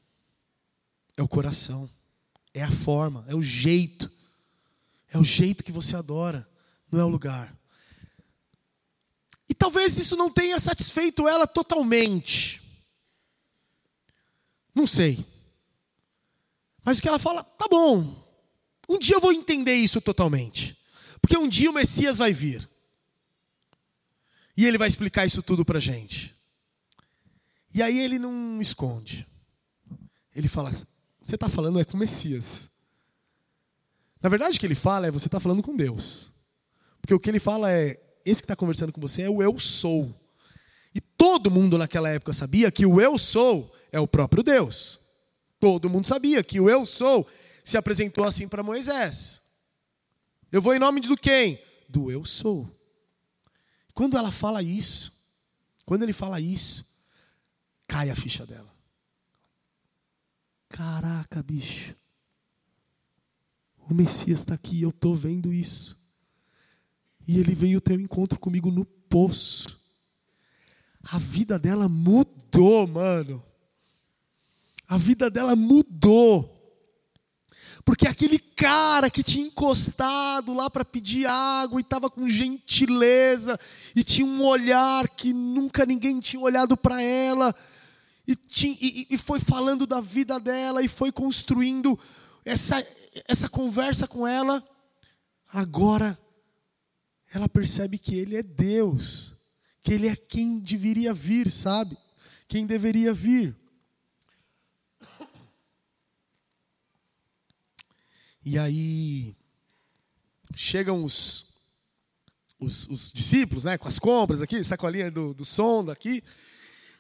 é 1.18 1.24
o 1.24 1.28
coração, 1.28 1.90
é 2.54 2.62
a 2.62 2.70
forma, 2.70 3.26
é 3.28 3.34
o 3.34 3.42
jeito. 3.42 4.12
É 5.12 5.18
o 5.18 5.24
jeito 5.24 5.64
que 5.64 5.72
você 5.72 5.96
adora, 5.96 6.48
não 6.92 7.00
é 7.00 7.04
o 7.04 7.10
lugar. 7.10 7.56
E 9.50 9.56
talvez 9.56 9.98
isso 9.98 10.16
não 10.16 10.30
tenha 10.30 10.60
satisfeito 10.60 11.28
ela 11.28 11.48
totalmente. 11.48 12.62
Não 14.74 14.86
sei. 14.86 15.26
Mas 16.84 17.00
o 17.00 17.02
que 17.02 17.08
ela 17.08 17.18
fala, 17.18 17.44
tá 17.44 17.68
bom. 17.68 18.24
Um 18.88 19.00
dia 19.00 19.16
eu 19.16 19.22
vou 19.22 19.34
entender 19.34 19.74
isso 19.74 20.00
totalmente. 20.00 20.78
Porque 21.20 21.38
um 21.38 21.50
dia 21.50 21.72
o 21.72 21.74
Messias 21.74 22.20
vai 22.20 22.32
vir. 22.32 22.70
E 24.56 24.64
ele 24.64 24.78
vai 24.78 24.88
explicar 24.88 25.26
isso 25.26 25.42
tudo 25.42 25.66
para 25.66 25.80
gente. 25.80 26.36
E 27.74 27.82
aí 27.82 27.98
ele 28.00 28.20
não 28.20 28.62
esconde. 28.62 29.28
Ele 30.36 30.48
fala: 30.48 30.72
Você 31.22 31.36
está 31.36 31.50
falando 31.50 31.80
é 31.80 31.86
com 31.86 31.96
o 31.96 32.00
Messias. 32.00 32.70
Na 34.22 34.30
verdade, 34.30 34.58
o 34.58 34.60
que 34.60 34.66
ele 34.66 34.76
fala 34.76 35.08
é: 35.08 35.12
Você 35.12 35.28
está 35.28 35.40
falando 35.40 35.64
com 35.64 35.76
Deus. 35.76 36.32
Porque 37.02 37.14
o 37.14 37.20
que 37.20 37.30
ele 37.30 37.40
fala 37.40 37.72
é: 37.72 38.00
Esse 38.26 38.42
que 38.42 38.46
está 38.46 38.56
conversando 38.56 38.94
com 38.94 39.02
você 39.02 39.24
é 39.24 39.30
o 39.30 39.42
eu 39.42 39.60
sou. 39.60 40.14
E 40.94 41.02
todo 41.02 41.50
mundo 41.50 41.78
naquela 41.78 42.10
época 42.10 42.34
sabia 42.34 42.72
que 42.72 42.86
o 42.86 43.02
eu 43.02 43.18
sou 43.18 43.74
é 43.92 44.00
o 44.00 44.08
próprio 44.08 44.44
Deus. 44.44 45.00
Todo 45.60 45.90
mundo 45.90 46.06
sabia 46.06 46.44
que 46.44 46.60
o 46.60 46.70
eu 46.70 46.86
sou 46.86 47.28
se 47.64 47.78
apresentou 47.78 48.24
assim 48.24 48.48
para 48.48 48.62
Moisés. 48.62 49.42
Eu 50.52 50.62
vou 50.62 50.76
em 50.76 50.80
nome 50.80 51.02
do 51.02 51.18
quem? 51.18 51.60
Do 51.90 52.12
eu 52.12 52.24
sou. 52.26 52.70
Quando 53.94 54.18
ela 54.18 54.32
fala 54.32 54.62
isso, 54.62 55.12
quando 55.86 56.04
ele 56.04 56.14
fala 56.14 56.40
isso, 56.40 56.93
cai 57.94 58.10
a 58.10 58.16
ficha 58.16 58.46
dela. 58.46 58.74
Caraca, 60.68 61.44
bicho. 61.44 61.96
O 63.88 63.94
Messias 63.94 64.40
está 64.40 64.56
aqui, 64.56 64.82
eu 64.82 64.90
estou 64.90 65.16
vendo 65.16 65.54
isso. 65.54 66.02
E 67.28 67.40
ele 67.40 67.54
veio 67.54 67.80
ter 67.80 67.98
um 67.98 68.02
encontro 68.02 68.40
comigo 68.40 68.72
no 68.72 68.84
poço. 68.84 69.80
A 71.04 71.20
vida 71.20 71.60
dela 71.60 71.88
mudou, 71.88 72.88
mano 72.88 73.44
a 74.94 74.98
vida 74.98 75.30
dela 75.30 75.56
mudou. 75.56 76.52
Porque 77.84 78.08
aquele 78.08 78.38
cara 78.38 79.10
que 79.10 79.24
tinha 79.24 79.48
encostado 79.48 80.54
lá 80.54 80.70
para 80.70 80.86
pedir 80.86 81.26
água 81.26 81.80
e 81.80 81.82
estava 81.82 82.10
com 82.10 82.30
gentileza 82.30 83.60
e 83.96 84.04
tinha 84.04 84.26
um 84.26 84.44
olhar 84.44 85.08
que 85.10 85.34
nunca 85.34 85.86
ninguém 85.86 86.20
tinha 86.20 86.42
olhado 86.42 86.78
para 86.78 87.02
ela 87.02 87.54
e, 88.28 88.36
tinha, 88.36 88.78
e, 88.80 89.08
e, 89.10 89.18
foi 89.18 89.40
falando 89.40 89.86
da 89.86 90.00
vida 90.00 90.40
dela 90.40 90.82
e 90.82 90.88
foi 90.88 91.12
construindo 91.12 92.00
essa, 92.46 92.76
essa 93.28 93.50
conversa 93.50 94.08
com 94.08 94.26
ela, 94.26 94.64
agora 95.52 96.18
ela 97.34 97.50
percebe 97.50 97.98
que 97.98 98.16
ele 98.16 98.38
é 98.38 98.44
Deus, 98.44 99.34
que 99.82 99.94
ele 99.94 100.08
é 100.08 100.16
quem 100.16 100.60
deveria 100.60 101.14
vir, 101.14 101.52
sabe? 101.52 101.98
Quem 102.48 102.66
deveria 102.66 103.14
vir. 103.14 103.56
E 108.46 108.60
aí 108.60 109.36
chegam 110.54 111.04
os, 111.04 111.46
os, 112.60 112.88
os, 112.88 113.12
discípulos, 113.12 113.64
né, 113.64 113.78
com 113.78 113.88
as 113.88 113.98
compras 113.98 114.42
aqui, 114.42 114.62
sacolinha 114.64 115.10
do, 115.10 115.34
do 115.34 115.46
som 115.46 115.84
daqui. 115.84 116.22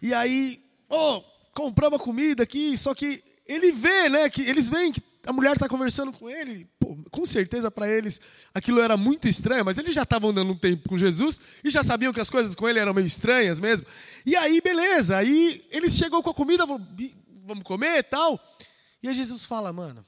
E 0.01 0.13
aí, 0.13 0.62
oh, 0.94 1.24
compramos 1.54 2.00
a 2.00 2.04
comida 2.04 2.44
aqui, 2.44 2.78
só 2.78 2.94
que 2.94 3.24
ele 3.46 3.72
vê, 3.72 4.10
né, 4.10 4.30
que 4.30 4.41
eles 4.41 4.70
veem 4.70 4.91
que 4.91 5.02
a 5.26 5.34
mulher 5.34 5.54
está 5.54 5.68
conversando 5.68 6.12
com 6.12 6.30
ele. 6.30 6.68
Pô, 6.80 6.98
com 7.10 7.26
certeza 7.26 7.72
para 7.72 7.88
eles 7.88 8.20
aquilo 8.54 8.80
era 8.80 8.96
muito 8.98 9.28
estranho, 9.28 9.66
mas 9.66 9.78
eles 9.78 9.96
já 9.96 10.04
estavam 10.04 10.30
andando 10.30 10.52
um 10.52 10.58
tempo 10.58 10.88
com 10.88 10.98
Jesus 10.98 11.39
e 11.64 11.72
já 11.72 11.84
sabiam 11.84 12.14
que 12.14 12.20
as 12.20 12.30
coisas 12.30 12.56
com 12.56 12.68
ele 12.68 12.80
eram 12.80 12.94
meio 12.94 13.08
estranhas 13.08 13.60
mesmo. 13.60 13.88
E 14.26 14.36
aí, 14.36 14.62
beleza, 14.62 15.18
aí 15.18 15.66
eles 15.72 15.96
chegou 15.96 16.22
com 16.22 16.30
a 16.30 16.34
comida, 16.34 16.66
vamos 16.66 17.64
comer 17.64 18.00
e 18.00 18.04
tal. 18.04 18.39
E 19.02 19.08
aí 19.08 19.14
Jesus 19.14 19.46
fala, 19.46 19.74
mano, 19.74 20.06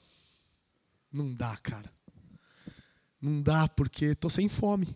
não 1.12 1.34
dá, 1.34 1.56
cara. 1.58 1.92
Não 3.22 3.42
dá 3.42 3.68
porque 3.68 4.14
tô 4.16 4.30
sem 4.30 4.48
fome. 4.48 4.96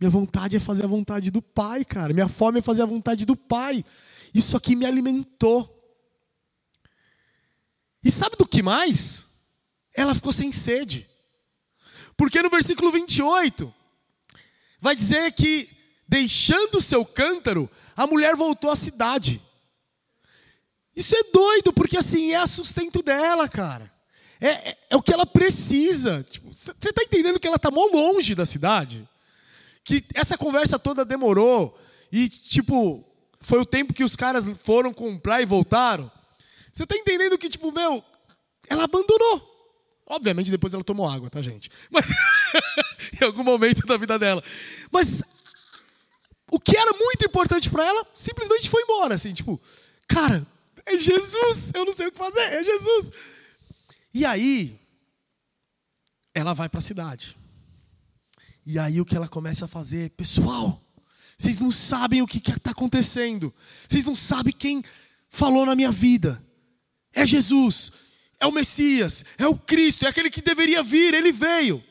Minha 0.00 0.10
vontade 0.10 0.56
é 0.56 0.60
fazer 0.60 0.84
a 0.84 0.88
vontade 0.88 1.30
do 1.30 1.42
Pai, 1.42 1.84
cara. 1.84 2.14
Minha 2.14 2.28
fome 2.28 2.60
é 2.60 2.62
fazer 2.62 2.82
a 2.82 2.86
vontade 2.86 3.26
do 3.26 3.36
Pai. 3.36 3.84
Isso 4.34 4.56
aqui 4.56 4.74
me 4.74 4.86
alimentou. 4.86 5.76
E 8.02 8.10
sabe 8.10 8.34
do 8.36 8.48
que 8.48 8.62
mais? 8.62 9.26
Ela 9.94 10.14
ficou 10.14 10.32
sem 10.32 10.50
sede. 10.50 11.06
Porque 12.16 12.40
no 12.40 12.48
versículo 12.48 12.90
28 12.90 13.72
vai 14.80 14.96
dizer 14.96 15.32
que 15.32 15.68
deixando 16.08 16.78
o 16.78 16.82
seu 16.82 17.04
cântaro, 17.04 17.70
a 17.94 18.06
mulher 18.06 18.34
voltou 18.34 18.70
à 18.70 18.76
cidade. 18.76 19.40
Isso 20.96 21.14
é 21.14 21.22
doido, 21.30 21.72
porque 21.72 21.98
assim 21.98 22.32
é 22.32 22.36
a 22.36 22.46
sustento 22.46 23.02
dela, 23.02 23.48
cara. 23.48 23.92
É, 24.40 24.70
é, 24.70 24.78
é 24.90 24.96
o 24.96 25.02
que 25.02 25.12
ela 25.12 25.26
precisa. 25.26 26.22
Você 26.22 26.32
tipo, 26.32 26.50
está 26.50 27.02
entendendo 27.02 27.38
que 27.38 27.46
ela 27.46 27.56
está 27.56 27.70
mó 27.70 27.84
longe 27.92 28.34
da 28.34 28.46
cidade? 28.46 29.06
Que 29.84 30.04
essa 30.14 30.36
conversa 30.36 30.78
toda 30.78 31.04
demorou. 31.04 31.78
E, 32.12 32.28
tipo, 32.28 33.04
foi 33.40 33.60
o 33.60 33.66
tempo 33.66 33.94
que 33.94 34.04
os 34.04 34.16
caras 34.16 34.44
foram 34.62 34.92
comprar 34.92 35.40
e 35.40 35.46
voltaram. 35.46 36.10
Você 36.72 36.84
está 36.84 36.96
entendendo 36.96 37.38
que, 37.38 37.48
tipo, 37.48 37.72
meu, 37.72 38.02
ela 38.68 38.84
abandonou. 38.84 39.48
Obviamente 40.06 40.50
depois 40.50 40.74
ela 40.74 40.82
tomou 40.82 41.08
água, 41.08 41.30
tá, 41.30 41.40
gente? 41.40 41.70
Mas 41.88 42.10
em 43.20 43.24
algum 43.24 43.44
momento 43.44 43.86
da 43.86 43.96
vida 43.96 44.18
dela. 44.18 44.42
Mas 44.90 45.22
o 46.50 46.58
que 46.58 46.76
era 46.76 46.92
muito 46.92 47.24
importante 47.24 47.70
para 47.70 47.84
ela 47.84 48.04
simplesmente 48.14 48.68
foi 48.68 48.82
embora, 48.82 49.14
assim, 49.14 49.32
tipo, 49.32 49.60
cara, 50.08 50.44
é 50.84 50.96
Jesus, 50.98 51.70
eu 51.74 51.84
não 51.84 51.94
sei 51.94 52.08
o 52.08 52.12
que 52.12 52.18
fazer, 52.18 52.40
é 52.40 52.64
Jesus. 52.64 53.12
E 54.12 54.24
aí, 54.24 54.80
ela 56.34 56.52
vai 56.52 56.68
para 56.68 56.78
a 56.78 56.82
cidade. 56.82 57.36
E 58.64 58.78
aí 58.78 59.00
o 59.00 59.04
que 59.04 59.16
ela 59.16 59.28
começa 59.28 59.64
a 59.64 59.68
fazer, 59.68 60.10
pessoal, 60.10 60.80
vocês 61.36 61.58
não 61.58 61.70
sabem 61.70 62.22
o 62.22 62.26
que 62.26 62.38
está 62.38 62.70
acontecendo. 62.70 63.54
Vocês 63.88 64.04
não 64.04 64.14
sabem 64.14 64.52
quem 64.52 64.82
falou 65.28 65.64
na 65.64 65.74
minha 65.74 65.90
vida. 65.90 66.42
É 67.12 67.26
Jesus, 67.26 67.92
é 68.38 68.46
o 68.46 68.52
Messias, 68.52 69.24
é 69.38 69.46
o 69.46 69.56
Cristo, 69.56 70.06
é 70.06 70.08
aquele 70.08 70.30
que 70.30 70.42
deveria 70.42 70.82
vir, 70.82 71.14
ele 71.14 71.32
veio. 71.32 71.82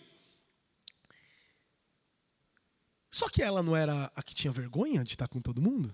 Só 3.11 3.27
que 3.27 3.41
ela 3.41 3.61
não 3.61 3.75
era 3.75 4.11
a 4.15 4.23
que 4.23 4.35
tinha 4.35 4.51
vergonha 4.51 5.03
de 5.03 5.11
estar 5.11 5.27
com 5.27 5.41
todo 5.41 5.61
mundo? 5.61 5.93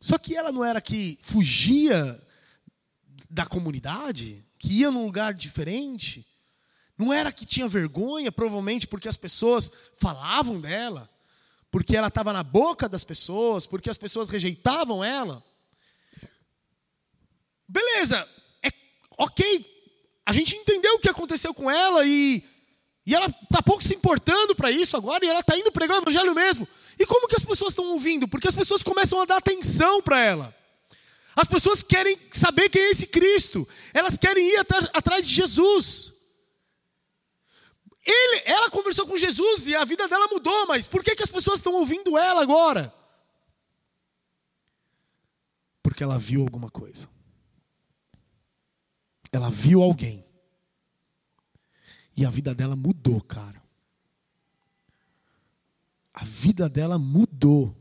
Só 0.00 0.18
que 0.18 0.34
ela 0.34 0.50
não 0.50 0.64
era 0.64 0.78
a 0.78 0.82
que 0.82 1.18
fugia 1.22 2.20
da 3.28 3.46
comunidade? 3.46 4.44
que 4.60 4.80
ia 4.80 4.90
num 4.90 5.06
lugar 5.06 5.32
diferente, 5.32 6.26
não 7.00 7.14
era 7.14 7.32
que 7.32 7.46
tinha 7.46 7.66
vergonha, 7.66 8.30
provavelmente 8.30 8.86
porque 8.86 9.08
as 9.08 9.16
pessoas 9.16 9.72
falavam 9.96 10.60
dela, 10.60 11.08
porque 11.70 11.96
ela 11.96 12.08
estava 12.08 12.30
na 12.30 12.42
boca 12.42 12.86
das 12.90 13.02
pessoas, 13.02 13.66
porque 13.66 13.88
as 13.88 13.96
pessoas 13.96 14.28
rejeitavam 14.28 15.02
ela. 15.02 15.42
Beleza, 17.66 18.28
é 18.62 18.70
ok, 19.16 20.22
a 20.26 20.32
gente 20.34 20.54
entendeu 20.54 20.96
o 20.96 20.98
que 20.98 21.08
aconteceu 21.08 21.54
com 21.54 21.70
ela 21.70 22.04
e, 22.04 22.44
e 23.06 23.14
ela 23.14 23.34
está 23.44 23.62
pouco 23.62 23.82
se 23.82 23.94
importando 23.94 24.54
para 24.54 24.70
isso 24.70 24.94
agora 24.94 25.24
e 25.24 25.28
ela 25.28 25.40
está 25.40 25.56
indo 25.56 25.72
pregar 25.72 25.96
o 25.96 26.02
evangelho 26.02 26.34
mesmo. 26.34 26.68
E 26.98 27.06
como 27.06 27.26
que 27.26 27.36
as 27.36 27.44
pessoas 27.44 27.72
estão 27.72 27.86
ouvindo? 27.92 28.28
Porque 28.28 28.48
as 28.48 28.54
pessoas 28.54 28.82
começam 28.82 29.18
a 29.22 29.24
dar 29.24 29.38
atenção 29.38 30.02
para 30.02 30.20
ela. 30.20 30.54
As 31.34 31.48
pessoas 31.48 31.82
querem 31.82 32.18
saber 32.30 32.68
quem 32.68 32.82
é 32.82 32.90
esse 32.90 33.06
Cristo. 33.06 33.66
Elas 33.94 34.18
querem 34.18 34.46
ir 34.46 34.66
atrás 34.92 35.26
de 35.26 35.32
Jesus. 35.32 36.19
Ele, 38.04 38.42
ela 38.46 38.70
conversou 38.70 39.06
com 39.06 39.16
Jesus 39.16 39.68
e 39.68 39.74
a 39.74 39.84
vida 39.84 40.08
dela 40.08 40.28
mudou, 40.28 40.66
mas 40.66 40.86
por 40.86 41.04
que, 41.04 41.14
que 41.14 41.22
as 41.22 41.30
pessoas 41.30 41.58
estão 41.58 41.74
ouvindo 41.74 42.16
ela 42.16 42.42
agora? 42.42 42.92
Porque 45.82 46.02
ela 46.02 46.18
viu 46.18 46.42
alguma 46.42 46.70
coisa. 46.70 47.08
Ela 49.32 49.50
viu 49.50 49.82
alguém. 49.82 50.24
E 52.16 52.24
a 52.24 52.30
vida 52.30 52.54
dela 52.54 52.74
mudou, 52.74 53.20
cara. 53.20 53.62
A 56.12 56.24
vida 56.24 56.68
dela 56.68 56.98
mudou. 56.98 57.74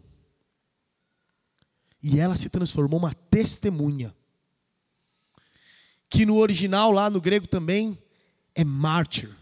E 2.02 2.20
ela 2.20 2.36
se 2.36 2.50
transformou 2.50 3.00
uma 3.00 3.14
testemunha. 3.14 4.16
Que 6.10 6.26
no 6.26 6.38
original, 6.38 6.92
lá 6.92 7.10
no 7.10 7.20
grego 7.20 7.48
também, 7.48 8.02
é 8.56 8.64
mártir. 8.64 9.39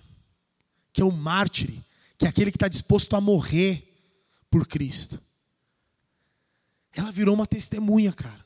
Que 0.97 1.01
é 1.03 1.05
o 1.05 1.11
mártir, 1.11 1.69
que 2.17 2.25
é 2.25 2.27
aquele 2.27 2.49
que 2.49 2.57
está 2.57 2.67
disposto 2.67 3.15
a 3.15 3.21
morrer 3.21 3.87
por 4.49 4.65
Cristo. 4.65 5.21
Ela 6.91 7.11
virou 7.11 7.35
uma 7.35 7.45
testemunha, 7.45 8.11
cara. 8.11 8.43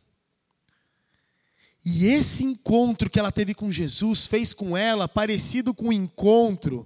E 1.85 2.07
esse 2.07 2.43
encontro 2.43 3.09
que 3.09 3.17
ela 3.17 3.31
teve 3.31 3.53
com 3.53 3.71
Jesus 3.71 4.27
fez 4.27 4.53
com 4.53 4.75
ela 4.75 5.07
parecido 5.07 5.73
com 5.73 5.87
o 5.87 5.93
encontro 5.93 6.85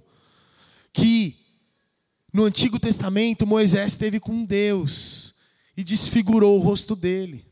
que 0.92 1.36
no 2.32 2.44
Antigo 2.44 2.78
Testamento 2.78 3.44
Moisés 3.44 3.96
teve 3.96 4.20
com 4.20 4.44
Deus 4.44 5.34
e 5.76 5.82
desfigurou 5.82 6.60
o 6.60 6.62
rosto 6.62 6.94
dele. 6.94 7.44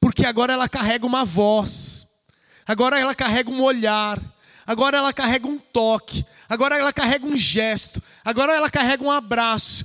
Porque 0.00 0.26
agora 0.26 0.52
ela 0.52 0.68
carrega 0.68 1.06
uma 1.06 1.24
voz, 1.24 2.24
agora 2.66 2.98
ela 2.98 3.14
carrega 3.14 3.48
um 3.48 3.62
olhar, 3.62 4.33
agora 4.66 4.98
ela 4.98 5.12
carrega 5.12 5.46
um 5.46 5.58
toque, 5.58 6.24
agora 6.48 6.76
ela 6.76 6.92
carrega 6.92 7.26
um 7.26 7.36
gesto, 7.36 8.02
agora 8.24 8.52
ela 8.52 8.70
carrega 8.70 9.02
um 9.02 9.10
abraço, 9.10 9.84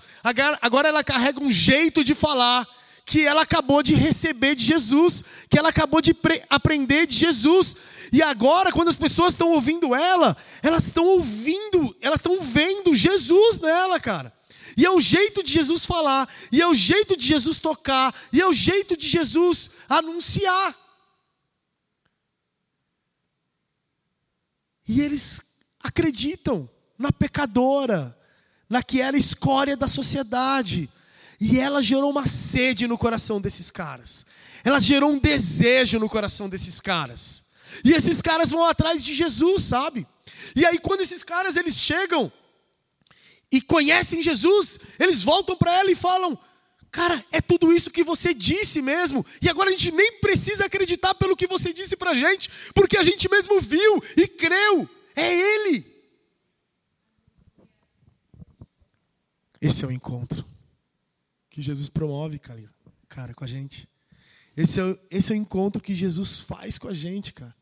agora 0.62 0.88
ela 0.88 1.04
carrega 1.04 1.42
um 1.42 1.52
jeito 1.52 2.04
de 2.04 2.14
falar 2.14 2.68
que 3.10 3.26
ela 3.26 3.42
acabou 3.42 3.82
de 3.82 3.96
receber 3.96 4.54
de 4.54 4.64
Jesus, 4.64 5.24
que 5.50 5.58
ela 5.58 5.70
acabou 5.70 6.00
de 6.00 6.16
aprender 6.48 7.08
de 7.08 7.16
Jesus. 7.16 7.76
E 8.14 8.22
agora, 8.22 8.72
quando 8.72 8.90
as 8.90 8.98
pessoas 8.98 9.34
estão 9.34 9.50
ouvindo 9.50 9.96
ela, 9.96 10.38
elas 10.62 10.86
estão 10.86 11.04
ouvindo, 11.06 11.96
elas 12.02 12.20
estão 12.20 12.40
vendo 12.40 12.94
Jesus 12.94 13.60
nela, 13.60 14.00
cara. 14.00 14.32
E 14.78 14.86
é 14.86 14.92
o 14.92 15.02
jeito 15.02 15.42
de 15.42 15.52
Jesus 15.52 15.88
falar, 15.88 16.30
e 16.52 16.62
é 16.62 16.68
o 16.68 16.76
jeito 16.76 17.18
de 17.18 17.26
Jesus 17.26 17.60
tocar, 17.60 18.14
e 18.32 18.40
é 18.40 18.48
o 18.48 18.54
jeito 18.54 18.96
de 18.96 19.08
Jesus 19.08 19.72
anunciar. 19.90 20.76
E 24.90 25.02
eles 25.02 25.44
acreditam 25.84 26.68
na 26.98 27.12
pecadora, 27.12 28.18
na 28.68 28.82
que 28.82 29.00
era 29.00 29.16
escória 29.16 29.78
da 29.78 29.88
sociedade. 29.88 30.90
E 31.40 31.60
ela 31.60 31.80
gerou 31.80 32.10
uma 32.10 32.26
sede 32.26 32.88
no 32.88 32.98
coração 32.98 33.40
desses 33.40 33.70
caras. 33.70 34.26
Ela 34.64 34.80
gerou 34.80 35.12
um 35.12 35.20
desejo 35.20 36.00
no 36.00 36.10
coração 36.10 36.50
desses 36.50 36.82
caras. 36.82 37.44
E 37.86 37.92
esses 37.92 38.20
caras 38.20 38.50
vão 38.50 38.66
atrás 38.66 39.04
de 39.04 39.14
Jesus, 39.14 39.62
sabe? 39.62 40.08
E 40.56 40.66
aí 40.66 40.80
quando 40.80 41.02
esses 41.02 41.24
caras 41.24 41.56
eles 41.56 41.76
chegam 41.76 42.32
e 43.52 43.62
conhecem 43.62 44.24
Jesus, 44.24 44.80
eles 44.98 45.22
voltam 45.22 45.56
para 45.56 45.72
ela 45.72 45.92
e 45.92 45.96
falam: 45.96 46.36
Cara, 46.92 47.24
é 47.32 47.40
tudo 47.40 47.72
isso 47.72 47.92
que 47.92 48.04
você 48.04 48.34
disse 48.34 48.82
mesmo, 48.82 49.26
e 49.42 49.50
agora 49.50 49.70
a 49.70 49.72
gente 49.72 49.92
nem 49.92 50.20
precisa 50.20 50.66
acreditar 50.66 51.14
pelo 51.14 51.36
que 51.36 51.46
você 51.46 51.72
disse 51.72 51.96
para 51.96 52.12
a 52.12 52.16
gente, 52.16 52.50
porque 52.74 52.98
a 52.98 53.04
gente 53.04 53.30
mesmo 53.30 53.62
viu 53.62 54.02
e 54.18 54.28
creu, 54.28 54.90
é 55.16 55.56
Ele. 55.56 55.86
Esse 59.62 59.84
é 59.84 59.88
o 59.88 59.92
encontro 59.92 60.46
que 61.50 61.62
Jesus 61.62 61.90
promove, 61.90 62.40
cara, 62.40 63.34
com 63.34 63.44
a 63.44 63.48
gente. 63.48 63.88
Esse 64.56 64.80
é, 64.80 64.84
o, 64.84 65.00
esse 65.12 65.32
é 65.32 65.36
o 65.36 65.38
encontro 65.38 65.82
que 65.82 65.94
Jesus 65.94 66.40
faz 66.40 66.78
com 66.78 66.88
a 66.88 66.94
gente, 66.94 67.34
cara. 67.34 67.56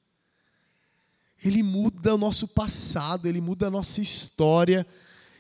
Ele 1.43 1.61
muda 1.61 2.15
o 2.15 2.17
nosso 2.17 2.47
passado, 2.47 3.28
ele 3.28 3.41
muda 3.41 3.67
a 3.67 3.71
nossa 3.71 4.01
história 4.01 4.86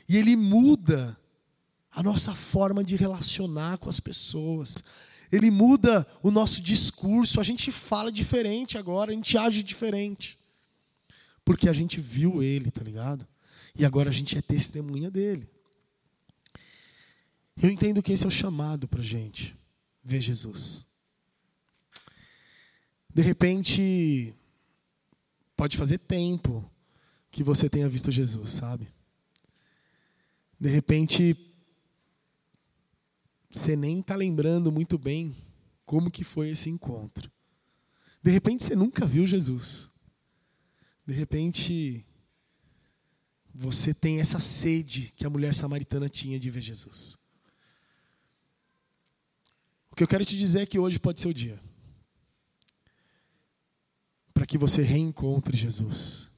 e 0.09 0.17
ele 0.17 0.35
muda 0.35 1.17
a 1.97 2.03
nossa 2.03 2.35
forma 2.35 2.83
de 2.83 2.95
relacionar 2.95 3.79
com 3.79 3.89
as 3.89 3.99
pessoas. 3.99 4.77
Ele 5.31 5.49
muda 5.49 6.05
o 6.21 6.29
nosso 6.29 6.61
discurso, 6.61 7.41
a 7.41 7.43
gente 7.43 7.71
fala 7.71 8.11
diferente 8.11 8.77
agora, 8.77 9.11
a 9.11 9.15
gente 9.15 9.35
age 9.35 9.63
diferente. 9.63 10.37
porque 11.43 11.69
a 11.69 11.73
gente 11.73 11.99
viu 12.01 12.43
ele, 12.43 12.69
tá 12.69 12.83
ligado? 12.83 13.25
E 13.73 13.85
agora 13.85 14.09
a 14.09 14.13
gente 14.13 14.37
é 14.37 14.41
testemunha 14.41 15.09
dele. 15.09 15.49
Eu 17.59 17.71
entendo 17.71 18.03
que 18.03 18.11
esse 18.11 18.25
é 18.25 18.27
o 18.27 18.31
chamado 18.31 18.85
para 18.85 19.01
gente 19.01 19.55
ver 20.03 20.19
Jesus. 20.19 20.85
De 23.09 23.21
repente, 23.21 24.35
pode 25.55 25.77
fazer 25.77 25.99
tempo 25.99 26.69
que 27.31 27.43
você 27.43 27.69
tenha 27.69 27.87
visto 27.87 28.11
Jesus, 28.11 28.51
sabe? 28.51 28.89
De 30.59 30.67
repente, 30.67 31.46
você 33.57 33.75
nem 33.75 33.99
está 33.99 34.15
lembrando 34.15 34.71
muito 34.71 34.97
bem 34.97 35.35
como 35.85 36.11
que 36.11 36.23
foi 36.23 36.49
esse 36.49 36.69
encontro. 36.69 37.31
De 38.21 38.31
repente, 38.31 38.63
você 38.63 38.75
nunca 38.75 39.05
viu 39.05 39.25
Jesus. 39.25 39.89
De 41.05 41.13
repente, 41.13 42.05
você 43.53 43.93
tem 43.93 44.19
essa 44.19 44.39
sede 44.39 45.13
que 45.15 45.25
a 45.25 45.29
mulher 45.29 45.53
samaritana 45.55 46.07
tinha 46.07 46.39
de 46.39 46.49
ver 46.49 46.61
Jesus. 46.61 47.17
O 49.89 49.95
que 49.95 50.03
eu 50.03 50.07
quero 50.07 50.25
te 50.25 50.37
dizer 50.37 50.61
é 50.61 50.65
que 50.65 50.77
hoje 50.77 50.99
pode 50.99 51.19
ser 51.19 51.27
o 51.27 51.33
dia 51.33 51.59
para 54.33 54.45
que 54.45 54.57
você 54.57 54.83
reencontre 54.83 55.57
Jesus, 55.57 56.29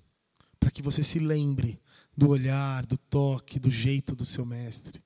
para 0.57 0.71
que 0.71 0.81
você 0.81 1.03
se 1.03 1.19
lembre 1.19 1.77
do 2.15 2.29
olhar, 2.29 2.85
do 2.85 2.97
toque, 2.97 3.59
do 3.59 3.69
jeito 3.69 4.15
do 4.15 4.25
seu 4.25 4.45
mestre. 4.45 5.03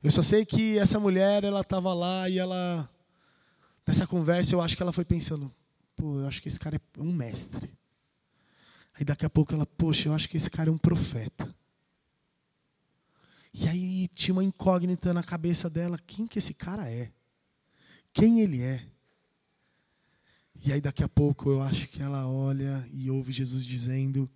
Eu 0.00 0.12
só 0.12 0.22
sei 0.22 0.46
que 0.46 0.78
essa 0.78 1.00
mulher, 1.00 1.42
ela 1.42 1.60
estava 1.60 1.92
lá 1.92 2.28
e 2.28 2.38
ela, 2.38 2.88
nessa 3.84 4.06
conversa, 4.06 4.54
eu 4.54 4.60
acho 4.60 4.76
que 4.76 4.82
ela 4.82 4.92
foi 4.92 5.04
pensando: 5.04 5.52
pô, 5.96 6.20
eu 6.20 6.28
acho 6.28 6.40
que 6.40 6.46
esse 6.46 6.60
cara 6.60 6.76
é 6.76 7.00
um 7.00 7.12
mestre. 7.12 7.76
Aí 8.94 9.04
daqui 9.04 9.26
a 9.26 9.30
pouco 9.30 9.52
ela, 9.52 9.66
poxa, 9.66 10.08
eu 10.08 10.14
acho 10.14 10.28
que 10.28 10.36
esse 10.36 10.50
cara 10.50 10.70
é 10.70 10.72
um 10.72 10.78
profeta. 10.78 11.52
E 13.52 13.68
aí 13.68 14.06
tinha 14.14 14.32
uma 14.32 14.44
incógnita 14.44 15.12
na 15.12 15.22
cabeça 15.22 15.68
dela: 15.68 15.98
quem 16.06 16.28
que 16.28 16.38
esse 16.38 16.54
cara 16.54 16.88
é? 16.88 17.10
Quem 18.12 18.40
ele 18.40 18.62
é? 18.62 18.86
E 20.64 20.72
aí 20.72 20.80
daqui 20.80 21.02
a 21.02 21.08
pouco 21.08 21.50
eu 21.50 21.60
acho 21.60 21.88
que 21.88 22.00
ela 22.00 22.28
olha 22.28 22.88
e 22.92 23.10
ouve 23.10 23.32
Jesus 23.32 23.66
dizendo: 23.66 24.30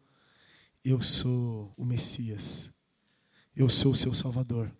Eu 0.84 1.00
sou 1.00 1.72
o 1.76 1.84
Messias. 1.84 2.68
Eu 3.54 3.68
sou 3.68 3.92
o 3.92 3.94
seu 3.94 4.12
Salvador. 4.12 4.72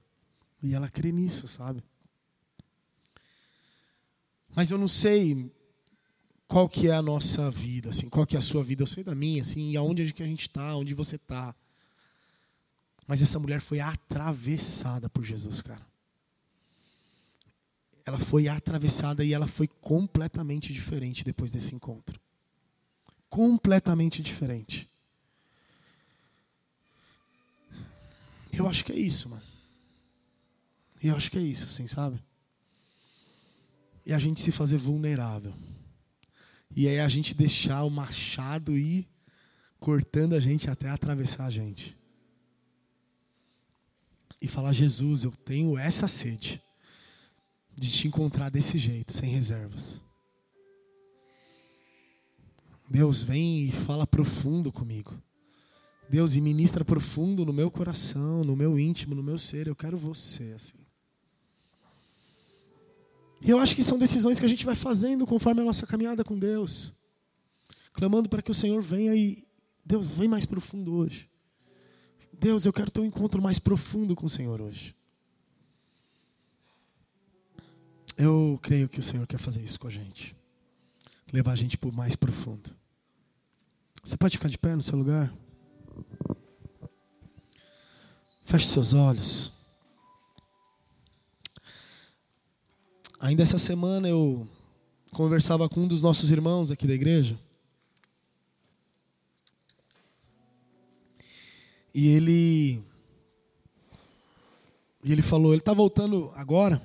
E 0.62 0.74
ela 0.74 0.88
crê 0.88 1.10
nisso, 1.10 1.48
sabe? 1.48 1.82
Mas 4.54 4.70
eu 4.70 4.78
não 4.78 4.88
sei 4.88 5.50
qual 6.46 6.68
que 6.68 6.88
é 6.88 6.94
a 6.94 7.02
nossa 7.02 7.50
vida, 7.50 7.90
assim, 7.90 8.08
qual 8.08 8.26
que 8.26 8.36
é 8.36 8.38
a 8.38 8.42
sua 8.42 8.62
vida. 8.62 8.82
Eu 8.82 8.86
sei 8.86 9.02
da 9.02 9.14
minha, 9.14 9.42
assim, 9.42 9.70
e 9.70 9.76
aonde 9.76 10.02
a 10.02 10.26
gente 10.26 10.42
está, 10.42 10.76
onde 10.76 10.94
você 10.94 11.16
está. 11.16 11.54
Mas 13.06 13.22
essa 13.22 13.38
mulher 13.38 13.60
foi 13.60 13.80
atravessada 13.80 15.08
por 15.08 15.24
Jesus, 15.24 15.60
cara 15.60 15.92
ela 18.04 18.18
foi 18.18 18.48
atravessada 18.48 19.24
e 19.24 19.32
ela 19.32 19.46
foi 19.46 19.68
completamente 19.68 20.72
diferente 20.72 21.24
depois 21.24 21.52
desse 21.52 21.74
encontro. 21.74 22.20
Completamente 23.28 24.22
diferente. 24.22 24.88
Eu 28.52 28.68
acho 28.68 28.84
que 28.84 28.92
é 28.92 28.98
isso, 28.98 29.28
mano. 29.28 29.42
Eu 31.02 31.16
acho 31.16 31.30
que 31.30 31.38
é 31.38 31.42
isso, 31.42 31.66
assim, 31.66 31.86
sabe? 31.86 32.22
E 34.06 34.12
a 34.12 34.18
gente 34.18 34.40
se 34.40 34.52
fazer 34.52 34.76
vulnerável. 34.76 35.52
E 36.74 36.86
aí 36.88 37.00
a 37.00 37.08
gente 37.08 37.34
deixar 37.34 37.82
o 37.82 37.90
machado 37.90 38.78
ir 38.78 39.08
cortando 39.80 40.34
a 40.34 40.40
gente 40.40 40.70
até 40.70 40.88
atravessar 40.88 41.46
a 41.46 41.50
gente. 41.50 41.98
E 44.40 44.46
falar: 44.46 44.72
Jesus, 44.72 45.24
eu 45.24 45.32
tenho 45.32 45.76
essa 45.76 46.06
sede 46.06 46.62
de 47.76 47.90
te 47.90 48.06
encontrar 48.06 48.48
desse 48.48 48.78
jeito, 48.78 49.12
sem 49.12 49.28
reservas. 49.28 50.00
Deus, 52.88 53.22
vem 53.22 53.64
e 53.64 53.70
fala 53.72 54.06
profundo 54.06 54.70
comigo. 54.70 55.20
Deus, 56.08 56.36
e 56.36 56.40
ministra 56.40 56.84
profundo 56.84 57.44
no 57.44 57.52
meu 57.52 57.70
coração, 57.70 58.44
no 58.44 58.54
meu 58.54 58.78
íntimo, 58.78 59.14
no 59.14 59.22
meu 59.22 59.38
ser. 59.38 59.66
Eu 59.66 59.74
quero 59.74 59.96
você 59.96 60.52
assim. 60.52 60.81
E 63.44 63.50
eu 63.50 63.58
acho 63.58 63.74
que 63.74 63.82
são 63.82 63.98
decisões 63.98 64.38
que 64.38 64.46
a 64.46 64.48
gente 64.48 64.64
vai 64.64 64.76
fazendo 64.76 65.26
conforme 65.26 65.60
a 65.60 65.64
nossa 65.64 65.86
caminhada 65.86 66.22
com 66.22 66.38
Deus. 66.38 66.92
Clamando 67.92 68.28
para 68.28 68.40
que 68.40 68.50
o 68.50 68.54
Senhor 68.54 68.80
venha 68.80 69.14
e. 69.14 69.46
Deus, 69.84 70.06
vem 70.06 70.28
mais 70.28 70.46
profundo 70.46 70.94
hoje. 70.94 71.28
Deus, 72.32 72.64
eu 72.64 72.72
quero 72.72 72.90
ter 72.90 73.00
um 73.00 73.04
encontro 73.04 73.42
mais 73.42 73.58
profundo 73.58 74.14
com 74.14 74.26
o 74.26 74.30
Senhor 74.30 74.60
hoje. 74.60 74.94
Eu 78.16 78.58
creio 78.62 78.88
que 78.88 79.00
o 79.00 79.02
Senhor 79.02 79.26
quer 79.26 79.38
fazer 79.38 79.62
isso 79.62 79.80
com 79.80 79.88
a 79.88 79.90
gente. 79.90 80.36
Levar 81.32 81.52
a 81.52 81.56
gente 81.56 81.76
para 81.76 81.90
o 81.90 81.92
mais 81.92 82.14
profundo. 82.14 82.70
Você 84.04 84.16
pode 84.16 84.36
ficar 84.36 84.48
de 84.48 84.58
pé 84.58 84.76
no 84.76 84.82
seu 84.82 84.96
lugar? 84.96 85.32
Feche 88.44 88.68
seus 88.68 88.92
olhos. 88.92 89.61
Ainda 93.22 93.44
essa 93.44 93.56
semana 93.56 94.08
eu 94.08 94.48
conversava 95.12 95.68
com 95.68 95.82
um 95.82 95.86
dos 95.86 96.02
nossos 96.02 96.32
irmãos 96.32 96.72
aqui 96.72 96.88
da 96.88 96.92
igreja. 96.92 97.38
E 101.94 102.08
ele 102.08 102.82
e 105.04 105.12
ele 105.12 105.22
falou, 105.22 105.52
ele 105.52 105.60
está 105.60 105.72
voltando 105.72 106.32
agora 106.34 106.82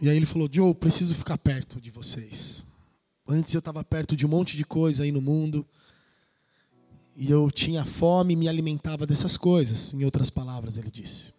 e 0.00 0.08
aí 0.08 0.16
ele 0.16 0.24
falou: 0.24 0.48
Joe, 0.50 0.72
preciso 0.72 1.12
ficar 1.12 1.36
perto 1.36 1.80
de 1.80 1.90
vocês. 1.90 2.64
Antes 3.26 3.54
eu 3.54 3.58
estava 3.58 3.82
perto 3.82 4.14
de 4.14 4.24
um 4.24 4.28
monte 4.28 4.56
de 4.56 4.64
coisa 4.64 5.02
aí 5.02 5.10
no 5.10 5.20
mundo. 5.20 5.66
E 7.16 7.28
eu 7.28 7.50
tinha 7.50 7.84
fome 7.84 8.34
e 8.34 8.36
me 8.36 8.48
alimentava 8.48 9.04
dessas 9.04 9.36
coisas, 9.36 9.92
em 9.92 10.04
outras 10.04 10.30
palavras, 10.30 10.78
ele 10.78 10.92
disse. 10.92 11.35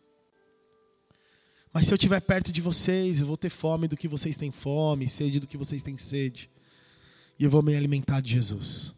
Mas 1.73 1.87
se 1.87 1.93
eu 1.93 1.95
estiver 1.95 2.19
perto 2.21 2.51
de 2.51 2.61
vocês, 2.61 3.19
eu 3.19 3.25
vou 3.25 3.37
ter 3.37 3.49
fome 3.49 3.87
do 3.87 3.97
que 3.97 4.07
vocês 4.07 4.37
têm 4.37 4.51
fome, 4.51 5.07
sede 5.07 5.39
do 5.39 5.47
que 5.47 5.57
vocês 5.57 5.83
têm 5.83 5.97
sede. 5.97 6.49
E 7.39 7.43
eu 7.43 7.49
vou 7.49 7.61
me 7.61 7.75
alimentar 7.75 8.21
de 8.21 8.31
Jesus. 8.31 8.95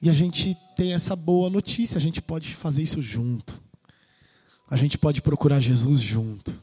E 0.00 0.08
a 0.08 0.12
gente 0.12 0.56
tem 0.76 0.94
essa 0.94 1.16
boa 1.16 1.50
notícia, 1.50 1.98
a 1.98 2.00
gente 2.00 2.22
pode 2.22 2.54
fazer 2.54 2.82
isso 2.82 3.02
junto 3.02 3.66
a 4.68 4.76
gente 4.76 4.98
pode 4.98 5.22
procurar 5.22 5.60
Jesus 5.60 6.00
junto. 6.00 6.60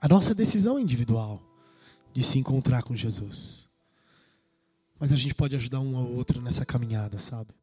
A 0.00 0.08
nossa 0.08 0.34
decisão 0.34 0.78
é 0.78 0.82
individual 0.82 1.42
de 2.12 2.22
se 2.22 2.38
encontrar 2.38 2.82
com 2.82 2.94
Jesus. 2.94 3.68
Mas 4.98 5.12
a 5.12 5.16
gente 5.16 5.34
pode 5.34 5.56
ajudar 5.56 5.80
um 5.80 5.96
ao 5.96 6.06
outro 6.06 6.42
nessa 6.42 6.66
caminhada, 6.66 7.18
sabe? 7.18 7.54